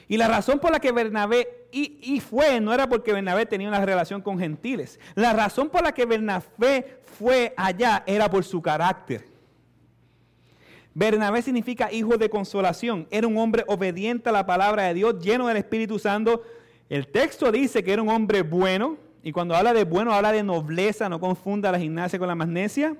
Y 0.07 0.17
la 0.17 0.27
razón 0.27 0.59
por 0.59 0.71
la 0.71 0.79
que 0.79 0.91
Bernabé 0.91 1.67
y, 1.71 1.97
y, 2.01 2.19
fue 2.19 2.61
no 2.61 2.71
era 2.71 2.87
porque 2.87 3.11
Bernabé 3.11 3.47
tenía 3.47 3.67
una 3.67 3.83
relación 3.83 4.21
con 4.21 4.37
gentiles. 4.37 4.99
La 5.15 5.33
razón 5.33 5.69
por 5.69 5.83
la 5.83 5.93
que 5.93 6.05
Bernabé 6.05 7.01
fue 7.17 7.53
allá 7.57 8.03
era 8.05 8.29
por 8.29 8.43
su 8.43 8.61
carácter. 8.61 9.25
Bernabé 10.93 11.41
significa 11.41 11.91
hijo 11.91 12.17
de 12.17 12.29
consolación. 12.29 13.05
Era 13.11 13.27
un 13.27 13.37
hombre 13.37 13.65
obediente 13.67 14.29
a 14.29 14.31
la 14.31 14.45
palabra 14.45 14.83
de 14.83 14.93
Dios, 14.93 15.19
lleno 15.19 15.47
del 15.47 15.57
Espíritu 15.57 15.99
Santo, 15.99 16.41
el 16.89 17.07
texto 17.07 17.51
dice 17.51 17.83
que 17.83 17.93
era 17.93 18.01
un 18.01 18.09
hombre 18.09 18.43
bueno, 18.43 18.97
y 19.23 19.31
cuando 19.31 19.55
habla 19.55 19.73
de 19.73 19.85
bueno, 19.85 20.13
habla 20.13 20.31
de 20.31 20.43
nobleza, 20.43 21.09
no 21.09 21.19
confunda 21.19 21.71
la 21.71 21.79
gimnasia 21.79 22.19
con 22.19 22.27
la 22.27 22.35
magnesia. 22.35 22.95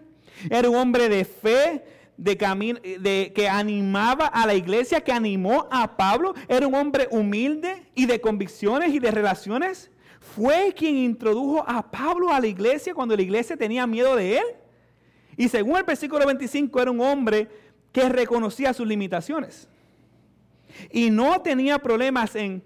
Era 0.50 0.70
un 0.70 0.76
hombre 0.76 1.08
de 1.08 1.24
fe, 1.24 1.84
de, 2.18 3.32
que 3.36 3.48
animaba 3.48 4.26
a 4.26 4.48
la 4.48 4.56
iglesia, 4.56 5.02
que 5.02 5.12
animó 5.12 5.68
a 5.70 5.96
Pablo. 5.96 6.34
Era 6.48 6.66
un 6.66 6.74
hombre 6.74 7.08
humilde 7.12 7.86
y 7.94 8.08
de 8.08 8.20
convicciones 8.20 8.92
y 8.92 8.98
de 8.98 9.12
relaciones. 9.12 9.92
Fue 10.20 10.74
quien 10.76 10.98
introdujo 10.98 11.64
a 11.68 11.92
Pablo 11.92 12.34
a 12.34 12.40
la 12.40 12.48
iglesia 12.48 12.96
cuando 12.96 13.16
la 13.16 13.22
iglesia 13.22 13.56
tenía 13.56 13.86
miedo 13.86 14.16
de 14.16 14.38
él. 14.38 14.46
Y 15.38 15.48
según 15.48 15.78
el 15.78 15.84
versículo 15.84 16.26
25, 16.26 16.82
era 16.82 16.90
un 16.90 17.02
hombre 17.02 17.48
que 17.92 18.10
reconocía 18.10 18.74
sus 18.74 18.88
limitaciones. 18.88 19.68
Y 20.92 21.12
no 21.12 21.40
tenía 21.42 21.78
problemas 21.78 22.36
en 22.36 22.64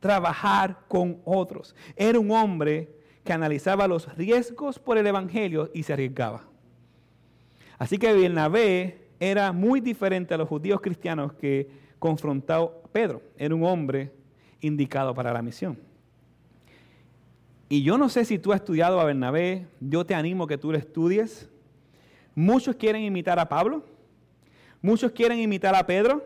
trabajar 0.00 0.80
con 0.88 1.20
otros. 1.24 1.76
Era 1.94 2.18
un 2.18 2.30
hombre 2.30 2.88
que 3.22 3.32
analizaba 3.32 3.86
los 3.86 4.14
riesgos 4.16 4.78
por 4.78 4.98
el 4.98 5.06
Evangelio 5.06 5.70
y 5.72 5.82
se 5.82 5.92
arriesgaba. 5.92 6.44
Así 7.78 7.98
que 7.98 8.12
Bernabé 8.12 9.08
era 9.20 9.52
muy 9.52 9.80
diferente 9.80 10.34
a 10.34 10.38
los 10.38 10.48
judíos 10.48 10.80
cristianos 10.80 11.34
que 11.34 11.68
confrontó 11.98 12.82
Pedro. 12.92 13.22
Era 13.36 13.54
un 13.54 13.64
hombre 13.64 14.12
indicado 14.60 15.14
para 15.14 15.32
la 15.32 15.42
misión. 15.42 15.78
Y 17.68 17.82
yo 17.82 17.96
no 17.98 18.08
sé 18.08 18.24
si 18.24 18.38
tú 18.38 18.52
has 18.52 18.60
estudiado 18.60 18.98
a 18.98 19.04
Bernabé, 19.04 19.66
yo 19.78 20.04
te 20.04 20.14
animo 20.14 20.46
que 20.46 20.58
tú 20.58 20.72
lo 20.72 20.78
estudies. 20.78 21.48
Muchos 22.34 22.74
quieren 22.74 23.02
imitar 23.02 23.38
a 23.38 23.48
Pablo, 23.48 23.84
muchos 24.82 25.12
quieren 25.12 25.38
imitar 25.38 25.74
a 25.74 25.86
Pedro, 25.86 26.24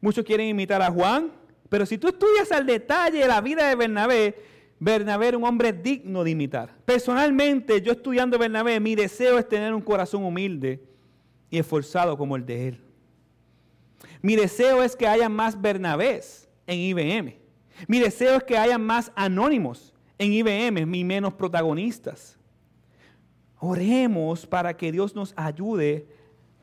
muchos 0.00 0.24
quieren 0.24 0.46
imitar 0.46 0.80
a 0.80 0.90
Juan, 0.90 1.32
pero 1.70 1.86
si 1.86 1.96
tú 1.96 2.08
estudias 2.08 2.50
al 2.52 2.66
detalle 2.66 3.26
la 3.28 3.40
vida 3.40 3.68
de 3.68 3.76
Bernabé, 3.76 4.42
Bernabé 4.80 5.28
era 5.28 5.38
un 5.38 5.44
hombre 5.44 5.72
digno 5.72 6.24
de 6.24 6.32
imitar. 6.32 6.74
Personalmente, 6.84 7.80
yo 7.80 7.92
estudiando 7.92 8.38
Bernabé, 8.38 8.80
mi 8.80 8.96
deseo 8.96 9.38
es 9.38 9.48
tener 9.48 9.72
un 9.72 9.80
corazón 9.80 10.24
humilde 10.24 10.82
y 11.48 11.58
esforzado 11.58 12.18
como 12.18 12.34
el 12.34 12.44
de 12.44 12.68
él. 12.68 12.80
Mi 14.20 14.34
deseo 14.34 14.82
es 14.82 14.96
que 14.96 15.06
haya 15.06 15.28
más 15.28 15.60
Bernabés 15.60 16.48
en 16.66 16.80
IBM. 16.80 17.36
Mi 17.86 18.00
deseo 18.00 18.38
es 18.38 18.42
que 18.42 18.58
haya 18.58 18.76
más 18.76 19.12
anónimos 19.14 19.94
en 20.18 20.32
IBM, 20.32 20.86
ni 20.86 21.04
menos 21.04 21.34
protagonistas. 21.34 22.36
Oremos 23.60 24.44
para 24.44 24.76
que 24.76 24.90
Dios 24.90 25.14
nos 25.14 25.34
ayude 25.36 26.08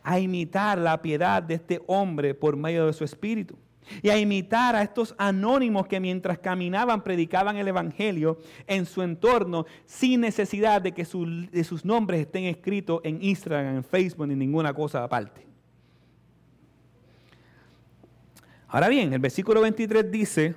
a 0.04 0.20
imitar 0.20 0.78
la 0.78 1.02
piedad 1.02 1.42
de 1.42 1.54
este 1.54 1.82
hombre 1.88 2.34
por 2.34 2.58
medio 2.58 2.88
de 2.88 2.94
su 2.94 3.06
espíritu 3.06 3.58
y 4.02 4.10
a 4.10 4.18
imitar 4.18 4.76
a 4.76 4.82
estos 4.82 5.16
anónimos 5.18 5.88
que 5.88 6.00
mientras 6.00 6.40
caminaban 6.40 7.04
predicaban 7.04 7.58
el 7.58 7.68
Evangelio 7.68 8.40
en 8.68 8.86
su 8.86 9.02
entorno 9.02 9.66
sin 9.86 10.22
necesidad 10.22 10.82
de 10.82 10.94
que 10.94 11.04
de 11.04 11.64
sus 11.64 11.86
nombres 11.86 12.22
estén 12.22 12.46
escritos 12.46 13.02
en 13.04 13.24
Instagram, 13.24 13.78
en 13.78 13.84
Facebook 13.84 14.28
ni 14.28 14.36
ninguna 14.36 14.74
cosa 14.74 15.04
aparte. 15.04 15.48
Ahora 18.68 18.90
bien, 18.90 19.14
el 19.14 19.20
versículo 19.20 19.62
23 19.62 20.12
dice, 20.12 20.56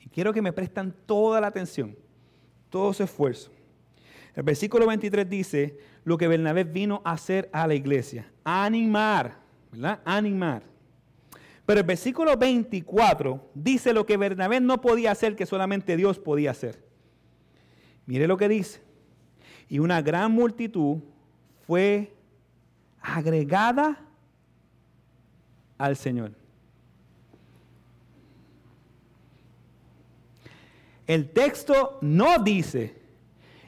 y 0.00 0.08
quiero 0.08 0.32
que 0.32 0.40
me 0.40 0.52
prestan 0.52 0.94
toda 1.06 1.40
la 1.40 1.48
atención, 1.48 1.96
todo 2.70 2.92
su 2.92 3.02
esfuerzo. 3.02 3.50
El 4.34 4.44
versículo 4.44 4.86
23 4.86 5.28
dice 5.28 5.78
lo 6.04 6.16
que 6.16 6.28
Bernabé 6.28 6.62
vino 6.62 7.02
a 7.04 7.12
hacer 7.12 7.50
a 7.52 7.66
la 7.66 7.74
iglesia, 7.74 8.30
animar, 8.44 9.38
¿verdad? 9.72 10.00
Animar. 10.04 10.62
Pero 11.68 11.80
el 11.80 11.86
versículo 11.86 12.34
24 12.34 13.50
dice 13.52 13.92
lo 13.92 14.06
que 14.06 14.16
Bernabé 14.16 14.58
no 14.58 14.80
podía 14.80 15.10
hacer, 15.10 15.36
que 15.36 15.44
solamente 15.44 15.98
Dios 15.98 16.18
podía 16.18 16.52
hacer. 16.52 16.82
Mire 18.06 18.26
lo 18.26 18.38
que 18.38 18.48
dice. 18.48 18.80
Y 19.68 19.78
una 19.78 20.00
gran 20.00 20.32
multitud 20.32 21.00
fue 21.66 22.14
agregada 23.02 24.02
al 25.76 25.94
Señor. 25.98 26.32
El 31.06 31.28
texto 31.28 31.98
no 32.00 32.38
dice, 32.38 32.96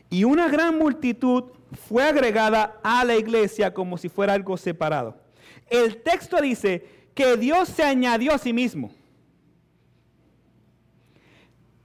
y 0.09 0.25
una 0.25 0.49
gran 0.49 0.79
multitud 0.79 1.53
fue 1.87 2.05
agregada 2.05 2.81
a 2.83 3.05
la 3.05 3.17
iglesia 3.17 3.75
como 3.75 3.99
si 3.99 4.09
fuera 4.09 4.33
algo 4.33 4.57
separado. 4.57 5.21
El 5.69 6.03
texto 6.03 6.41
dice, 6.41 7.00
que 7.15 7.37
Dios 7.37 7.69
se 7.69 7.83
añadió 7.83 8.33
a 8.33 8.39
sí 8.39 8.53
mismo. 8.53 8.93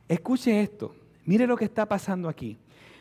Escuche 0.07 0.61
esto, 0.61 0.95
mire 1.25 1.47
lo 1.47 1.57
que 1.57 1.65
está 1.65 1.87
pasando 1.87 2.29
aquí. 2.29 2.57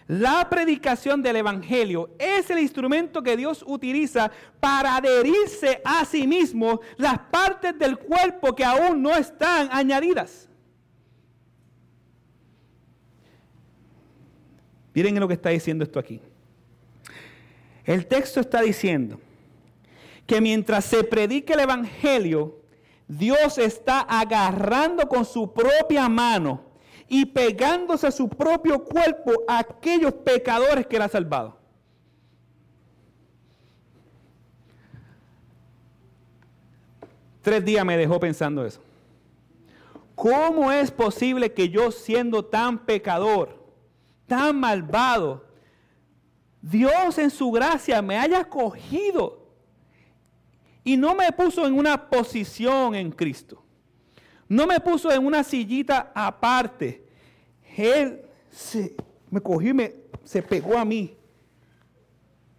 La 0.07 0.49
predicación 0.51 1.23
del 1.23 1.37
Evangelio 1.37 2.11
es 2.19 2.51
el 2.51 2.59
instrumento 2.59 3.23
que 3.23 3.37
Dios 3.37 3.65
utiliza 3.67 4.31
para 4.61 4.97
adherirse 4.97 5.81
a 5.83 6.05
sí 6.05 6.27
mismo 6.27 6.81
las 6.99 7.19
partes 7.19 7.79
del 7.79 7.99
cuerpo 7.99 8.55
que 8.55 8.65
aún 8.65 9.01
no 9.01 9.17
están 9.17 9.69
añadidas. 9.73 10.49
Miren 14.93 15.19
lo 15.19 15.27
que 15.27 15.35
está 15.35 15.49
diciendo 15.49 15.85
esto 15.85 15.99
aquí. 15.99 16.21
El 17.85 18.07
texto 18.07 18.41
está 18.41 18.61
diciendo 18.61 19.19
que 20.27 20.41
mientras 20.41 20.85
se 20.85 21.05
predica 21.05 21.55
el 21.55 21.61
Evangelio, 21.61 22.61
Dios 23.07 23.59
está 23.59 24.01
agarrando 24.01 25.09
con 25.09 25.25
su 25.25 25.53
propia 25.53 26.09
mano 26.09 26.63
y 27.09 27.27
pegándose 27.27 28.07
a 28.07 28.11
su 28.11 28.29
propio 28.29 28.83
cuerpo 28.83 29.33
a 29.47 29.59
aquellos 29.59 30.13
pecadores 30.13 30.87
que 30.87 30.97
él 30.97 31.03
ha 31.03 31.09
salvado. 31.09 31.59
Tres 37.43 37.63
días 37.63 37.85
me 37.85 37.99
dejó 37.99 38.19
pensando 38.19 38.65
eso. 38.65 38.81
¿Cómo 40.15 40.73
es 40.73 40.91
posible 40.91 41.53
que 41.53 41.69
yo 41.69 41.91
siendo 41.91 42.43
tan 42.45 42.87
pecador, 42.87 43.63
tan 44.27 44.59
malvado, 44.59 45.45
Dios 46.63 47.19
en 47.19 47.31
su 47.31 47.51
gracia 47.51 48.01
me 48.01 48.17
haya 48.17 48.45
cogido 48.45 49.44
y 50.85 50.97
no 50.97 51.15
me 51.15 51.33
puso 51.33 51.67
en 51.67 51.75
una 51.75 52.09
posición 52.11 52.95
en 52.95 53.11
Cristo. 53.11 53.65
No 54.49 54.67
me 54.67 54.79
puso 54.79 55.11
en 55.11 55.25
una 55.25 55.43
sillita 55.43 56.13
aparte. 56.15 57.07
Él 57.77 58.21
se, 58.51 58.95
me 59.31 59.41
cogió 59.41 59.75
y 59.75 59.95
se 60.23 60.43
pegó 60.43 60.77
a 60.77 60.85
mí. 60.85 61.17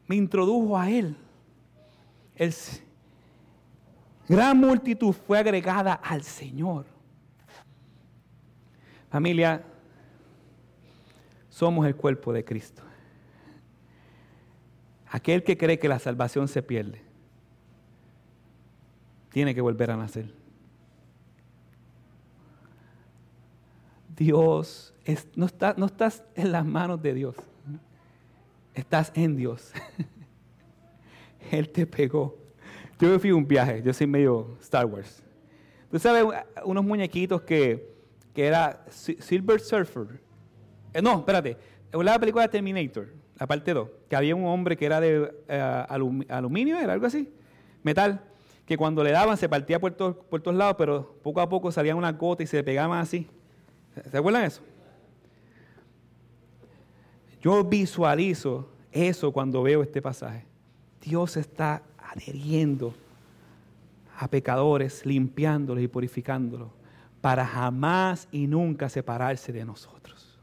Me 0.07 0.15
introdujo 0.15 0.77
a 0.77 0.89
él. 0.89 1.15
El, 2.35 2.53
gran 4.27 4.57
multitud 4.57 5.13
fue 5.13 5.37
agregada 5.37 5.93
al 5.93 6.23
Señor. 6.23 6.85
Familia, 9.09 9.63
somos 11.49 11.85
el 11.85 11.95
cuerpo 11.95 12.33
de 12.33 12.43
Cristo. 12.43 12.81
Aquel 15.07 15.43
que 15.43 15.57
cree 15.57 15.79
que 15.79 15.87
la 15.87 15.99
salvación 15.99 16.47
se 16.47 16.61
pierde, 16.61 17.04
tiene 19.35 19.53
que 19.53 19.59
volver 19.59 19.91
a 19.91 19.97
nacer. 19.97 20.31
Dios, 24.15 24.93
no, 25.35 25.49
no 25.75 25.85
estás 25.87 26.23
en 26.35 26.53
las 26.53 26.65
manos 26.65 27.01
de 27.01 27.13
Dios, 27.13 27.35
estás 28.73 29.11
en 29.13 29.35
Dios. 29.35 29.73
Él 31.51 31.69
te 31.69 31.85
pegó. 31.85 32.37
Yo 32.97 33.09
me 33.09 33.19
fui 33.19 33.31
a 33.31 33.35
un 33.35 33.45
viaje, 33.45 33.81
yo 33.83 33.93
soy 33.93 34.07
medio 34.07 34.55
Star 34.61 34.85
Wars. 34.85 35.21
Tú 35.91 35.99
sabes, 35.99 36.23
unos 36.63 36.85
muñequitos 36.85 37.41
que, 37.41 37.93
que 38.33 38.45
era 38.45 38.85
Silver 38.89 39.59
Surfer. 39.59 40.21
Eh, 40.93 41.01
no, 41.01 41.17
espérate, 41.17 41.57
es 41.91 42.03
la 42.05 42.17
película 42.17 42.43
de 42.43 42.49
Terminator, 42.51 43.09
la 43.37 43.45
parte 43.45 43.73
2, 43.73 43.89
que 44.07 44.15
había 44.15 44.33
un 44.33 44.45
hombre 44.45 44.77
que 44.77 44.85
era 44.85 45.01
de 45.01 45.29
eh, 45.49 45.85
aluminio, 46.29 46.79
era 46.79 46.93
algo 46.93 47.05
así, 47.05 47.33
metal, 47.83 48.21
que 48.65 48.77
cuando 48.77 49.03
le 49.03 49.11
daban 49.11 49.37
se 49.37 49.47
partía 49.47 49.79
por 49.79 49.93
todos, 49.93 50.55
lados, 50.55 50.75
pero 50.77 51.15
poco 51.21 51.41
a 51.41 51.47
poco 51.47 51.71
salían 51.71 51.97
una 51.97 52.11
gota 52.11 52.43
y 52.43 52.47
se 52.47 52.63
pegaban 52.63 52.99
así. 52.99 53.27
¿Se 54.09 54.17
acuerdan 54.17 54.41
de 54.41 54.47
eso? 54.47 54.61
Yo 57.41 57.63
visualizo 57.63 58.67
eso 58.91 59.31
cuando 59.31 59.61
veo 59.61 59.83
este 59.83 60.01
pasaje. 60.01 60.45
Dios 61.01 61.37
está 61.37 61.83
adheriendo 61.99 62.93
a 64.17 64.27
pecadores, 64.27 65.05
limpiándolos 65.05 65.83
y 65.83 65.87
purificándolos, 65.87 66.69
para 67.21 67.45
jamás 67.45 68.27
y 68.31 68.47
nunca 68.47 68.89
separarse 68.89 69.51
de 69.51 69.65
nosotros. 69.65 70.39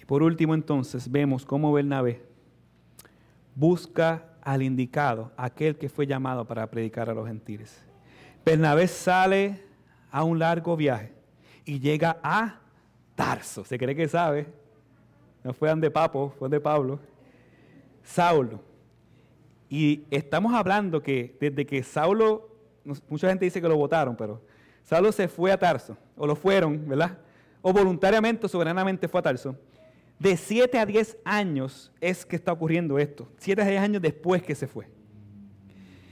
por 0.11 0.23
último 0.23 0.53
entonces 0.53 1.09
vemos 1.09 1.45
cómo 1.45 1.71
Bernabé 1.71 2.21
busca 3.55 4.25
al 4.41 4.61
indicado, 4.61 5.31
aquel 5.37 5.77
que 5.77 5.87
fue 5.87 6.05
llamado 6.05 6.43
para 6.43 6.69
predicar 6.69 7.09
a 7.09 7.13
los 7.13 7.25
gentiles. 7.25 7.81
Bernabé 8.43 8.89
sale 8.89 9.63
a 10.11 10.25
un 10.25 10.37
largo 10.37 10.75
viaje 10.75 11.13
y 11.63 11.79
llega 11.79 12.17
a 12.21 12.59
Tarso. 13.15 13.63
Se 13.63 13.77
cree 13.77 13.95
que 13.95 14.09
sabe. 14.09 14.47
No 15.45 15.53
fue 15.53 15.73
de 15.73 15.89
Papo, 15.89 16.33
fue 16.37 16.49
de 16.49 16.59
Pablo. 16.59 16.99
Saulo. 18.03 18.61
Y 19.69 20.03
estamos 20.11 20.53
hablando 20.53 21.01
que 21.01 21.37
desde 21.39 21.65
que 21.65 21.81
Saulo, 21.83 22.49
mucha 23.07 23.29
gente 23.29 23.45
dice 23.45 23.61
que 23.61 23.69
lo 23.69 23.77
votaron, 23.77 24.17
pero 24.17 24.41
Saulo 24.83 25.09
se 25.13 25.29
fue 25.29 25.53
a 25.53 25.57
Tarso, 25.57 25.95
o 26.17 26.27
lo 26.27 26.35
fueron, 26.35 26.85
¿verdad? 26.85 27.17
O 27.61 27.71
voluntariamente 27.71 28.49
soberanamente 28.49 29.07
fue 29.07 29.21
a 29.21 29.23
Tarso. 29.23 29.55
De 30.21 30.37
7 30.37 30.77
a 30.77 30.85
10 30.85 31.17
años 31.25 31.91
es 31.99 32.27
que 32.27 32.35
está 32.35 32.51
ocurriendo 32.51 32.99
esto. 32.99 33.27
7 33.37 33.59
a 33.59 33.65
10 33.65 33.81
años 33.81 34.01
después 34.03 34.43
que 34.43 34.53
se 34.53 34.67
fue. 34.67 34.87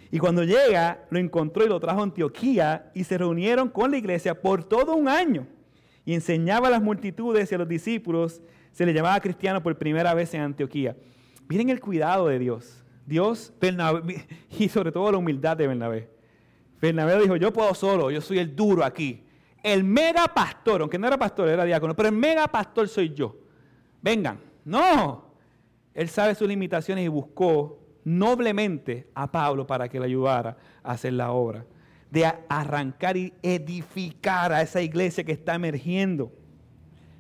Y 0.10 0.18
cuando 0.18 0.44
llega, 0.44 1.06
lo 1.12 1.20
encontró 1.20 1.64
y 1.64 1.70
lo 1.70 1.80
trajo 1.80 2.00
a 2.00 2.04
Antioquía 2.04 2.90
y 2.96 3.04
se 3.04 3.20
reunieron 3.20 3.70
con 3.70 3.92
la 3.92 3.98
iglesia 3.98 4.42
por 4.42 4.64
todo 4.64 4.96
un 4.96 5.08
año. 5.08 5.46
Y 6.06 6.16
enseñaba 6.16 6.70
a 6.70 6.72
las 6.72 6.82
multitudes 6.82 7.52
y 7.52 7.56
a 7.56 7.60
los 7.60 7.68
discípulos. 7.68 8.42
Se 8.72 8.84
le 8.84 8.96
llamaba 8.96 9.20
cristiano 9.20 9.62
por 9.62 9.78
primera 9.78 10.16
vez 10.16 10.34
en 10.34 10.42
Antioquía. 10.42 10.98
Miren 11.48 11.70
el 11.70 11.80
cuidado 11.80 12.30
de 12.30 12.40
Dios. 12.40 12.84
Dios, 13.06 13.54
y 14.60 14.70
sobre 14.70 14.92
todo 14.92 15.12
la 15.12 15.20
humildad 15.20 15.56
de 15.56 15.68
Bernabé. 15.68 16.10
Bernabé 16.82 17.22
dijo, 17.22 17.36
yo 17.36 17.54
puedo 17.54 17.76
solo, 17.76 18.10
yo 18.10 18.22
soy 18.22 18.40
el 18.40 18.56
duro 18.56 18.84
aquí. 18.84 19.24
El 19.62 19.84
mega 19.84 20.28
pastor, 20.30 20.82
aunque 20.82 20.98
no 20.98 21.06
era 21.06 21.18
pastor, 21.20 21.48
era 21.48 21.64
diácono, 21.64 21.96
pero 21.96 22.10
el 22.10 22.16
mega 22.16 22.48
pastor 22.48 22.88
soy 22.88 23.14
yo. 23.14 23.39
Vengan. 24.02 24.40
No. 24.66 25.26
Él 25.94 26.10
sabe 26.10 26.36
sus 26.36 26.48
limitaciones 26.48 27.06
y 27.06 27.08
buscó 27.08 27.80
noblemente 28.04 29.10
a 29.14 29.32
Pablo 29.32 29.68
para 29.68 29.90
que 29.90 30.00
le 30.00 30.06
ayudara 30.06 30.58
a 30.84 30.92
hacer 30.92 31.14
la 31.14 31.32
obra, 31.32 31.66
de 32.10 32.26
arrancar 32.48 33.18
y 33.18 33.34
edificar 33.42 34.52
a 34.54 34.62
esa 34.62 34.82
iglesia 34.82 35.24
que 35.24 35.34
está 35.34 35.56
emergiendo, 35.56 36.32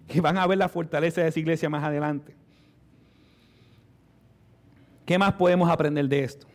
que 0.07 0.21
van 0.21 0.37
a 0.37 0.47
ver 0.47 0.57
la 0.57 0.69
fortaleza 0.69 1.21
de 1.21 1.27
esa 1.27 1.39
iglesia 1.39 1.69
más 1.69 1.83
adelante. 1.83 2.35
¿Qué 5.05 5.17
más 5.17 5.33
podemos 5.33 5.69
aprender 5.69 6.07
de 6.07 6.23
esto? 6.23 6.47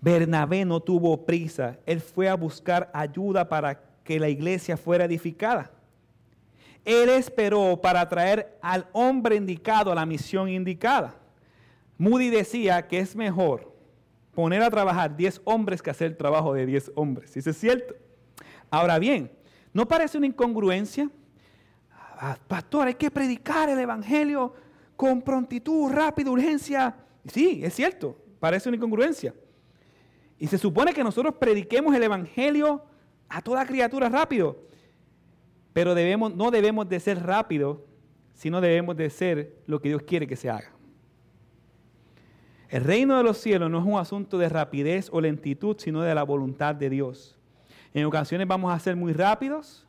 Bernabé 0.00 0.64
no 0.64 0.80
tuvo 0.80 1.24
prisa, 1.24 1.78
él 1.86 2.00
fue 2.00 2.28
a 2.28 2.34
buscar 2.34 2.90
ayuda 2.92 3.48
para 3.48 3.80
que 4.04 4.20
la 4.20 4.28
iglesia 4.28 4.76
fuera 4.76 5.06
edificada. 5.06 5.70
Él 6.84 7.08
esperó 7.08 7.80
para 7.80 8.08
traer 8.08 8.58
al 8.60 8.86
hombre 8.92 9.36
indicado 9.36 9.90
a 9.90 9.94
la 9.94 10.04
misión 10.04 10.48
indicada. 10.48 11.14
Moody 11.96 12.28
decía 12.28 12.86
que 12.86 12.98
es 12.98 13.16
mejor 13.16 13.72
poner 14.34 14.62
a 14.62 14.70
trabajar 14.70 15.16
10 15.16 15.42
hombres 15.44 15.80
que 15.80 15.90
hacer 15.90 16.08
el 16.08 16.16
trabajo 16.16 16.52
de 16.52 16.66
10 16.66 16.92
hombres. 16.96 17.36
¿Eso 17.36 17.50
es 17.50 17.56
cierto? 17.56 17.94
Ahora 18.70 18.98
bien, 18.98 19.30
¿no 19.72 19.86
parece 19.86 20.18
una 20.18 20.26
incongruencia? 20.26 21.08
Ah, 22.18 22.36
pastor, 22.46 22.88
hay 22.88 22.94
que 22.94 23.10
predicar 23.10 23.68
el 23.68 23.78
Evangelio 23.78 24.52
con 24.96 25.22
prontitud, 25.22 25.90
rápido, 25.90 26.32
urgencia. 26.32 26.94
Sí, 27.26 27.60
es 27.62 27.74
cierto, 27.74 28.16
parece 28.40 28.68
una 28.68 28.76
incongruencia. 28.76 29.34
Y 30.38 30.46
se 30.46 30.58
supone 30.58 30.92
que 30.92 31.04
nosotros 31.04 31.34
prediquemos 31.38 31.94
el 31.94 32.02
Evangelio 32.02 32.82
a 33.28 33.40
toda 33.40 33.64
criatura 33.64 34.08
rápido. 34.08 34.64
Pero 35.74 35.94
no 36.30 36.50
debemos 36.50 36.88
de 36.88 37.00
ser 37.00 37.22
rápidos, 37.22 37.78
sino 38.32 38.62
debemos 38.62 38.96
de 38.96 39.10
ser 39.10 39.56
lo 39.66 39.82
que 39.82 39.90
Dios 39.90 40.02
quiere 40.02 40.26
que 40.26 40.36
se 40.36 40.48
haga. 40.48 40.70
El 42.70 42.82
reino 42.82 43.16
de 43.16 43.22
los 43.22 43.36
cielos 43.38 43.70
no 43.70 43.78
es 43.78 43.84
un 43.84 43.98
asunto 43.98 44.38
de 44.38 44.48
rapidez 44.48 45.08
o 45.12 45.20
lentitud, 45.20 45.76
sino 45.78 46.00
de 46.00 46.14
la 46.14 46.22
voluntad 46.22 46.74
de 46.74 46.88
Dios. 46.88 47.36
En 47.92 48.06
ocasiones 48.06 48.48
vamos 48.48 48.72
a 48.72 48.78
ser 48.78 48.96
muy 48.96 49.12
rápidos, 49.12 49.86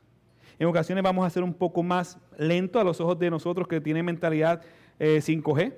en 0.57 0.67
ocasiones 0.67 1.03
vamos 1.03 1.25
a 1.25 1.29
ser 1.29 1.43
un 1.43 1.53
poco 1.53 1.83
más 1.83 2.17
lentos 2.37 2.81
a 2.81 2.85
los 2.85 2.99
ojos 2.99 3.17
de 3.19 3.29
nosotros 3.29 3.67
que 3.67 3.81
tienen 3.81 4.05
mentalidad 4.05 4.61
5G. 4.99 5.61
Eh, 5.61 5.77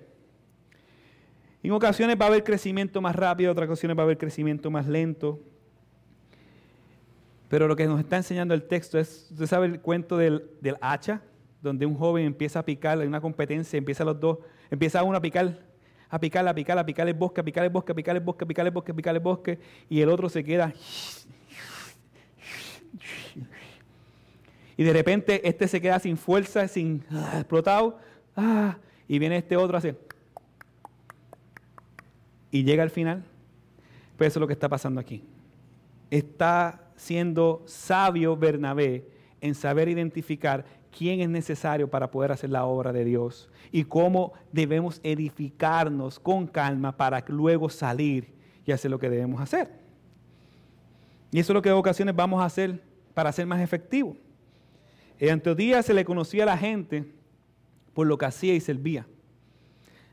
en 1.63 1.71
ocasiones 1.71 2.15
va 2.19 2.25
a 2.25 2.27
haber 2.29 2.43
crecimiento 2.43 3.01
más 3.01 3.15
rápido, 3.15 3.51
otras 3.51 3.67
ocasiones 3.67 3.97
va 3.97 4.03
a 4.03 4.05
haber 4.05 4.17
crecimiento 4.17 4.71
más 4.71 4.87
lento. 4.87 5.39
Pero 7.49 7.67
lo 7.67 7.75
que 7.75 7.85
nos 7.85 7.99
está 7.99 8.17
enseñando 8.17 8.53
el 8.53 8.63
texto 8.63 8.99
es, 8.99 9.29
usted 9.31 9.45
sabe 9.45 9.67
el 9.67 9.79
cuento 9.79 10.17
del, 10.17 10.49
del 10.61 10.77
hacha, 10.81 11.21
donde 11.61 11.85
un 11.85 11.95
joven 11.95 12.25
empieza 12.25 12.59
a 12.59 12.65
picar 12.65 13.01
en 13.01 13.07
una 13.07 13.21
competencia, 13.21 13.77
empieza 13.77 14.03
los 14.03 14.19
dos, 14.19 14.39
empieza 14.69 15.03
uno 15.03 15.17
a 15.17 15.21
picar 15.21 15.67
a 16.09 16.19
picar, 16.19 16.47
a 16.47 16.53
picar, 16.53 16.77
a 16.77 16.85
picar 16.85 17.07
el 17.07 17.13
bosque, 17.13 17.41
a 17.41 17.43
picar 17.43 17.63
el 17.63 17.69
bosque, 17.69 17.91
a 17.91 17.95
picar 17.95 18.15
el 18.15 18.21
bosque, 18.21 18.43
a 18.43 18.47
picar 18.47 18.65
el 18.65 18.71
bosque, 18.71 18.91
a 18.91 18.95
picar 18.95 19.15
el 19.15 19.21
bosque, 19.21 19.59
y 19.89 20.01
el 20.01 20.09
otro 20.09 20.29
se 20.29 20.43
queda. 20.43 20.73
Y 24.77 24.83
de 24.83 24.93
repente 24.93 25.47
este 25.47 25.67
se 25.67 25.81
queda 25.81 25.99
sin 25.99 26.17
fuerza, 26.17 26.67
sin 26.67 27.03
ah, 27.11 27.33
explotado, 27.37 27.99
ah, 28.35 28.77
y 29.07 29.19
viene 29.19 29.37
este 29.37 29.57
otro 29.57 29.77
así. 29.77 29.93
Y 32.51 32.63
llega 32.63 32.83
al 32.83 32.91
final. 32.91 33.23
Pues 34.17 34.29
eso 34.29 34.39
es 34.39 34.41
lo 34.41 34.47
que 34.47 34.53
está 34.53 34.69
pasando 34.69 35.01
aquí. 35.01 35.23
Está 36.09 36.86
siendo 36.97 37.61
sabio 37.65 38.35
Bernabé 38.35 39.07
en 39.39 39.55
saber 39.55 39.87
identificar 39.87 40.65
quién 40.95 41.21
es 41.21 41.29
necesario 41.29 41.89
para 41.89 42.09
poder 42.11 42.31
hacer 42.31 42.49
la 42.49 42.65
obra 42.65 42.91
de 42.91 43.05
Dios 43.05 43.49
y 43.71 43.83
cómo 43.83 44.33
debemos 44.51 44.99
edificarnos 45.03 46.19
con 46.19 46.47
calma 46.47 46.97
para 46.97 47.23
luego 47.27 47.69
salir 47.69 48.33
y 48.65 48.71
hacer 48.71 48.91
lo 48.91 48.99
que 48.99 49.09
debemos 49.09 49.39
hacer. 49.39 49.69
Y 51.31 51.39
eso 51.39 51.53
es 51.53 51.55
lo 51.55 51.61
que 51.61 51.69
en 51.69 51.75
ocasiones 51.75 52.15
vamos 52.15 52.41
a 52.41 52.45
hacer 52.45 52.81
para 53.13 53.31
ser 53.31 53.45
más 53.45 53.61
efectivos. 53.61 54.17
En 55.19 55.31
Antioquía 55.31 55.81
se 55.83 55.93
le 55.93 56.03
conocía 56.03 56.43
a 56.43 56.47
la 56.47 56.57
gente 56.57 57.05
por 57.93 58.07
lo 58.07 58.17
que 58.17 58.25
hacía 58.25 58.55
y 58.55 58.59
servía. 58.59 59.05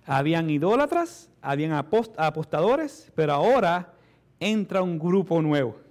Habían 0.07 0.51
idólatras, 0.51 1.31
habían 1.41 1.73
apostadores, 1.73 3.11
pero 3.15 3.33
ahora 3.33 3.95
entra 4.39 4.83
un 4.83 4.99
grupo 4.99 5.41
nuevo 5.41 5.84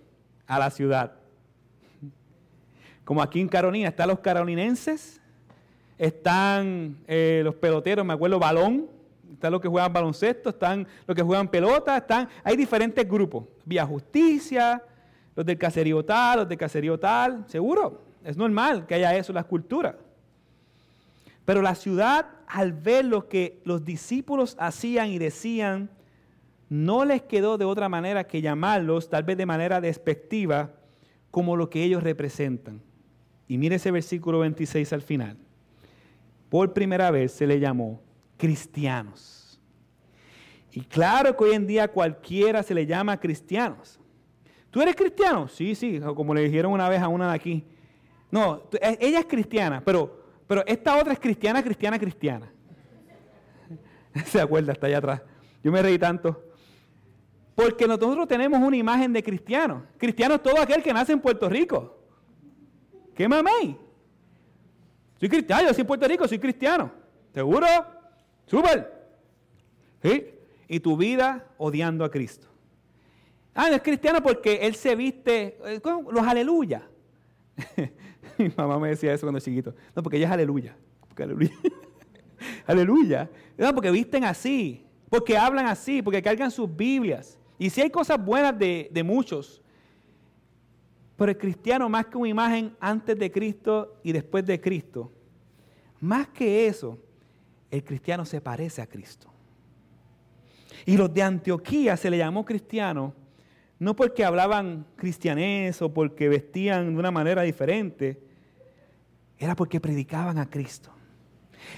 a 0.48 0.60
la 0.60 0.70
ciudad 0.70 1.14
como 3.04 3.22
aquí 3.22 3.42
en 3.42 3.48
Carolina, 3.48 3.90
están 3.90 4.08
los 4.08 4.20
carolinenses, 4.20 5.22
están 5.98 6.98
eh, 7.08 7.42
los 7.44 7.56
peloteros, 7.56 8.06
me 8.06 8.14
acuerdo, 8.14 8.40
Balón, 8.40 8.88
están 9.32 9.52
los 9.52 9.62
que 9.62 9.68
juegan 9.68 9.92
baloncesto, 9.92 10.50
están 10.50 10.88
los 11.06 11.16
que 11.16 11.22
juegan 11.22 11.48
pelota, 11.50 11.98
están, 11.98 12.30
hay 12.44 12.56
diferentes 12.56 13.08
grupos. 13.08 13.46
Vía 13.66 13.86
Justicia, 13.86 14.82
los 15.36 15.46
del 15.46 15.58
caserío 15.58 16.04
tal, 16.06 16.40
los 16.40 16.50
del 16.50 16.58
caserío 16.58 16.98
tal, 16.98 17.44
seguro, 17.48 18.02
es 18.24 18.38
normal 18.38 18.86
que 18.86 18.96
haya 18.96 19.16
eso 19.16 19.32
en 19.32 19.36
las 19.36 19.46
culturas. 19.46 19.96
Pero 21.44 21.62
la 21.62 21.76
ciudad, 21.76 22.28
al 22.48 22.72
ver 22.72 23.04
lo 23.04 23.28
que 23.28 23.60
los 23.66 23.84
discípulos 23.84 24.56
hacían 24.60 25.10
y 25.10 25.20
decían, 25.20 25.90
no 26.74 27.06
les 27.06 27.22
quedó 27.22 27.60
de 27.60 27.66
otra 27.66 27.88
manera 27.88 28.24
que 28.24 28.42
llamarlos, 28.42 29.08
tal 29.08 29.24
vez 29.24 29.38
de 29.38 29.46
manera 29.46 29.80
despectiva, 29.80 30.72
como 31.30 31.56
lo 31.56 31.70
que 31.70 31.84
ellos 31.84 32.02
representan. 32.02 32.82
Y 33.48 33.60
mire 33.60 33.76
ese 33.76 33.92
versículo 33.92 34.40
26 34.40 34.92
al 34.92 35.04
final. 35.04 35.38
Por 36.50 36.74
primera 36.74 37.12
vez 37.12 37.32
se 37.32 37.46
le 37.46 37.60
llamó 37.60 38.02
cristianos. 38.38 39.62
Y 40.72 40.82
claro 40.82 41.38
que 41.38 41.44
hoy 41.44 41.54
en 41.54 41.68
día 41.68 41.88
cualquiera 41.88 42.64
se 42.64 42.74
le 42.74 42.88
llama 42.88 43.20
cristianos. 43.20 44.00
¿Tú 44.72 44.82
eres 44.82 44.96
cristiano? 44.96 45.48
Sí, 45.48 45.76
sí, 45.76 46.00
como 46.16 46.34
le 46.34 46.42
dijeron 46.42 46.72
una 46.72 46.90
vez 46.90 47.04
a 47.04 47.08
una 47.08 47.30
de 47.30 47.36
aquí. 47.36 47.64
No, 48.32 48.64
e, 48.82 48.98
ella 49.00 49.20
es 49.20 49.26
cristiana, 49.28 49.84
pero, 49.86 50.24
pero 50.48 50.66
esta 50.66 50.98
otra 50.98 51.14
es 51.14 51.20
cristiana, 51.20 51.62
cristiana, 51.62 52.00
cristiana. 52.00 52.52
Se 54.26 54.42
acuerda, 54.42 54.74
está 54.74 54.88
allá 54.88 54.98
atrás. 54.98 55.22
Yo 55.64 55.72
me 55.72 55.80
reí 55.80 56.00
tanto. 56.00 56.53
Porque 57.56 57.88
nosotros 57.88 58.28
tenemos 58.28 58.60
una 58.60 58.76
imagen 58.76 59.14
de 59.14 59.22
cristiano. 59.22 59.86
Cristiano 59.98 60.36
es 60.36 60.44
todo 60.44 60.60
aquel 60.60 60.82
que 60.82 60.94
nace 60.94 61.14
en 61.14 61.20
Puerto 61.20 61.48
Rico. 61.48 61.98
¿Qué 63.16 63.28
mamey? 63.28 63.78
Soy 65.20 65.30
cristiano, 65.30 65.62
yo 65.62 65.68
nací 65.70 65.82
en 65.82 65.88
Puerto 65.88 66.08
Rico, 66.08 66.28
soy 66.28 66.40
cristiano. 66.40 66.92
¿Seguro? 67.34 67.68
Súper. 68.46 68.92
¿Sí? 70.02 70.26
Y 70.68 70.80
tu 70.80 70.98
vida 70.98 71.48
odiando 71.58 72.04
a 72.04 72.12
Cristo. 72.12 72.48
Ah, 73.54 73.70
no 73.70 73.76
es 73.76 73.84
cristiano 73.84 74.22
porque 74.24 74.56
él 74.64 74.76
se 74.76 74.96
viste, 74.96 75.60
eh, 75.66 75.80
los 76.12 76.28
aleluya. 76.28 76.90
Mi 78.38 78.50
mamá 78.58 78.80
me 78.80 78.90
decía 78.90 79.14
eso 79.14 79.28
cuando 79.28 79.40
chiquito. 79.40 79.76
No, 79.96 80.02
porque 80.02 80.18
ella 80.18 80.28
es 80.28 80.32
aleluya. 80.34 80.76
aleluya. 81.16 81.52
aleluya. 82.66 83.30
No, 83.58 83.74
porque 83.76 83.92
visten 83.92 84.24
así, 84.24 84.88
porque 85.10 85.38
hablan 85.38 85.68
así, 85.68 86.02
porque 86.02 86.22
cargan 86.22 86.50
sus 86.50 86.74
Biblias. 86.76 87.38
Y 87.64 87.70
si 87.70 87.80
hay 87.80 87.90
cosas 87.90 88.22
buenas 88.22 88.60
de, 88.60 88.90
de 88.92 89.04
muchos, 89.04 89.62
pero 91.16 91.32
el 91.32 91.38
cristiano 91.38 91.88
más 91.88 92.08
que 92.08 92.18
una 92.18 92.28
imagen 92.28 92.76
antes 92.78 93.18
de 93.18 93.32
Cristo 93.32 94.02
y 94.04 94.12
después 94.12 94.46
de 94.46 94.60
Cristo, 94.60 95.14
más 96.02 96.28
que 96.28 96.68
eso, 96.68 97.00
el 97.72 97.82
cristiano 97.86 98.26
se 98.26 98.42
parece 98.42 98.82
a 98.82 98.86
Cristo. 98.86 99.32
Y 100.86 100.98
los 100.98 101.14
de 101.14 101.24
Antioquía 101.24 101.96
se 101.96 102.10
le 102.10 102.18
llamó 102.18 102.44
cristiano 102.44 103.14
no 103.80 103.96
porque 103.96 104.26
hablaban 104.26 104.86
cristianés 104.98 105.82
o 105.82 105.94
porque 105.94 106.28
vestían 106.28 106.94
de 106.94 107.00
una 107.00 107.12
manera 107.12 107.44
diferente, 107.44 108.22
era 109.38 109.56
porque 109.56 109.80
predicaban 109.80 110.38
a 110.38 110.50
Cristo. 110.50 110.93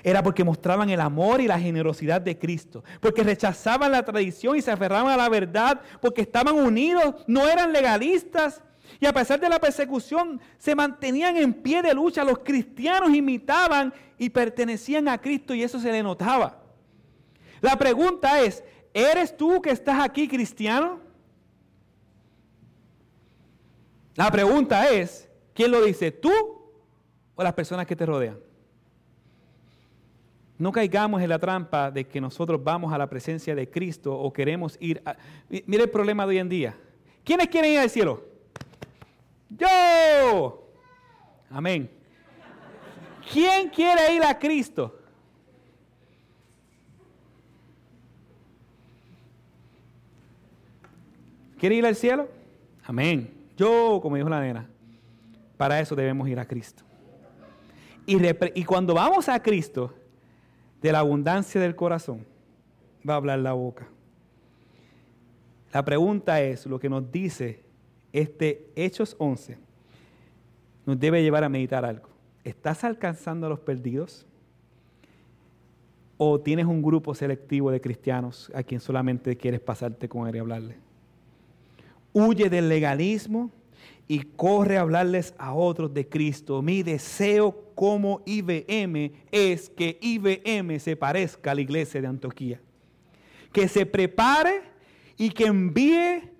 Era 0.04 0.24
porque 0.24 0.44
mostraban 0.44 0.90
el 0.90 1.02
amor 1.02 1.42
y 1.42 1.48
la 1.48 1.60
generosidad 1.60 2.22
de 2.22 2.38
Cristo, 2.38 2.84
porque 3.00 3.24
rechazaban 3.24 3.92
la 3.92 4.04
tradición 4.04 4.56
y 4.56 4.62
se 4.62 4.72
aferraban 4.72 5.12
a 5.12 5.18
la 5.18 5.30
verdad, 5.30 5.82
porque 6.02 6.22
estaban 6.22 6.56
unidos, 6.56 7.24
no 7.28 7.48
eran 7.48 7.74
legalistas. 7.74 8.62
Y 9.00 9.06
a 9.06 9.14
pesar 9.14 9.40
de 9.40 9.50
la 9.50 9.60
persecución, 9.60 10.40
se 10.58 10.76
mantenían 10.76 11.38
en 11.38 11.54
pie 11.54 11.82
de 11.82 11.94
lucha. 11.94 12.24
Los 12.24 12.40
cristianos 12.40 13.14
imitaban 13.14 13.94
y 14.18 14.30
pertenecían 14.30 15.08
a 15.08 15.20
Cristo 15.20 15.54
y 15.54 15.64
eso 15.64 15.80
se 15.80 15.92
le 15.92 16.02
notaba. 16.02 16.62
La 17.62 17.78
pregunta 17.78 18.42
es, 18.42 18.64
¿eres 18.94 19.36
tú 19.36 19.62
que 19.62 19.72
estás 19.72 20.04
aquí 20.04 20.28
cristiano? 20.28 21.00
La 24.16 24.32
pregunta 24.32 24.90
es, 24.90 25.28
¿quién 25.54 25.72
lo 25.72 25.84
dice? 25.84 26.12
¿Tú 26.12 26.32
o 27.36 27.44
las 27.44 27.54
personas 27.54 27.86
que 27.86 27.96
te 27.96 28.06
rodean? 28.06 28.40
No 30.58 30.72
caigamos 30.72 31.22
en 31.22 31.30
la 31.30 31.40
trampa 31.40 31.92
de 31.92 32.08
que 32.08 32.22
nosotros 32.22 32.64
vamos 32.64 32.94
a 32.94 32.98
la 32.98 33.10
presencia 33.10 33.56
de 33.56 33.70
Cristo 33.70 34.18
o 34.18 34.32
queremos 34.32 34.78
ir 34.80 35.02
a... 35.06 35.16
Mire 35.50 35.84
el 35.84 35.90
problema 35.90 36.24
de 36.24 36.30
hoy 36.30 36.38
en 36.38 36.50
día. 36.50 36.78
¿Quiénes 37.24 37.48
quieren 37.48 37.72
ir 37.72 37.80
al 37.80 37.90
cielo? 37.90 38.24
Yo. 39.50 40.70
Amén. 41.50 41.90
¿Quién 43.32 43.70
quiere 43.70 44.14
ir 44.16 44.24
a 44.24 44.38
Cristo? 44.38 45.00
¿Quiere 51.58 51.76
ir 51.76 51.86
al 51.86 51.96
cielo? 51.96 52.30
Amén. 52.84 53.34
Yo, 53.58 54.00
como 54.02 54.16
dijo 54.16 54.30
la 54.30 54.42
nena, 54.42 54.70
para 55.58 55.80
eso 55.80 55.96
debemos 55.96 56.28
ir 56.28 56.40
a 56.40 56.46
Cristo. 56.46 56.84
Y, 58.06 58.64
cuando 58.66 58.94
vamos 58.94 59.28
a 59.30 59.42
Cristo, 59.42 59.94
de 60.82 60.92
la 60.92 61.00
abundancia 61.00 61.60
del 61.60 61.76
corazón, 61.76 62.26
va 63.08 63.14
a 63.14 63.18
hablar 63.18 63.40
la 63.40 63.54
boca. 63.54 63.88
La 65.74 65.84
pregunta 65.84 66.42
es, 66.42 66.66
lo 66.66 66.80
que 66.80 66.90
nos 66.90 67.12
dice 67.12 67.64
este 68.14 68.70
Hechos 68.76 69.16
11, 69.20 69.58
nos 70.86 71.00
debe 71.00 71.22
llevar 71.22 71.44
a 71.44 71.50
meditar 71.50 71.84
algo. 71.84 72.10
¿Estás 72.44 72.84
alcanzando 72.84 73.48
a 73.48 73.50
los 73.50 73.60
perdidos? 73.60 74.26
¿O 76.18 76.40
tienes 76.40 76.66
un 76.66 76.82
grupo 76.82 77.14
selectivo 77.14 77.72
de 77.72 77.82
cristianos 77.82 78.52
a 78.56 78.64
quien 78.64 78.80
solamente 78.80 79.36
quieres 79.36 79.60
pasarte 79.60 80.08
con 80.08 80.28
él 80.28 80.36
y 80.36 80.40
hablarle? 80.40 80.86
huye 82.16 82.50
del 82.50 82.70
legalismo 82.70 83.52
y 84.08 84.20
corre 84.20 84.78
a 84.78 84.82
hablarles 84.82 85.36
a 85.38 85.54
otros 85.54 85.94
de 85.94 86.08
Cristo. 86.08 86.62
Mi 86.62 86.82
deseo 86.82 87.65
como 87.76 88.24
IBM 88.26 89.12
es 89.32 89.70
que 89.70 90.00
IBM 90.02 90.80
se 90.80 90.96
parezca 90.96 91.52
a 91.52 91.56
la 91.56 91.62
iglesia 91.62 92.02
de 92.02 92.08
Antioquía. 92.08 92.62
Que 93.52 93.68
se 93.68 93.86
prepare 93.86 94.64
y 95.18 95.30
que 95.30 95.46
envíe 95.46 96.32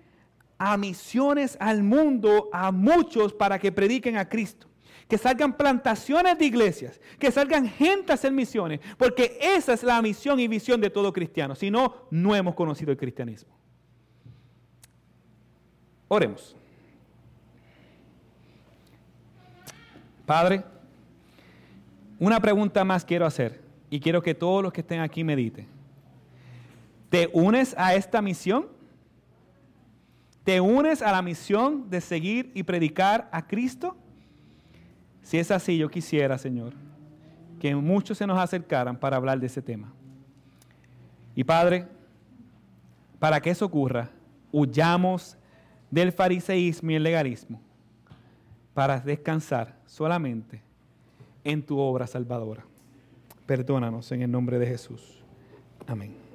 a 0.58 0.76
misiones 0.76 1.56
al 1.60 1.82
mundo 1.82 2.48
a 2.52 2.72
muchos 2.72 3.34
para 3.34 3.58
que 3.58 3.70
prediquen 3.70 4.16
a 4.16 4.28
Cristo. 4.28 4.66
Que 5.08 5.18
salgan 5.18 5.56
plantaciones 5.56 6.36
de 6.36 6.46
iglesias, 6.46 7.00
que 7.18 7.30
salgan 7.30 7.68
gente 7.68 8.10
a 8.10 8.16
hacer 8.16 8.32
misiones, 8.32 8.80
porque 8.98 9.38
esa 9.40 9.72
es 9.74 9.84
la 9.84 10.02
misión 10.02 10.40
y 10.40 10.48
visión 10.48 10.80
de 10.80 10.90
todo 10.90 11.12
cristiano. 11.12 11.54
Si 11.54 11.70
no, 11.70 12.08
no 12.10 12.34
hemos 12.34 12.56
conocido 12.56 12.90
el 12.90 12.96
cristianismo. 12.96 13.56
Oremos. 16.08 16.56
Padre, 20.24 20.64
una 22.18 22.40
pregunta 22.40 22.84
más 22.84 23.04
quiero 23.04 23.26
hacer 23.26 23.60
y 23.90 24.00
quiero 24.00 24.22
que 24.22 24.34
todos 24.34 24.62
los 24.62 24.72
que 24.72 24.80
estén 24.80 25.00
aquí 25.00 25.22
mediten. 25.24 25.66
¿Te 27.10 27.28
unes 27.32 27.74
a 27.78 27.94
esta 27.94 28.20
misión? 28.20 28.66
¿Te 30.44 30.60
unes 30.60 31.02
a 31.02 31.12
la 31.12 31.22
misión 31.22 31.90
de 31.90 32.00
seguir 32.00 32.50
y 32.54 32.62
predicar 32.62 33.28
a 33.32 33.46
Cristo? 33.46 33.96
Si 35.22 35.38
es 35.38 35.50
así, 35.50 35.76
yo 35.76 35.90
quisiera, 35.90 36.38
Señor, 36.38 36.72
que 37.60 37.74
muchos 37.74 38.18
se 38.18 38.26
nos 38.26 38.38
acercaran 38.38 38.96
para 38.96 39.16
hablar 39.16 39.40
de 39.40 39.46
ese 39.46 39.60
tema. 39.60 39.92
Y 41.34 41.44
Padre, 41.44 41.86
para 43.18 43.40
que 43.40 43.50
eso 43.50 43.66
ocurra, 43.66 44.10
huyamos 44.52 45.36
del 45.90 46.12
fariseísmo 46.12 46.92
y 46.92 46.94
el 46.94 47.02
legalismo 47.02 47.60
para 48.72 49.00
descansar 49.00 49.76
solamente 49.86 50.65
en 51.46 51.62
tu 51.62 51.78
obra 51.78 52.06
salvadora. 52.06 52.64
Perdónanos 53.46 54.10
en 54.10 54.22
el 54.22 54.30
nombre 54.30 54.58
de 54.58 54.66
Jesús. 54.66 55.22
Amén. 55.86 56.25